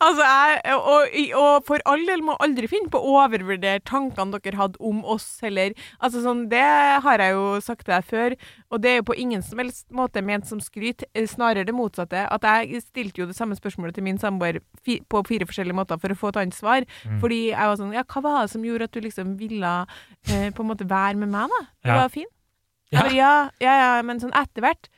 altså 0.00 0.22
jeg 0.24 0.76
og, 0.78 1.16
og 1.36 1.64
for 1.66 1.82
all 1.90 2.04
del 2.08 2.22
må 2.24 2.36
aldri 2.40 2.68
finne 2.70 2.88
på 2.88 3.00
å 3.02 3.16
overvurdere 3.18 3.82
tankene 3.84 4.38
dere 4.38 4.56
hadde 4.56 4.80
om 4.80 5.02
oss, 5.04 5.26
heller. 5.44 5.74
Altså 5.98 6.22
sånn, 6.24 6.44
det 6.48 6.62
har 7.04 7.20
jeg 7.20 7.34
jo 7.34 7.42
sagt 7.66 7.82
til 7.84 7.92
deg 7.96 8.06
før, 8.08 8.36
og 8.72 8.80
det 8.80 8.92
er 8.92 8.96
jo 9.02 9.06
på 9.10 9.16
ingen 9.20 9.44
som 9.44 9.60
helst 9.60 9.84
måte 9.92 10.22
ment 10.24 10.48
som 10.48 10.62
skryt, 10.64 11.04
snarere 11.28 11.66
det 11.68 11.74
motsatte. 11.76 12.22
At 12.32 12.46
jeg 12.48 12.80
stilte 12.86 13.24
jo 13.24 13.28
det 13.28 13.36
samme 13.36 13.58
spørsmålet 13.58 13.98
til 13.98 14.06
min 14.06 14.22
samboer 14.22 14.62
fi, 14.86 15.00
på 15.04 15.20
fire 15.28 15.50
forskjellige 15.50 15.76
måter 15.76 16.00
for 16.00 16.14
å 16.14 16.18
få 16.22 16.32
et 16.32 16.40
annet 16.46 16.56
svar. 16.56 16.86
Mm. 17.04 17.18
Fordi 17.26 17.42
jeg 17.50 17.72
var 17.72 17.80
sånn 17.82 17.92
Ja, 17.98 18.06
hva 18.08 18.24
var 18.24 18.40
det 18.46 18.54
som 18.54 18.64
gjorde 18.64 18.88
at 18.88 18.96
du 18.96 19.02
liksom 19.04 19.34
ville 19.42 19.74
eh, 20.30 20.48
på 20.54 20.64
en 20.64 20.70
måte 20.72 20.88
være 20.88 21.18
med 21.20 21.34
meg, 21.34 21.52
da? 21.52 21.62
Du 21.84 21.92
Ja. 21.92 22.00
var 22.06 22.14
fin. 22.14 22.30
Ja. 22.94 23.02
Eller, 23.02 23.16
ja, 23.18 23.32
ja, 23.60 23.74
ja, 23.82 24.02
men 24.06 24.22
sånn 24.22 24.32
etter 24.38 24.62
hvert 24.62 24.88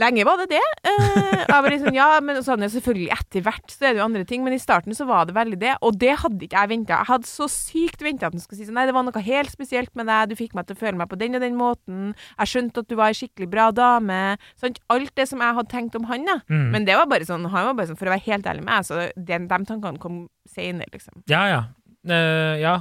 Lenge 0.00 0.26
var 0.28 0.40
det 0.42 0.48
det. 0.52 0.62
Eh, 0.86 1.42
jeg 1.46 1.62
var 1.64 1.72
liksom, 1.72 1.94
ja, 1.96 2.08
men 2.24 2.40
så 2.42 2.52
hadde 2.52 2.66
jeg 2.68 2.74
selvfølgelig 2.76 3.08
etter 3.16 3.44
hvert 3.46 3.72
så 3.72 3.86
er 3.86 3.94
det 3.94 4.00
jo 4.00 4.06
andre 4.06 4.24
ting, 4.28 4.42
men 4.44 4.56
i 4.56 4.60
starten 4.60 4.96
så 4.96 5.06
var 5.08 5.28
det 5.28 5.36
veldig 5.36 5.58
det, 5.62 5.74
og 5.86 5.96
det 6.00 6.14
hadde 6.22 6.46
ikke 6.46 6.58
jeg 6.58 6.72
venta. 6.72 7.00
Jeg 7.00 7.10
hadde 7.10 7.30
så 7.30 7.48
sykt 7.52 8.04
venta 8.04 8.28
at 8.28 8.36
han 8.36 8.42
skulle 8.42 8.60
si 8.60 8.68
sånn, 8.68 8.76
nei, 8.76 8.86
det 8.88 8.96
var 8.96 9.06
noe 9.06 9.24
helt 9.28 9.52
spesielt 9.52 9.92
med 9.98 10.10
deg, 10.10 10.32
du 10.32 10.38
fikk 10.38 10.56
meg 10.58 10.68
til 10.68 10.76
å 10.76 10.82
føle 10.82 11.00
meg 11.00 11.10
på 11.12 11.20
den 11.20 11.38
og 11.38 11.44
den 11.44 11.56
måten, 11.58 12.12
jeg 12.36 12.52
skjønte 12.52 12.84
at 12.84 12.90
du 12.90 12.96
var 12.98 13.12
ei 13.12 13.18
skikkelig 13.18 13.48
bra 13.52 13.70
dame, 13.76 14.20
sant, 14.60 14.82
alt 14.92 15.14
det 15.16 15.28
som 15.30 15.44
jeg 15.44 15.58
hadde 15.60 15.72
tenkt 15.72 15.96
om 15.98 16.08
han, 16.10 16.28
da. 16.28 16.40
Mm. 16.52 16.66
Men 16.74 16.88
det 16.88 16.98
var 16.98 17.08
bare 17.10 17.28
sånn, 17.28 17.48
han 17.52 17.70
var 17.70 17.78
bare 17.78 17.90
sånn, 17.92 18.00
for 18.00 18.10
å 18.10 18.14
være 18.16 18.26
helt 18.28 18.50
ærlig 18.50 18.66
med 18.66 18.72
meg, 18.74 18.88
så 18.88 19.08
den, 19.16 19.48
de 19.48 19.62
tankene 19.70 20.02
kom 20.02 20.26
senere, 20.50 20.92
liksom. 20.92 21.22
Ja, 21.30 21.46
ja. 21.50 21.64
Uh, 22.06 22.54
ja. 22.60 22.76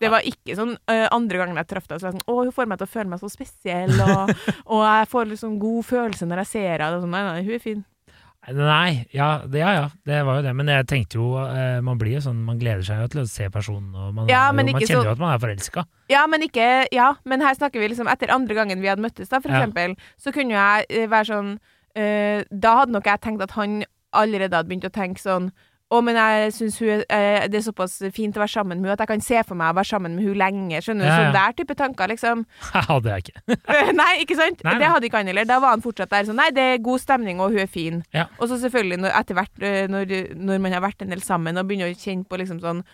Det 0.00 0.08
var 0.10 0.24
ikke 0.24 0.56
sånn 0.56 0.74
uh, 0.88 1.06
andre 1.12 1.38
gangen 1.42 1.56
jeg 1.60 1.68
traff 1.68 1.86
deg, 1.90 2.00
så 2.00 2.08
var 2.08 2.14
jeg 2.14 2.20
sånn 2.20 2.32
Å, 2.32 2.38
hun 2.46 2.52
får 2.56 2.68
meg 2.70 2.80
til 2.80 2.88
å 2.88 2.92
føle 2.94 3.10
meg 3.12 3.20
så 3.20 3.28
spesiell, 3.32 3.92
og, 4.00 4.32
og 4.72 4.82
jeg 4.86 5.08
får 5.12 5.30
liksom 5.34 5.58
god 5.60 5.84
følelse 5.90 6.28
når 6.30 6.44
jeg 6.44 6.52
ser 6.54 6.68
henne. 6.86 7.00
Sånn, 7.04 7.12
nei, 7.14 7.24
nei, 7.28 7.42
hun 7.44 7.56
er 7.58 7.64
fin. 7.64 7.82
Nei, 8.56 9.04
ja, 9.12 9.42
det, 9.44 9.60
ja, 9.60 9.72
ja, 9.76 9.88
det 10.08 10.22
var 10.24 10.38
jo 10.38 10.44
det. 10.46 10.52
Men 10.56 10.70
jeg 10.72 10.86
tenkte 10.88 11.18
jo 11.18 11.26
eh, 11.42 11.82
Man 11.84 11.98
blir 12.00 12.14
jo 12.16 12.22
sånn, 12.24 12.38
man 12.46 12.56
gleder 12.58 12.80
seg 12.86 13.02
jo 13.02 13.08
til 13.12 13.20
å 13.20 13.28
se 13.28 13.50
personen, 13.52 13.90
og 13.92 14.14
man, 14.16 14.30
Ja, 14.32 14.46
jo, 14.48 14.56
man 14.56 14.70
kjenner 14.80 14.86
så- 14.88 15.02
jo 15.04 15.12
at 15.12 15.20
man 15.20 15.34
er 15.34 15.42
forelska. 15.42 15.84
Ja, 16.08 16.22
men 16.26 16.46
ikke 16.48 16.86
Ja, 16.90 17.10
men 17.28 17.44
her 17.44 17.54
snakker 17.54 17.78
vi 17.82 17.90
liksom 17.92 18.08
etter 18.08 18.32
andre 18.32 18.56
gangen 18.56 18.80
vi 18.80 18.88
hadde 18.88 19.04
møttes, 19.04 19.28
da, 19.28 19.42
for 19.44 19.52
eksempel. 19.52 19.92
Så 20.16 20.32
kunne 20.32 20.56
jeg 20.56 20.86
øh, 20.88 21.10
være 21.12 21.28
sånn 21.28 21.50
øh, 22.00 22.44
Da 22.50 22.76
hadde 22.80 22.96
nok 22.96 23.04
jeg 23.12 23.20
tenkt 23.20 23.44
at 23.44 23.52
han 23.60 23.82
allerede 24.10 24.56
hadde 24.56 24.72
begynt 24.72 24.88
å 24.88 24.94
tenke 24.96 25.20
sånn 25.20 25.52
å, 25.90 25.98
men 26.06 26.14
jeg 26.14 26.52
syns 26.54 26.76
eh, 26.86 27.46
det 27.50 27.58
er 27.58 27.64
såpass 27.64 27.96
fint 28.14 28.36
å 28.38 28.42
være 28.44 28.52
sammen 28.52 28.78
med 28.78 28.86
henne 28.86 28.94
at 28.94 29.02
jeg 29.02 29.10
kan 29.10 29.24
se 29.26 29.40
for 29.48 29.58
meg 29.58 29.72
å 29.72 29.78
være 29.80 29.90
sammen 29.90 30.14
med 30.14 30.28
hun 30.28 30.38
lenge. 30.38 30.82
Skjønner 30.84 31.02
du? 31.02 31.08
Ja, 31.08 31.16
ja. 31.16 31.24
Sånn 31.24 31.38
der 31.38 31.56
type 31.58 31.76
tanker, 31.78 32.12
liksom. 32.12 32.44
Hadde 32.90 33.16
jeg 33.16 33.24
ikke. 33.26 33.58
nei, 34.00 34.12
ikke 34.22 34.38
sant? 34.38 34.62
Nei, 34.62 34.76
nei. 34.76 34.78
Det 34.84 34.92
hadde 34.94 35.10
ikke 35.10 35.22
han 35.22 35.32
heller. 35.32 35.48
Da 35.50 35.58
var 35.64 35.74
han 35.74 35.82
fortsatt 35.84 36.12
der 36.14 36.28
sånn 36.28 36.38
Nei, 36.38 36.48
det 36.54 36.66
er 36.76 36.84
god 36.86 37.02
stemning, 37.02 37.42
og 37.42 37.56
hun 37.56 37.64
er 37.64 37.70
fin. 37.70 38.00
Ja. 38.16 38.28
Og 38.38 38.52
så 38.52 38.60
selvfølgelig, 38.62 39.00
når, 39.02 39.16
etter 39.18 39.40
hvert, 39.40 39.54
øh, 39.58 39.82
når, 39.90 40.16
når 40.38 40.62
man 40.62 40.78
har 40.78 40.86
vært 40.86 41.02
en 41.02 41.10
del 41.12 41.26
sammen 41.26 41.58
og 41.58 41.66
begynner 41.66 41.90
å 41.90 41.98
kjenne 41.98 42.28
på 42.30 42.38
liksom 42.38 42.62
sånn 42.62 42.84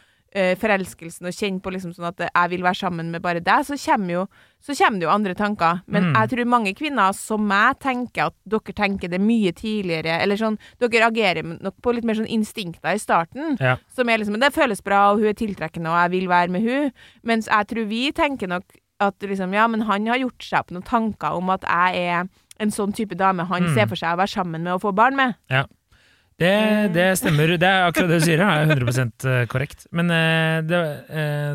forelskelsen 0.60 1.26
og 1.26 1.32
kjenne 1.36 1.62
på 1.64 1.72
liksom 1.72 1.94
sånn 1.96 2.08
at 2.10 2.18
jeg 2.26 2.50
vil 2.52 2.62
være 2.66 2.76
sammen 2.76 3.10
med 3.10 3.22
bare 3.24 3.40
deg, 3.40 3.64
så 3.64 3.76
kommer 3.80 4.12
jo, 4.12 4.24
så 4.60 4.76
kommer 4.76 5.00
det 5.00 5.06
jo 5.06 5.12
andre 5.14 5.34
tanker. 5.34 5.82
Men 5.86 6.04
Mm. 6.10 6.14
jeg 6.20 6.30
tror 6.30 6.44
mange 6.52 6.74
kvinner 6.76 7.14
som 7.14 7.46
meg 7.48 7.78
tenker 7.80 8.26
at 8.26 8.34
dere 8.46 8.74
tenker 8.76 9.08
det 9.08 9.20
mye 9.20 9.52
tidligere, 9.56 10.20
eller 10.22 10.36
sånn 10.36 10.58
Dere 10.78 11.08
agerer 11.10 11.42
nok 11.62 11.74
på 11.82 11.94
litt 11.94 12.04
mer 12.04 12.14
sånn 12.14 12.28
instinkter 12.28 12.94
i 12.94 12.98
starten. 12.98 13.56
Ja. 13.60 13.76
Som 13.94 14.08
er 14.08 14.18
liksom 14.18 14.38
det 14.40 14.52
føles 14.52 14.82
bra, 14.84 15.12
og 15.12 15.18
hun 15.20 15.28
er 15.28 15.34
tiltrekkende, 15.34 15.88
og 15.88 16.10
jeg 16.10 16.10
vil 16.20 16.28
være 16.28 16.50
med 16.50 16.62
hun 16.62 16.92
Mens 17.24 17.46
jeg 17.48 17.66
tror 17.68 17.86
vi 17.88 18.12
tenker 18.12 18.48
nok 18.48 18.64
at 19.00 19.18
liksom 19.20 19.52
Ja, 19.52 19.66
men 19.68 19.80
han 19.82 20.06
har 20.06 20.16
gjort 20.18 20.40
seg 20.42 20.58
opp 20.60 20.70
noen 20.70 20.84
tanker 20.84 21.32
om 21.36 21.50
at 21.50 21.62
jeg 21.62 21.96
er 22.08 22.28
en 22.58 22.70
sånn 22.70 22.94
type 22.94 23.14
dame 23.16 23.44
han 23.46 23.62
Mm. 23.64 23.74
ser 23.74 23.86
for 23.86 23.96
seg 23.96 24.14
å 24.14 24.16
være 24.18 24.28
sammen 24.32 24.62
med 24.62 24.72
og 24.72 24.80
få 24.82 24.94
barn 24.94 25.14
med. 25.16 25.34
Det, 26.36 26.52
det 26.92 27.06
stemmer. 27.16 27.54
Det 27.56 27.64
er 27.68 27.86
akkurat 27.86 28.10
det 28.12 28.18
du 28.20 28.26
sier, 28.26 28.42
er 28.44 28.66
100% 28.68 29.26
korrekt. 29.48 29.86
Men 29.96 30.10
eh, 30.12 30.58
det, 30.68 30.80
eh, 31.08 31.54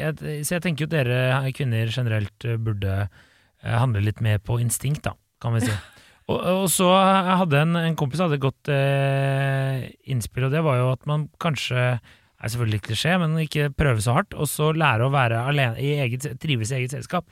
jeg, 0.00 0.42
Så 0.48 0.56
jeg 0.56 0.64
tenker 0.64 0.82
jo 0.84 0.88
at 0.90 0.96
dere 0.96 1.52
kvinner 1.54 1.92
generelt 1.94 2.46
eh, 2.48 2.56
burde 2.58 2.96
eh, 3.06 3.76
handle 3.78 4.02
litt 4.02 4.18
mer 4.24 4.40
på 4.42 4.58
instinkt, 4.62 5.04
da, 5.06 5.14
kan 5.42 5.54
vi 5.54 5.62
si. 5.68 5.76
Og, 6.26 6.40
og 6.42 6.64
så 6.74 6.88
hadde 6.90 7.60
en, 7.62 7.76
en 7.78 7.94
kompis 7.94 8.18
hadde 8.18 8.34
et 8.34 8.42
godt 8.42 8.66
eh, 8.74 9.84
innspill, 10.10 10.48
og 10.48 10.56
det 10.56 10.62
var 10.66 10.80
jo 10.80 10.88
at 10.90 11.04
man 11.06 11.28
kanskje 11.38 11.84
er 12.00 12.50
selvfølgelig 12.50 12.80
klisjé, 12.82 13.12
men 13.22 13.36
ikke 13.44 13.68
prøve 13.78 14.02
så 14.02 14.16
hardt, 14.16 14.34
og 14.34 14.48
så 14.50 14.72
lære 14.74 15.06
å 15.06 15.12
være 15.14 15.44
alene 15.52 15.78
i 15.78 15.92
eget, 16.02 16.26
trives 16.42 16.72
i 16.74 16.80
eget 16.80 16.96
selskap. 16.96 17.30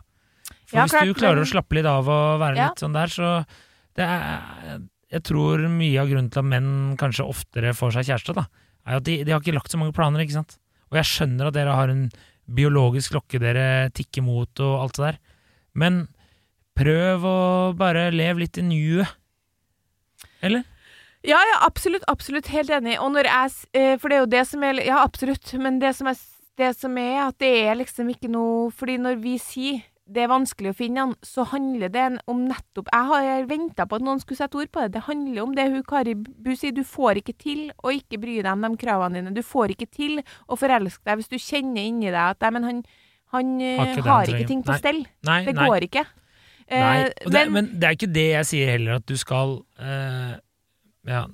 For 0.70 0.78
Ja, 0.78 0.84
hvis 0.86 0.94
klart, 0.94 1.10
du 1.10 1.18
klarer 1.18 1.42
å 1.42 1.50
slappe 1.50 1.74
litt 1.74 1.88
av 1.90 2.06
og 2.06 2.38
være 2.44 2.60
Ja. 2.60 2.68
litt 2.70 2.84
sånn 2.86 2.94
der, 2.94 3.10
så 3.10 3.32
det 3.98 4.06
er, 4.06 4.78
Jeg 5.14 5.22
tror 5.28 5.62
mye 5.70 6.00
av 6.02 6.10
grunnen 6.10 6.30
til 6.32 6.42
at 6.42 6.50
menn 6.50 6.70
kanskje 6.98 7.26
oftere 7.30 7.74
får 7.76 7.96
seg 7.96 8.10
kjæreste, 8.10 8.34
da, 8.34 8.48
er 8.84 8.98
at 8.98 9.06
de, 9.06 9.20
de 9.22 9.34
har 9.34 9.42
ikke 9.42 9.54
lagt 9.54 9.70
så 9.70 9.78
mange 9.80 9.94
planer, 9.94 10.24
ikke 10.24 10.40
sant. 10.40 10.56
Og 10.90 10.98
jeg 10.98 11.10
skjønner 11.10 11.48
at 11.48 11.56
dere 11.56 11.76
har 11.78 11.92
en 11.92 12.08
biologisk 12.44 13.14
klokke 13.14 13.40
dere 13.40 13.88
tikker 13.96 14.24
mot 14.26 14.60
og 14.60 14.74
alt 14.82 14.98
det 14.98 15.06
der, 15.06 15.20
men 15.78 16.04
prøv 16.74 17.24
å 17.26 17.38
bare 17.78 18.08
leve 18.14 18.44
litt 18.44 18.58
i 18.58 18.66
nuet. 18.66 19.14
Eller? 20.44 20.66
Ja, 21.24 21.38
ja, 21.38 21.60
absolutt, 21.64 22.04
absolutt, 22.10 22.50
helt 22.52 22.72
enig. 22.74 22.98
Og 23.00 23.14
når 23.14 23.30
jeg 23.30 23.52
eh, 23.72 23.94
For 23.96 24.12
det 24.12 24.16
er 24.16 24.22
jo 24.26 24.32
det 24.34 24.42
som 24.44 24.64
er 24.66 24.80
Ja, 24.84 24.98
absolutt, 25.00 25.54
men 25.56 25.78
det 25.80 25.94
som 25.96 26.10
er, 26.10 26.18
det 26.60 26.74
som 26.76 26.98
er 27.00 27.22
at 27.30 27.38
det 27.40 27.52
er 27.64 27.78
liksom 27.80 28.10
ikke 28.12 28.28
noe 28.28 28.68
Fordi 28.76 28.98
når 29.00 29.22
vi 29.22 29.38
sier 29.40 29.80
det 30.04 30.20
er 30.24 30.28
vanskelig 30.28 30.74
å 30.74 30.76
finne 30.76 31.00
han, 31.00 31.12
så 31.24 31.46
handler 31.48 31.88
det 31.88 32.02
om 32.28 32.42
nettopp 32.44 32.90
Jeg 32.92 33.08
har 33.08 33.46
venta 33.48 33.86
på 33.88 33.96
at 33.96 34.04
noen 34.04 34.20
skulle 34.20 34.36
sette 34.42 34.58
ord 34.60 34.68
på 34.72 34.82
det. 34.84 34.98
Det 34.98 35.04
handler 35.06 35.42
om 35.46 35.54
det 35.56 35.64
hun 35.72 35.86
Kari 35.88 36.12
Bu 36.14 36.50
sier. 36.52 36.74
Du 36.76 36.82
får 36.84 37.22
ikke 37.22 37.36
til 37.40 37.62
å 37.80 37.92
ikke 37.94 38.20
bry 38.20 38.34
deg 38.42 38.50
om 38.52 38.66
de 38.66 38.70
kravene 38.82 39.22
dine. 39.22 39.32
Du 39.32 39.40
får 39.46 39.72
ikke 39.72 39.88
til 39.88 40.20
å 40.20 40.58
forelske 40.60 41.08
deg 41.08 41.22
hvis 41.22 41.32
du 41.32 41.38
kjenner 41.40 41.88
inni 41.88 42.10
deg 42.10 42.20
at 42.20 42.44
nei, 42.44 42.52
men 42.58 42.68
han, 42.68 42.82
han 43.32 43.54
eh, 43.64 43.80
Har 43.80 43.94
ikke 43.94 44.10
har 44.10 44.34
ikke 44.34 44.50
ting 44.52 44.62
på 44.66 44.74
Nei. 44.74 44.82
stell. 44.82 45.00
Nei, 45.24 45.40
Det 45.48 45.56
nei. 45.56 45.70
går 45.72 45.88
ikke. 45.88 46.04
Nei, 46.04 46.20
Eh, 46.64 47.10
det, 47.28 47.42
men, 47.52 47.66
det 47.76 47.88
er 47.88 47.96
ikke 47.96 48.12
det 48.12 48.28
jeg 48.30 48.48
sier 48.48 48.70
heller, 48.72 49.00
at 49.00 49.08
du 49.08 49.18
skal 49.20 49.58
eh, 49.76 50.36
ja, 51.08 51.26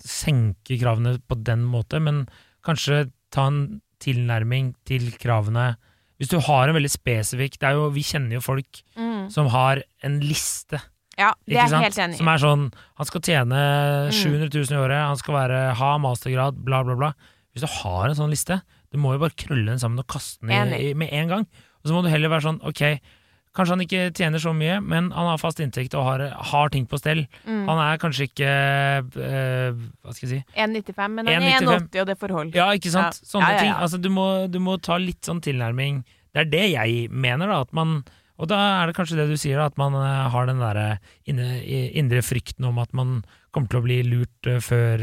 senke 0.00 0.78
kravene 0.80 1.18
på 1.28 1.36
den 1.44 1.66
måte, 1.68 2.00
men 2.00 2.22
kanskje 2.64 3.10
ta 3.34 3.48
en 3.50 3.80
tilnærming 4.00 4.72
til 4.88 5.10
kravene 5.20 5.74
Hvis 6.18 6.30
du 6.32 6.38
har 6.42 6.68
en 6.68 6.74
veldig 6.74 6.90
spesifikk 6.90 7.58
det 7.60 7.68
er 7.68 7.76
jo, 7.78 7.88
Vi 7.94 8.02
kjenner 8.02 8.38
jo 8.38 8.40
folk 8.42 8.80
mm, 8.98 9.28
som 9.30 9.46
har 9.54 9.82
en 10.02 10.16
liste, 10.24 10.80
ja, 11.18 11.32
det 11.46 11.54
er 11.56 11.60
jeg 11.64 11.70
sant? 11.70 11.84
helt 11.86 11.98
enig 12.04 12.14
i. 12.16 12.18
Som 12.18 12.28
er 12.32 12.38
sånn 12.42 12.64
Han 12.98 13.06
skal 13.06 13.20
tjene 13.26 13.60
Mm. 14.08 14.16
700 14.18 14.50
000 14.54 14.74
i 14.74 14.80
året, 14.82 14.98
han 15.02 15.16
skal 15.20 15.34
være, 15.34 15.60
ha 15.78 15.90
mastergrad, 16.02 16.58
bla, 16.64 16.82
bla, 16.86 16.94
bla. 16.98 17.12
Hvis 17.54 17.62
du 17.66 17.70
har 17.82 18.08
en 18.08 18.14
sånn 18.18 18.30
liste, 18.34 18.60
Du 18.90 18.96
må 18.98 19.12
jo 19.12 19.18
bare 19.20 19.36
krølle 19.36 19.66
den 19.68 19.78
sammen 19.82 19.98
og 20.00 20.06
kaste 20.08 20.40
den 20.46 20.72
i, 20.72 20.90
i, 20.90 20.94
med 20.94 21.10
en 21.12 21.28
gang. 21.28 21.42
Og 21.84 21.90
så 21.90 21.92
må 21.94 22.00
du 22.02 22.08
heller 22.08 22.30
være 22.32 22.46
sånn 22.46 22.60
ok, 22.64 22.98
kanskje 23.56 23.74
han 23.74 23.82
ikke 23.84 24.02
tjener 24.16 24.42
så 24.42 24.52
mye, 24.56 24.78
men 24.84 25.10
han 25.14 25.28
har 25.30 25.40
fast 25.40 25.60
inntekt 25.62 25.96
og 25.98 26.06
har, 26.06 26.24
har 26.52 26.70
ting 26.74 26.86
på 26.88 27.00
stell. 27.00 27.24
Mm. 27.46 27.64
Han 27.68 27.80
er 27.82 28.00
kanskje 28.02 28.28
ikke 28.28 28.50
eh, 28.50 29.80
Hva 30.04 30.14
skal 30.14 30.28
jeg 30.28 30.44
si 30.44 30.60
1,95, 30.60 31.16
men 31.16 31.30
han 31.30 31.48
er 31.48 31.58
1,80, 31.64 32.00
og 32.02 32.06
det 32.10 32.16
får 32.20 32.36
holde. 32.36 32.58
Ja, 32.58 32.68
ikke 32.76 32.92
sant? 32.94 33.18
Ja. 33.18 33.30
Sånne 33.32 33.50
Ja, 33.50 33.56
ja, 33.56 33.64
ting. 33.64 33.74
Altså, 33.76 34.00
du 34.02 34.10
må, 34.12 34.28
du 34.52 34.60
må 34.62 34.78
ta 34.84 35.00
litt 35.02 35.26
sånn 35.26 35.42
tilnærming. 35.44 36.04
Det 36.34 36.44
er 36.44 36.50
det 36.52 36.64
jeg 36.74 37.04
mener, 37.10 37.50
da. 37.50 37.60
At 37.66 37.76
man 37.76 38.00
og 38.38 38.46
da 38.46 38.58
er 38.84 38.86
det 38.86 38.94
kanskje 38.94 39.16
det 39.18 39.24
du 39.32 39.38
sier, 39.40 39.58
da, 39.58 39.66
at 39.66 39.78
man 39.80 39.96
eh, 39.98 40.28
har 40.30 40.46
den 40.46 40.62
derre 40.62 40.88
indre 41.26 42.22
frykten 42.22 42.68
om 42.68 42.78
at 42.78 42.92
man 42.94 43.22
kommer 43.50 43.72
til 43.72 43.80
å 43.80 43.86
bli 43.88 43.96
lurt 44.06 44.46
eh, 44.50 44.60
før 44.62 45.02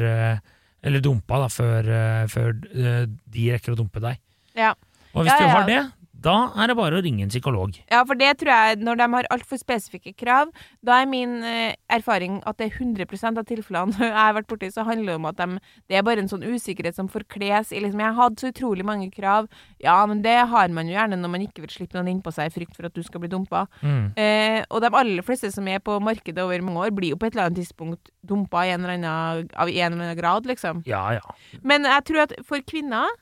Eller 0.86 1.02
dumpa, 1.02 1.40
da, 1.42 1.50
før, 1.50 1.88
før 2.30 2.52
de 2.62 3.46
rekker 3.50 3.74
å 3.74 3.78
dumpe 3.80 4.00
deg. 4.04 4.20
Ja. 4.54 4.76
Og 5.16 5.26
hvis 5.26 5.34
du 5.34 5.48
har 5.50 5.66
det, 5.66 5.80
da 6.26 6.36
er 6.58 6.72
det 6.72 6.76
bare 6.78 6.98
å 6.98 7.04
ringe 7.06 7.26
en 7.26 7.32
psykolog. 7.32 7.76
Ja, 7.92 8.02
for 8.08 8.18
det 8.18 8.32
tror 8.42 8.52
jeg, 8.52 8.80
når 8.86 9.00
de 9.00 9.08
har 9.14 9.28
altfor 9.34 9.60
spesifikke 9.62 10.16
krav, 10.18 10.52
da 10.86 11.00
er 11.02 11.10
min 11.10 11.38
eh, 11.46 11.76
erfaring 11.94 12.40
at 12.50 12.58
det 12.60 12.72
er 12.72 12.80
100 12.80 13.06
av 13.36 13.44
tilfellene 13.46 13.96
jeg 14.08 14.16
har 14.16 14.36
vært 14.38 14.50
borti, 14.50 14.72
så 14.74 14.86
handler 14.88 15.14
det 15.14 15.20
om 15.20 15.30
at 15.30 15.40
de, 15.40 15.60
det 15.92 16.00
er 16.00 16.06
bare 16.08 16.24
en 16.24 16.32
sånn 16.32 16.46
usikkerhet 16.46 16.98
som 16.98 17.10
forkles 17.12 17.72
i 17.72 17.84
liksom 17.84 18.02
Jeg 18.02 18.18
hadde 18.20 18.42
så 18.42 18.52
utrolig 18.54 18.86
mange 18.88 19.10
krav. 19.14 19.50
Ja, 19.84 19.98
men 20.10 20.24
det 20.26 20.38
har 20.50 20.74
man 20.74 20.90
jo 20.90 20.96
gjerne 20.96 21.20
når 21.20 21.34
man 21.36 21.46
ikke 21.46 21.66
vil 21.66 21.74
slippe 21.74 22.00
noen 22.00 22.16
innpå 22.16 22.34
seg 22.34 22.50
i 22.50 22.56
frykt 22.56 22.78
for 22.78 22.90
at 22.90 22.96
du 22.96 23.04
skal 23.06 23.22
bli 23.24 23.32
dumpa. 23.32 23.66
Mm. 23.86 24.06
Eh, 24.18 24.62
og 24.70 24.82
de 24.84 24.92
aller 24.92 25.26
fleste 25.26 25.52
som 25.54 25.68
er 25.70 25.84
på 25.84 26.00
markedet 26.04 26.42
over 26.42 26.66
mange 26.66 26.88
år, 26.88 26.96
blir 26.96 27.14
jo 27.14 27.20
på 27.22 27.30
et 27.30 27.36
eller 27.36 27.50
annet 27.50 27.62
tidspunkt 27.62 28.12
dumpa 28.26 28.66
i 28.66 28.74
en 28.74 28.82
eller 28.82 28.98
annen, 28.98 29.52
av 29.54 29.70
en 29.70 29.94
eller 29.94 30.02
annen 30.10 30.18
grad, 30.18 30.50
liksom. 30.50 30.82
Ja, 30.90 31.06
ja. 31.20 31.38
Men 31.62 31.86
jeg 31.86 32.08
tror 32.10 32.26
at 32.26 32.36
for 32.48 32.64
kvinner 32.66 33.14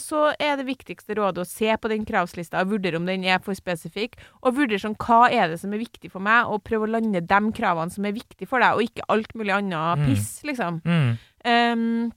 så 0.00 0.34
er 0.40 0.56
det 0.56 0.64
viktigste 0.68 1.14
rådet 1.18 1.42
å 1.44 1.48
se 1.48 1.68
på 1.76 1.90
den 1.92 2.04
kravslista 2.08 2.62
og 2.64 2.70
vurdere 2.72 2.96
om 2.96 3.06
den 3.08 3.24
er 3.28 3.38
for 3.44 3.52
spesifikk, 3.58 4.16
og 4.42 4.56
vurdere 4.56 4.80
sånn 4.80 4.96
hva 4.96 5.26
er 5.30 5.48
det 5.52 5.58
som 5.60 5.72
er 5.76 5.82
viktig 5.82 6.10
for 6.12 6.24
meg, 6.24 6.48
og 6.48 6.62
prøve 6.64 6.88
å 6.88 6.92
lande 6.94 7.20
de 7.20 7.40
kravene 7.52 7.92
som 7.92 8.06
er 8.08 8.16
viktige 8.16 8.48
for 8.48 8.64
deg, 8.64 8.78
og 8.78 8.86
ikke 8.86 9.04
alt 9.12 9.34
mulig 9.36 9.52
annet 9.58 9.98
Mm. 9.98 10.06
piss, 10.08 10.30
liksom. 10.44 10.80
Mm. 10.84 11.18
Um, 11.44 12.12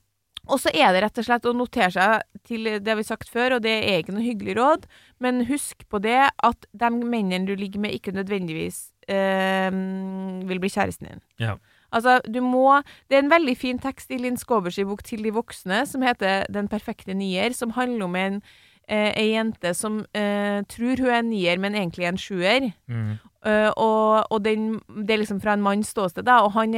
og 0.49 0.57
så 0.59 0.71
er 0.73 0.89
det 0.91 1.03
rett 1.03 1.19
og 1.21 1.25
slett 1.27 1.45
å 1.45 1.53
notere 1.53 1.91
seg 1.93 2.23
til 2.47 2.63
det 2.81 2.95
vi 2.97 3.03
har 3.03 3.09
sagt 3.11 3.29
før, 3.29 3.57
og 3.57 3.61
det 3.61 3.75
er 3.83 3.99
ikke 4.01 4.15
noe 4.15 4.25
hyggelig 4.25 4.55
råd, 4.57 4.87
men 5.19 5.45
husk 5.45 5.83
på 5.87 6.01
det 6.01 6.31
at 6.33 6.65
de 6.73 6.89
mennene 6.89 7.45
du 7.45 7.53
ligger 7.55 7.79
med, 7.83 7.93
ikke 7.93 8.15
nødvendigvis 8.15 8.87
um, 9.11 10.41
vil 10.49 10.59
bli 10.63 10.71
kjæresten 10.71 11.07
din. 11.11 11.21
Ja. 11.39 11.57
Altså, 11.91 12.19
du 12.25 12.41
må 12.41 12.81
Det 13.09 13.17
er 13.17 13.23
en 13.23 13.31
veldig 13.31 13.57
fin 13.57 13.79
tekst 13.79 14.11
i 14.11 14.17
Linn 14.17 14.37
Skåbers 14.37 14.79
bok 14.85 15.03
'Til 15.03 15.23
de 15.23 15.31
voksne', 15.31 15.85
som 15.85 16.01
heter 16.01 16.45
'Den 16.49 16.67
perfekte 16.67 17.13
nier', 17.13 17.53
som 17.53 17.71
handler 17.71 18.05
om 18.05 18.15
en, 18.15 18.41
eh, 18.87 19.13
ei 19.15 19.31
jente 19.35 19.73
som 19.73 20.05
eh, 20.13 20.63
tror 20.63 20.99
hun 20.99 21.09
er 21.09 21.19
en 21.19 21.29
nier, 21.29 21.57
men 21.59 21.75
egentlig 21.75 22.07
en 22.07 22.17
sjuer. 22.17 22.73
Mm. 22.87 23.17
Uh, 23.41 23.71
og 23.75 24.27
og 24.31 24.43
den, 24.45 24.79
det 25.01 25.15
er 25.15 25.17
liksom 25.23 25.39
fra 25.41 25.53
en 25.57 25.63
manns 25.65 25.89
ståsted, 25.95 26.23
da, 26.27 26.39
og 26.45 26.51
han 26.53 26.73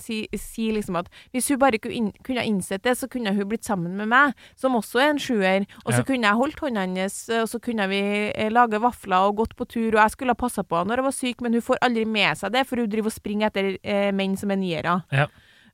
sier 0.00 0.26
si- 0.40 0.70
liksom 0.72 0.96
at 0.96 1.10
hvis 1.34 1.48
hun 1.52 1.58
bare 1.60 1.78
kunne, 1.78 2.12
kunne 2.24 2.44
innsett 2.48 2.82
det, 2.86 2.94
så 2.96 3.08
kunne 3.08 3.34
hun 3.36 3.48
blitt 3.50 3.64
sammen 3.68 3.96
med 3.98 4.08
meg, 4.08 4.32
som 4.56 4.72
også 4.78 5.00
er 5.02 5.10
en 5.12 5.18
sjuer, 5.20 5.66
og 5.84 5.92
så 5.92 5.98
Ja. 6.00 6.04
kunne 6.08 6.24
jeg 6.30 6.40
holdt 6.40 6.60
hånda 6.60 6.80
hennes, 6.86 7.18
og 7.42 7.48
så 7.48 7.60
kunne 7.60 7.88
vi 7.88 8.00
eh, 8.34 8.48
lage 8.50 8.80
vafler 8.80 9.28
og 9.28 9.36
gått 9.36 9.56
på 9.56 9.68
tur, 9.68 9.92
og 9.92 10.00
jeg 10.00 10.10
skulle 10.16 10.30
ha 10.32 10.40
passa 10.40 10.62
på 10.64 10.78
henne 10.78 10.88
når 10.88 11.02
jeg 11.02 11.08
var 11.10 11.16
syk, 11.20 11.40
men 11.42 11.52
hun 11.52 11.62
får 11.62 11.82
aldri 11.82 12.04
med 12.06 12.36
seg 12.38 12.52
det, 12.52 12.66
for 12.66 12.76
hun 12.80 12.88
driver 12.88 13.12
og 13.12 13.12
springer 13.18 13.46
etter 13.52 13.76
eh, 13.84 14.10
menn 14.12 14.36
som 14.36 14.50
er 14.50 14.56
niere. 14.56 15.02
Ja. 15.12 15.26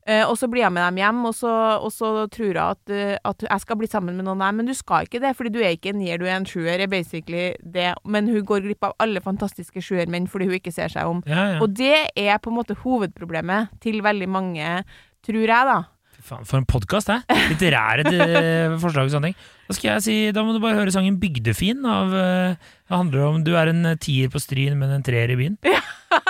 Eh, 0.03 0.25
og 0.27 0.35
så 0.35 0.49
blir 0.51 0.65
jeg 0.65 0.73
med 0.75 0.83
dem 0.83 0.97
hjem, 0.99 1.19
og 1.29 1.35
så, 1.37 1.51
og 1.79 1.91
så 1.95 2.09
tror 2.33 2.49
jeg 2.49 2.59
at, 2.59 2.91
eh, 2.91 3.13
at 3.23 3.45
jeg 3.47 3.63
skal 3.63 3.77
bli 3.79 3.87
sammen 3.87 4.17
med 4.19 4.27
noen. 4.27 4.41
Nei, 4.43 4.49
men 4.57 4.67
du 4.67 4.73
skal 4.75 5.07
ikke 5.07 5.21
det, 5.23 5.31
fordi 5.39 5.53
du 5.55 5.61
er 5.63 5.77
ikke 5.77 5.93
en 5.93 6.01
nier, 6.01 6.19
du 6.19 6.25
er 6.27 6.35
en 6.35 6.47
sjuer, 6.49 6.75
er 6.83 6.91
basically 6.91 7.53
det. 7.63 7.93
Men 8.03 8.27
hun 8.27 8.43
går 8.49 8.65
glipp 8.67 8.83
av 8.89 8.97
alle 9.03 9.23
fantastiske 9.23 9.79
sjuermenn 9.83 10.27
fordi 10.27 10.49
hun 10.49 10.57
ikke 10.59 10.73
ser 10.75 10.91
seg 10.91 11.07
om. 11.07 11.23
Ja, 11.29 11.53
ja. 11.55 11.61
Og 11.63 11.71
det 11.79 11.95
er 12.19 12.35
på 12.43 12.51
en 12.51 12.57
måte 12.59 12.75
hovedproblemet 12.83 13.71
til 13.83 14.01
veldig 14.03 14.27
mange, 14.33 14.83
tror 15.23 15.39
jeg, 15.47 15.71
da. 15.71 15.79
Faen, 16.23 16.45
for 16.47 16.59
en 16.61 16.67
podkast, 16.67 17.09
hæ? 17.11 17.17
Litterære 17.51 18.03
eh, 18.11 18.75
forslag 18.83 19.07
og 19.07 19.15
sånne 19.15 19.31
ting. 19.31 19.39
Da 19.67 19.75
skal 19.75 19.89
jeg 19.93 20.03
si, 20.05 20.15
da 20.35 20.43
må 20.43 20.53
du 20.55 20.59
bare 20.63 20.77
høre 20.77 20.91
sangen 20.91 21.17
'Bygdefin' 21.19 21.83
av 21.87 22.13
eh, 22.15 22.55
Det 22.59 22.95
handler 22.95 23.25
om 23.27 23.41
du 23.43 23.55
er 23.59 23.71
en 23.71 23.95
tier 23.99 24.27
på 24.31 24.39
Stryn, 24.39 24.75
men 24.79 24.91
en 24.91 25.03
treer 25.03 25.31
i 25.31 25.39
byen. 25.39 25.57
Ja, 25.63 25.79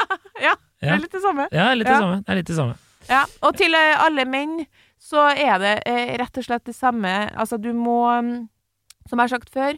Ja. 0.44 0.56
det 0.82 0.90
er 0.98 1.04
litt 1.06 1.14
det 1.14 1.22
samme. 1.24 1.46
Ja, 1.54 1.68
litt 1.78 1.88
det 1.88 1.98
samme. 1.98 2.22
Det 2.26 2.34
er 2.34 2.42
litt 2.42 2.50
det 2.50 2.58
samme. 2.58 2.78
Ja, 3.10 3.26
og 3.44 3.58
til 3.60 3.76
eh, 3.78 4.00
alle 4.00 4.26
menn 4.30 4.62
så 5.04 5.28
er 5.32 5.58
det 5.60 5.74
eh, 5.90 6.14
rett 6.20 6.40
og 6.40 6.46
slett 6.46 6.66
det 6.70 6.76
samme. 6.78 7.12
Altså, 7.36 7.60
du 7.60 7.74
må 7.76 8.00
mm, 8.22 8.48
Som 9.10 9.20
jeg 9.20 9.24
har 9.24 9.34
sagt 9.36 9.52
før, 9.52 9.76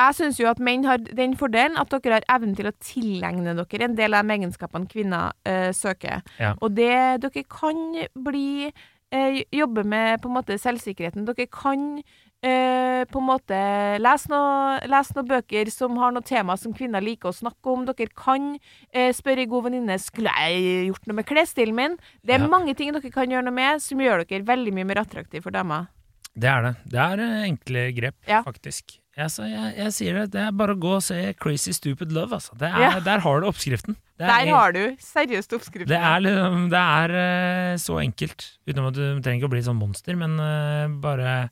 jeg 0.00 0.16
syns 0.16 0.38
jo 0.40 0.48
at 0.48 0.60
menn 0.62 0.86
har 0.88 1.02
den 1.04 1.34
fordelen 1.36 1.76
at 1.76 1.92
dere 1.92 2.18
har 2.18 2.24
evnen 2.32 2.56
til 2.56 2.70
å 2.70 2.74
tilegne 2.80 3.52
dere 3.58 3.84
en 3.84 3.96
del 3.98 4.16
av 4.16 4.24
de 4.24 4.38
egenskapene 4.38 4.88
kvinner 4.88 5.36
eh, 5.44 5.70
søker. 5.76 6.24
Ja. 6.40 6.54
Og 6.64 6.72
det 6.78 7.20
dere 7.22 7.44
kan 7.44 7.82
bli 8.16 8.70
eh, 8.70 9.42
Jobbe 9.52 9.84
med 9.84 10.22
på 10.22 10.30
en 10.30 10.38
måte 10.38 10.56
selvsikkerheten. 10.58 11.28
Dere 11.28 11.46
kan 11.52 12.00
eh, 12.42 13.02
på 13.10 13.20
en 13.22 13.26
måte 13.28 13.58
les 14.02 14.26
noen 14.30 14.90
noe 14.90 15.26
bøker 15.28 15.70
som 15.72 15.96
har 16.00 16.12
noe 16.14 16.26
tema 16.26 16.56
som 16.60 16.74
kvinner 16.76 17.02
liker 17.04 17.30
å 17.30 17.36
snakke 17.36 17.72
om. 17.72 17.84
Dere 17.88 18.08
kan 18.16 18.52
eh, 18.92 19.12
spørre 19.14 19.44
ei 19.44 19.50
god 19.50 19.68
venninne 19.68 19.98
Skulle 20.02 20.32
jeg 20.34 20.88
gjort 20.90 21.06
noe 21.08 21.18
med 21.20 21.28
klesstilen 21.28 21.74
min. 21.78 21.98
Det 22.22 22.36
er 22.36 22.42
Ja. 22.44 22.48
mange 22.48 22.74
ting 22.76 22.92
dere 22.92 23.10
kan 23.10 23.30
gjøre 23.30 23.44
noe 23.44 23.54
med 23.54 23.82
som 23.82 23.98
gjør 23.98 24.24
dere 24.26 24.44
veldig 24.44 24.72
mye 24.74 24.84
mer 24.86 25.02
attraktive 25.04 25.42
for 25.42 25.50
damer. 25.54 25.88
Det 26.32 26.48
er 26.48 26.62
det. 26.62 26.74
Det 26.88 26.98
er 26.98 27.20
eh, 27.20 27.48
enkle 27.50 27.92
grep, 27.94 28.16
Ja. 28.26 28.42
faktisk. 28.42 28.98
Jeg, 29.12 29.28
så 29.28 29.44
jeg, 29.44 29.74
jeg 29.76 29.92
sier 29.92 30.14
det. 30.14 30.30
Det 30.32 30.40
er 30.40 30.52
bare 30.56 30.72
å 30.72 30.80
gå 30.80 30.94
og 30.96 31.02
se 31.04 31.34
Crazy 31.36 31.74
Stupid 31.76 32.12
Love, 32.16 32.32
altså. 32.32 32.56
Det 32.56 32.70
er, 32.70 32.80
Ja. 32.80 33.00
Der 33.00 33.20
har 33.20 33.40
du 33.40 33.46
oppskriften. 33.50 33.96
Er, 34.18 34.26
Der 34.30 34.54
har 34.54 34.72
du 34.72 34.96
seriøst 35.02 35.52
oppskriften. 35.52 35.88
det 35.90 35.98
er, 35.98 36.20
liksom, 36.20 36.70
det 36.70 36.78
er 36.78 37.10
eh, 37.10 37.76
så 37.76 37.98
enkelt. 38.00 38.46
Utenom 38.66 38.88
at 38.88 38.94
du 38.94 39.20
trenger 39.20 39.42
ikke 39.42 39.50
å 39.50 39.52
bli 39.52 39.62
sånn 39.66 39.76
monster, 39.80 40.16
men 40.16 40.38
uh, 40.40 40.88
bare 41.02 41.50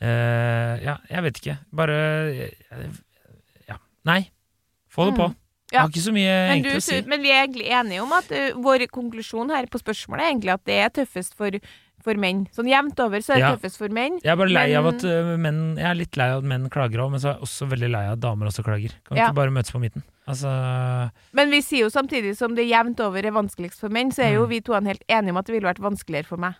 eh, 0.00 0.84
Ja, 0.84 0.98
jeg 1.10 1.22
vet 1.26 1.40
ikke. 1.42 1.58
Bare 1.72 1.96
eh, 2.32 2.86
Ja. 3.68 3.78
Nei. 4.04 4.30
Få 4.92 5.10
det 5.10 5.16
på. 5.18 5.28
Mm. 5.32 5.36
Jeg 5.72 5.80
har 5.82 5.88
ikke 5.90 6.00
så 6.04 6.12
mye 6.14 6.30
men, 6.30 6.62
du, 6.62 6.68
egentlig 6.70 6.78
å 6.78 6.84
si. 6.86 7.00
men 7.10 7.22
vi 7.24 7.30
er 7.34 7.40
egentlig 7.42 7.66
enige 7.74 8.02
om 8.04 8.12
at 8.14 8.28
uh, 8.30 8.54
vår 8.62 8.84
konklusjon 8.94 9.50
her 9.50 9.66
på 9.66 9.80
spørsmålet 9.82 10.22
er 10.22 10.30
egentlig 10.30 10.52
at 10.54 10.62
det 10.64 10.76
er 10.78 10.92
tøffest 10.94 11.34
for, 11.34 11.50
for 12.06 12.14
menn. 12.22 12.44
Sånn 12.54 12.68
jevnt 12.70 13.02
over 13.02 13.18
så 13.20 13.34
er 13.34 13.40
det 13.40 13.42
Ja. 13.42 13.50
tøffest 13.56 13.80
for 13.82 13.88
menn. 13.90 14.20
Jeg 14.22 14.30
er 14.30 14.38
bare 14.38 14.54
lei 14.54 14.68
av 14.78 14.86
at 14.92 15.02
uh, 15.04 15.32
menn 15.36 15.74
Jeg 15.76 15.88
er 15.90 15.98
litt 15.98 16.16
lei 16.16 16.28
av 16.30 16.38
at 16.44 16.48
menn 16.54 16.70
klager 16.70 17.02
òg, 17.02 17.10
men 17.10 17.20
så 17.20 17.32
er 17.32 17.34
jeg 17.34 17.48
også 17.48 17.66
veldig 17.74 17.90
lei 17.96 18.04
av 18.06 18.14
at 18.14 18.22
damer 18.22 18.46
også 18.52 18.62
klager. 18.64 18.94
Kan 19.04 19.16
vi 19.18 19.20
Ja. 19.24 19.26
ikke 19.32 19.40
bare 19.42 19.50
møtes 19.58 19.74
på 19.74 19.82
midten? 19.82 20.06
Altså 20.30 21.10
Men 21.34 21.50
vi 21.50 21.60
sier 21.66 21.82
jo 21.82 21.90
samtidig 21.90 22.36
som 22.38 22.54
det 22.54 22.68
jevnt 22.70 23.00
over 23.02 23.26
er 23.26 23.34
vanskeligst 23.34 23.82
for 23.82 23.88
menn, 23.90 24.12
så 24.14 24.22
er 24.22 24.34
jo 24.38 24.46
Mm. 24.46 24.48
vi 24.54 24.60
to 24.60 24.72
helt 24.72 25.04
enige 25.10 25.30
om 25.34 25.36
at 25.42 25.46
det 25.46 25.52
ville 25.58 25.68
vært 25.74 25.82
vanskeligere 25.82 26.26
for 26.30 26.36
meg. 26.38 26.54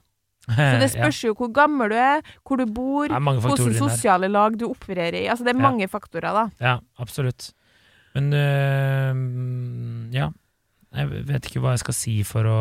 Så 0.49 0.79
det 0.81 0.91
spørs 0.97 1.25
jo 1.25 1.35
hvor 1.35 1.51
gammel 1.53 1.91
du 1.91 1.97
er, 1.99 2.21
hvor 2.47 2.57
du 2.61 2.67
bor, 2.71 3.09
hvilke 3.11 3.75
sosiale 3.79 4.29
lag 4.31 4.55
du 4.61 4.69
opererer 4.71 5.23
i. 5.23 5.27
Altså 5.27 5.45
det 5.45 5.55
er 5.57 5.61
Ja. 5.61 5.69
mange 5.71 5.89
faktorer, 5.89 6.33
da. 6.33 6.45
Ja, 6.61 6.77
absolutt. 6.99 7.53
Men 8.15 8.33
øh, 8.33 10.15
ja. 10.15 10.29
Jeg 10.97 11.11
vet 11.29 11.47
ikke 11.51 11.61
hva 11.61 11.75
jeg 11.75 11.83
skal 11.83 11.95
si 11.99 12.15
for 12.25 12.47
å 12.49 12.61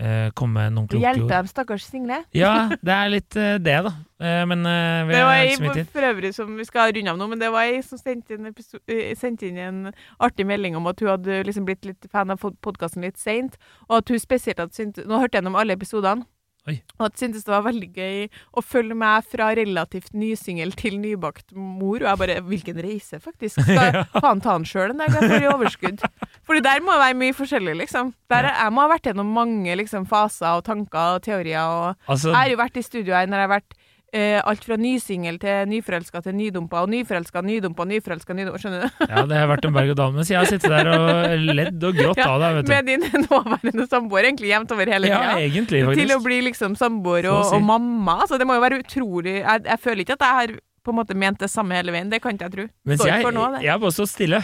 øh, 0.00 0.30
komme 0.34 0.56
med 0.56 0.72
noen 0.74 0.88
kloke 0.90 1.10
ord. 1.12 1.28
dem, 1.30 1.46
stakkars 1.46 1.84
Single. 1.86 2.24
Ja, 2.34 2.68
det 2.86 2.94
er 2.96 3.12
litt 3.12 3.36
øh, 3.38 3.58
det, 3.62 3.76
da. 3.86 3.92
Eh, 4.18 4.40
men 4.50 4.66
øh, 4.66 5.06
vi 5.06 5.14
Det 5.14 5.22
var 5.28 5.34
ei 5.44 5.84
for 5.92 6.08
øvrig 6.10 6.32
som 6.34 6.56
vi 6.58 6.64
skal 6.66 6.90
runde 6.96 7.12
av 7.12 7.20
nå, 7.20 7.28
men 7.30 7.38
det 7.44 7.52
var 7.54 7.68
ei 7.70 7.82
som 7.86 8.00
sendte 8.00 8.34
inn, 8.34 8.50
eh, 8.50 9.14
sendte 9.20 9.46
inn 9.46 9.58
en 9.62 9.92
artig 10.18 10.46
melding 10.48 10.74
om 10.80 10.86
at 10.90 10.98
hun 11.04 11.12
hadde 11.12 11.42
liksom 11.46 11.68
blitt 11.68 11.84
litt 11.86 12.10
fan 12.10 12.30
av 12.34 12.42
podkasten 12.64 13.04
litt 13.06 13.20
seint, 13.20 13.54
og 13.88 14.00
at 14.00 14.08
hun 14.10 14.18
spesielt 14.18 14.58
hadde 14.58 14.74
syntes 14.74 15.06
Nå 15.06 15.20
hørte 15.20 15.36
jeg 15.38 15.44
gjennom 15.44 15.60
alle 15.60 15.76
episodene. 15.78 16.26
Oi. 16.70 16.76
Og 17.00 17.06
at 17.08 17.20
syntes 17.20 17.44
det 17.46 17.52
var 17.52 17.64
veldig 17.66 17.88
gøy 17.96 18.26
å 18.56 18.62
følge 18.64 18.96
meg 18.98 19.26
fra 19.28 19.50
relativt 19.58 20.14
nysingel 20.16 20.72
til 20.78 20.98
nybakt 21.02 21.50
mor. 21.56 21.98
Og 22.00 22.08
jeg 22.08 22.20
bare 22.22 22.38
Hvilken 22.50 22.80
reise, 22.84 23.20
faktisk. 23.22 23.60
Skal 23.66 24.00
faen 24.16 24.42
ta 24.44 24.54
den 24.56 24.68
sjøl 24.68 24.94
en 24.94 25.02
dag? 25.02 25.16
Jeg 25.18 25.30
får 25.32 25.44
i 25.44 25.50
overskudd. 25.50 26.04
Fordi 26.48 26.64
der 26.66 26.84
må 26.84 26.94
det 26.94 27.04
være 27.04 27.18
mye 27.24 27.36
forskjellig, 27.36 27.76
liksom. 27.84 28.14
Der, 28.30 28.50
Jeg 28.54 28.74
må 28.76 28.84
ha 28.84 28.92
vært 28.94 29.10
gjennom 29.10 29.34
mange 29.34 29.76
liksom, 29.82 30.06
faser 30.10 30.60
og 30.60 30.64
tanker 30.68 31.18
og 31.18 31.24
teorier. 31.26 31.60
og 31.60 32.10
Altså, 32.10 32.30
jeg 32.32 32.38
har 32.38 32.54
jo 32.54 32.62
vært 32.62 32.80
i 32.80 32.86
studio 32.86 33.16
her 33.16 33.30
når 33.30 33.42
jeg 33.42 33.48
har 33.48 33.54
vært 33.58 33.79
eh, 34.16 34.38
alt 34.44 34.64
fra 34.66 34.76
nysingel 34.80 35.36
til 35.42 35.68
nyforelska 35.70 36.22
til 36.24 36.34
nydumpa, 36.38 36.82
og 36.84 36.90
nyforelska, 36.92 37.42
nydumpa, 37.46 37.86
nyforelska, 37.90 38.36
nydumpa. 38.36 38.60
Skjønner 38.62 38.84
du? 38.86 39.04
ja, 39.06 39.24
det 39.30 39.38
har 39.40 39.50
vært 39.52 39.68
en 39.68 39.76
berg-og-dal-men, 39.76 40.26
så 40.26 40.34
jeg 40.34 40.40
har 40.42 40.50
sittet 40.50 40.72
der 40.74 40.90
og 40.94 41.46
ledd 41.60 41.86
og 41.88 41.98
grått 42.00 42.20
Ja, 42.22 42.28
av 42.34 42.40
deg, 42.44 42.56
vet 42.60 42.66
du. 42.68 42.72
Med 42.74 42.90
din 42.90 43.06
nåværende 43.28 43.86
samboer, 43.90 44.28
egentlig 44.30 44.50
jevnt 44.52 44.74
over 44.76 44.92
hele 44.94 45.10
Ja, 45.12 45.20
egentlig, 45.38 45.84
faktisk. 45.86 46.02
Til 46.04 46.16
å 46.16 46.20
bli 46.24 46.40
liksom 46.50 46.74
samboer 46.80 47.30
og, 47.32 47.44
si. 47.50 47.54
og 47.58 47.66
mamma. 47.70 48.18
Så 48.30 48.38
det 48.40 48.48
må 48.48 48.56
jo 48.58 48.64
være 48.64 48.80
utrolig 48.82 49.36
Jeg, 49.40 49.64
jeg 49.66 49.80
føler 49.84 50.04
ikke 50.06 50.16
at 50.18 50.26
jeg 50.26 50.38
har 50.40 50.54
på 50.80 50.94
en 50.94 50.96
måte 50.96 51.14
ment 51.18 51.38
det 51.42 51.50
samme 51.52 51.76
hele 51.76 51.92
veien. 51.92 52.08
Det 52.10 52.22
kan 52.24 52.32
ikke 52.34 52.46
jeg 52.48 52.54
tro. 52.56 52.64
Mens 52.88 53.02
Står 53.02 53.10
jeg, 53.12 53.24
for 53.26 53.36
nå, 53.36 53.42
det. 53.52 53.60
jeg 53.66 53.74
har 53.74 53.80
bare 53.82 53.92
stått 53.98 54.10
stille. 54.14 54.40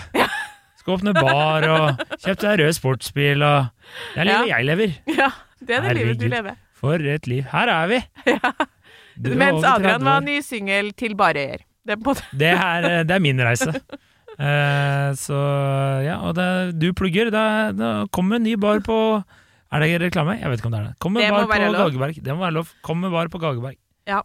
Skal 0.76 0.98
åpne 0.98 1.14
bar 1.16 1.64
og 1.72 2.04
kjøpt 2.22 2.44
deg 2.44 2.60
rød 2.60 2.76
sportsbil 2.76 3.42
og 3.42 3.70
Det 4.12 4.20
er 4.22 4.28
livet 4.28 4.50
jeg 4.52 4.68
lever. 4.68 4.96
Ja, 5.16 5.30
det 5.64 5.78
er 5.78 5.86
det 5.88 5.94
livet 5.96 6.20
du 6.20 6.26
lever. 6.30 6.58
For 6.76 7.00
et 7.16 7.24
liv. 7.26 7.46
Her 7.50 7.72
er 7.72 7.88
vi! 7.94 8.02
Er 8.28 8.66
Mens 9.16 9.58
over 9.58 9.62
30 9.62 9.70
Adrian 9.74 10.04
var 10.04 10.20
ny 10.26 10.40
singel 10.44 10.92
til 10.98 11.16
bare 11.18 11.42
eier. 11.42 11.64
Det 11.86 11.96
Det 12.36 12.52
er, 12.52 13.04
det 13.06 13.14
er 13.14 13.22
min 13.22 13.40
reise. 13.40 13.72
Eh, 14.36 15.14
så 15.16 15.36
ja, 16.04 16.18
og 16.20 16.34
det, 16.36 16.76
du 16.76 16.90
plugger. 16.92 17.30
Det, 17.32 17.44
det 17.78 17.92
kommer 18.12 18.36
en 18.36 18.44
ny 18.44 18.52
bar 18.60 18.82
på 18.84 18.96
Er 19.72 19.80
det 19.80 20.02
reklame? 20.02 20.34
Jeg 20.36 20.50
vet 20.50 20.60
ikke 20.60 20.68
om 20.68 20.74
det 20.74 20.80
er 20.82 20.90
det. 20.90 21.08
Må 21.08 21.22
bar 21.24 21.46
på 21.48 21.70
lov. 21.72 22.12
Det 22.20 22.34
må 22.34 22.42
være 22.44 22.56
lov. 22.58 22.74
Kommer 22.84 23.14
bar 23.14 23.30
på 23.32 23.40
Gageberg. 23.40 23.78
Ja. 24.04 24.20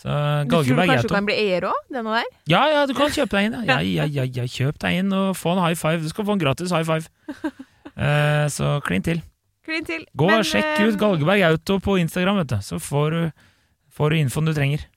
Så 0.00 0.08
Du 0.48 0.54
tror 0.62 0.78
kanskje 0.86 1.08
du 1.08 1.14
kan 1.14 1.26
bli 1.28 1.34
eier 1.36 1.66
òg? 1.68 1.80
Det 1.92 2.04
noe 2.06 2.20
der? 2.22 2.28
Ja, 2.48 2.62
ja, 2.72 2.84
du 2.88 2.94
kan 2.96 3.10
kjøpe 3.12 3.36
deg 3.36 3.50
inn. 3.50 3.58
Ja, 3.68 3.80
ja, 3.84 4.06
ja, 4.06 4.24
ja, 4.24 4.46
kjøp 4.48 4.78
deg 4.80 5.02
inn 5.02 5.12
og 5.12 5.34
få 5.36 5.56
en 5.56 5.64
high 5.64 5.76
five. 5.76 6.00
Du 6.00 6.08
skal 6.12 6.24
få 6.28 6.38
en 6.38 6.42
gratis 6.42 6.72
high 6.74 6.86
five. 6.86 7.10
Eh, 8.00 8.46
så 8.48 8.78
klin 8.86 9.02
til. 9.04 9.18
Klin 9.66 9.84
til. 9.84 10.06
Gå 10.16 10.28
og 10.32 10.46
sjekk 10.46 10.78
eh, 10.78 10.86
ut 10.88 10.96
Galgeberg 10.96 11.42
Auto 11.50 11.74
på 11.84 11.98
Instagram, 12.00 12.38
vet 12.40 12.52
du. 12.54 12.62
Så 12.64 12.78
får 12.80 13.12
du, 13.12 13.42
får 14.00 14.10
du 14.16 14.18
infoen 14.24 14.48
du 14.48 14.54
trenger. 14.56 14.88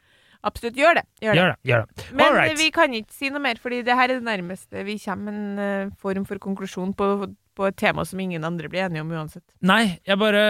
Absolutt, 0.43 0.75
gjør 0.75 0.97
det. 0.97 1.05
Gjør 1.23 1.37
det. 1.37 1.39
Gjør 1.39 1.53
det. 1.53 1.69
gjør 1.69 1.85
det. 1.87 2.05
Men 2.19 2.33
right. 2.35 2.57
vi 2.59 2.65
kan 2.75 2.91
ikke 2.97 3.15
si 3.15 3.29
noe 3.31 3.39
mer, 3.43 3.59
fordi 3.63 3.77
det 3.87 3.95
her 3.95 4.09
er 4.11 4.17
det 4.19 4.25
nærmeste 4.27 4.83
vi 4.83 4.97
kommer 4.99 5.31
en 5.31 5.59
eh, 5.63 5.93
form 6.03 6.25
for 6.27 6.41
konklusjon 6.43 6.91
på, 6.99 7.07
på 7.55 7.67
et 7.69 7.77
tema 7.79 8.03
som 8.03 8.19
ingen 8.19 8.43
andre 8.43 8.67
blir 8.67 8.83
enige 8.89 9.05
om 9.05 9.13
uansett. 9.15 9.45
Nei, 9.63 9.99
jeg 10.03 10.19
bare 10.19 10.41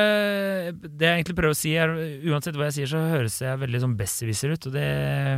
Det 0.74 1.06
jeg 1.06 1.20
egentlig 1.20 1.36
prøver 1.38 1.54
å 1.54 1.60
si, 1.60 1.76
er 1.78 1.93
uansett 2.32 2.58
hva 2.58 2.72
jeg 2.72 2.78
sier, 2.80 2.89
så 2.95 3.04
høres 3.12 3.38
jeg 3.43 3.62
veldig 3.62 3.84
sånn 3.84 3.93
besserwisser 3.99 4.56
ut, 4.56 4.66
og 4.72 4.74
det 4.80 4.88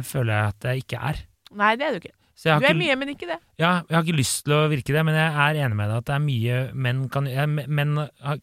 føler 0.07 0.31
jeg 0.37 0.53
at 0.53 0.69
jeg 0.69 0.85
ikke 0.85 1.01
er. 1.11 1.19
Nei, 1.55 1.73
det 1.75 1.87
er 1.89 1.91
du 1.97 1.99
ikke. 2.05 2.15
Du 2.35 2.49
er 2.51 2.63
ikke, 2.63 2.75
mye, 2.79 2.95
men 2.99 3.11
ikke 3.13 3.27
det. 3.29 3.37
ja, 3.59 3.73
jeg 3.87 3.95
har 3.95 4.01
ikke 4.03 4.17
lyst 4.19 4.41
til 4.43 4.55
å 4.57 4.65
virke 4.71 4.91
det, 4.95 5.03
men 5.07 5.15
jeg 5.15 5.35
er 5.47 5.59
enig 5.65 5.77
med 5.79 5.87
deg 5.91 5.99
at 6.01 6.07
det 6.09 6.15
er 6.17 6.23
mye 6.23 6.57
menn 6.75 7.05
kan, 7.11 7.29
menn 7.71 7.93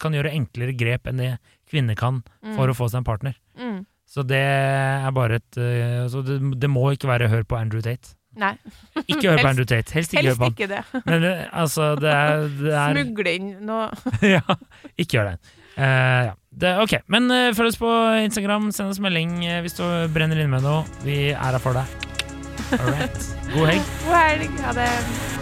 kan 0.01 0.17
gjøre 0.17 0.33
enklere 0.33 0.73
grep 0.77 1.09
enn 1.11 1.21
det 1.21 1.33
kvinner 1.69 1.97
kan 1.97 2.21
Mm. 2.43 2.55
for 2.57 2.69
å 2.69 2.75
få 2.77 2.89
seg 2.91 3.01
en 3.03 3.05
partner. 3.07 3.35
Mm. 3.57 3.83
Så 4.13 4.25
det 4.29 4.41
er 4.41 5.13
bare 5.17 5.39
et 5.41 5.57
øh, 5.57 6.11
så 6.13 6.21
det, 6.27 6.37
det 6.61 6.69
må 6.71 6.91
ikke 6.93 7.09
være 7.09 7.31
hør 7.33 7.47
på 7.49 7.57
Andrew 7.57 7.81
Tate. 7.81 8.13
Nei, 8.37 8.55
Ikke 9.09 9.29
hør 9.29 9.43
på 9.43 9.49
Andrew 9.49 9.65
Tate. 9.69 9.93
Helst 9.93 10.13
ikke 10.13 10.29
hør 10.29 10.39
på 10.41 10.51
ikke 10.53 10.69
det. 10.69 10.85
Men 11.05 11.23
det, 11.23 11.33
altså, 11.53 11.95
det 12.01 12.13
er, 12.13 12.47
det 12.61 12.75
er 12.75 12.95
Smugle 12.97 13.35
inn 13.37 13.51
noe 13.69 13.91
ja, 14.35 14.57
ikke 14.97 15.19
gjør 15.19 15.33
det. 15.33 15.53
Uh, 15.73 15.83
ja. 16.29 16.33
det. 16.65 16.73
Ok, 16.85 16.97
men 17.13 17.31
uh, 17.33 17.53
følg 17.57 17.73
oss 17.73 17.81
på 17.81 17.93
Instagram. 18.25 18.73
Send 18.73 18.93
oss 18.93 19.01
melding 19.01 19.39
uh, 19.45 19.61
hvis 19.65 19.77
du 19.81 19.85
brenner 20.13 20.41
inne 20.41 20.53
med 20.53 20.65
noe. 20.65 20.85
Vi 21.05 21.31
er 21.33 21.41
her 21.41 21.61
for 21.61 21.77
deg. 21.77 22.01
All 22.81 22.93
right. 22.93 23.31
God 23.53 23.73
helg. 23.73 23.95
God 24.09 24.21
helg. 24.21 24.61
Ha 24.67 24.77
det. 24.81 25.42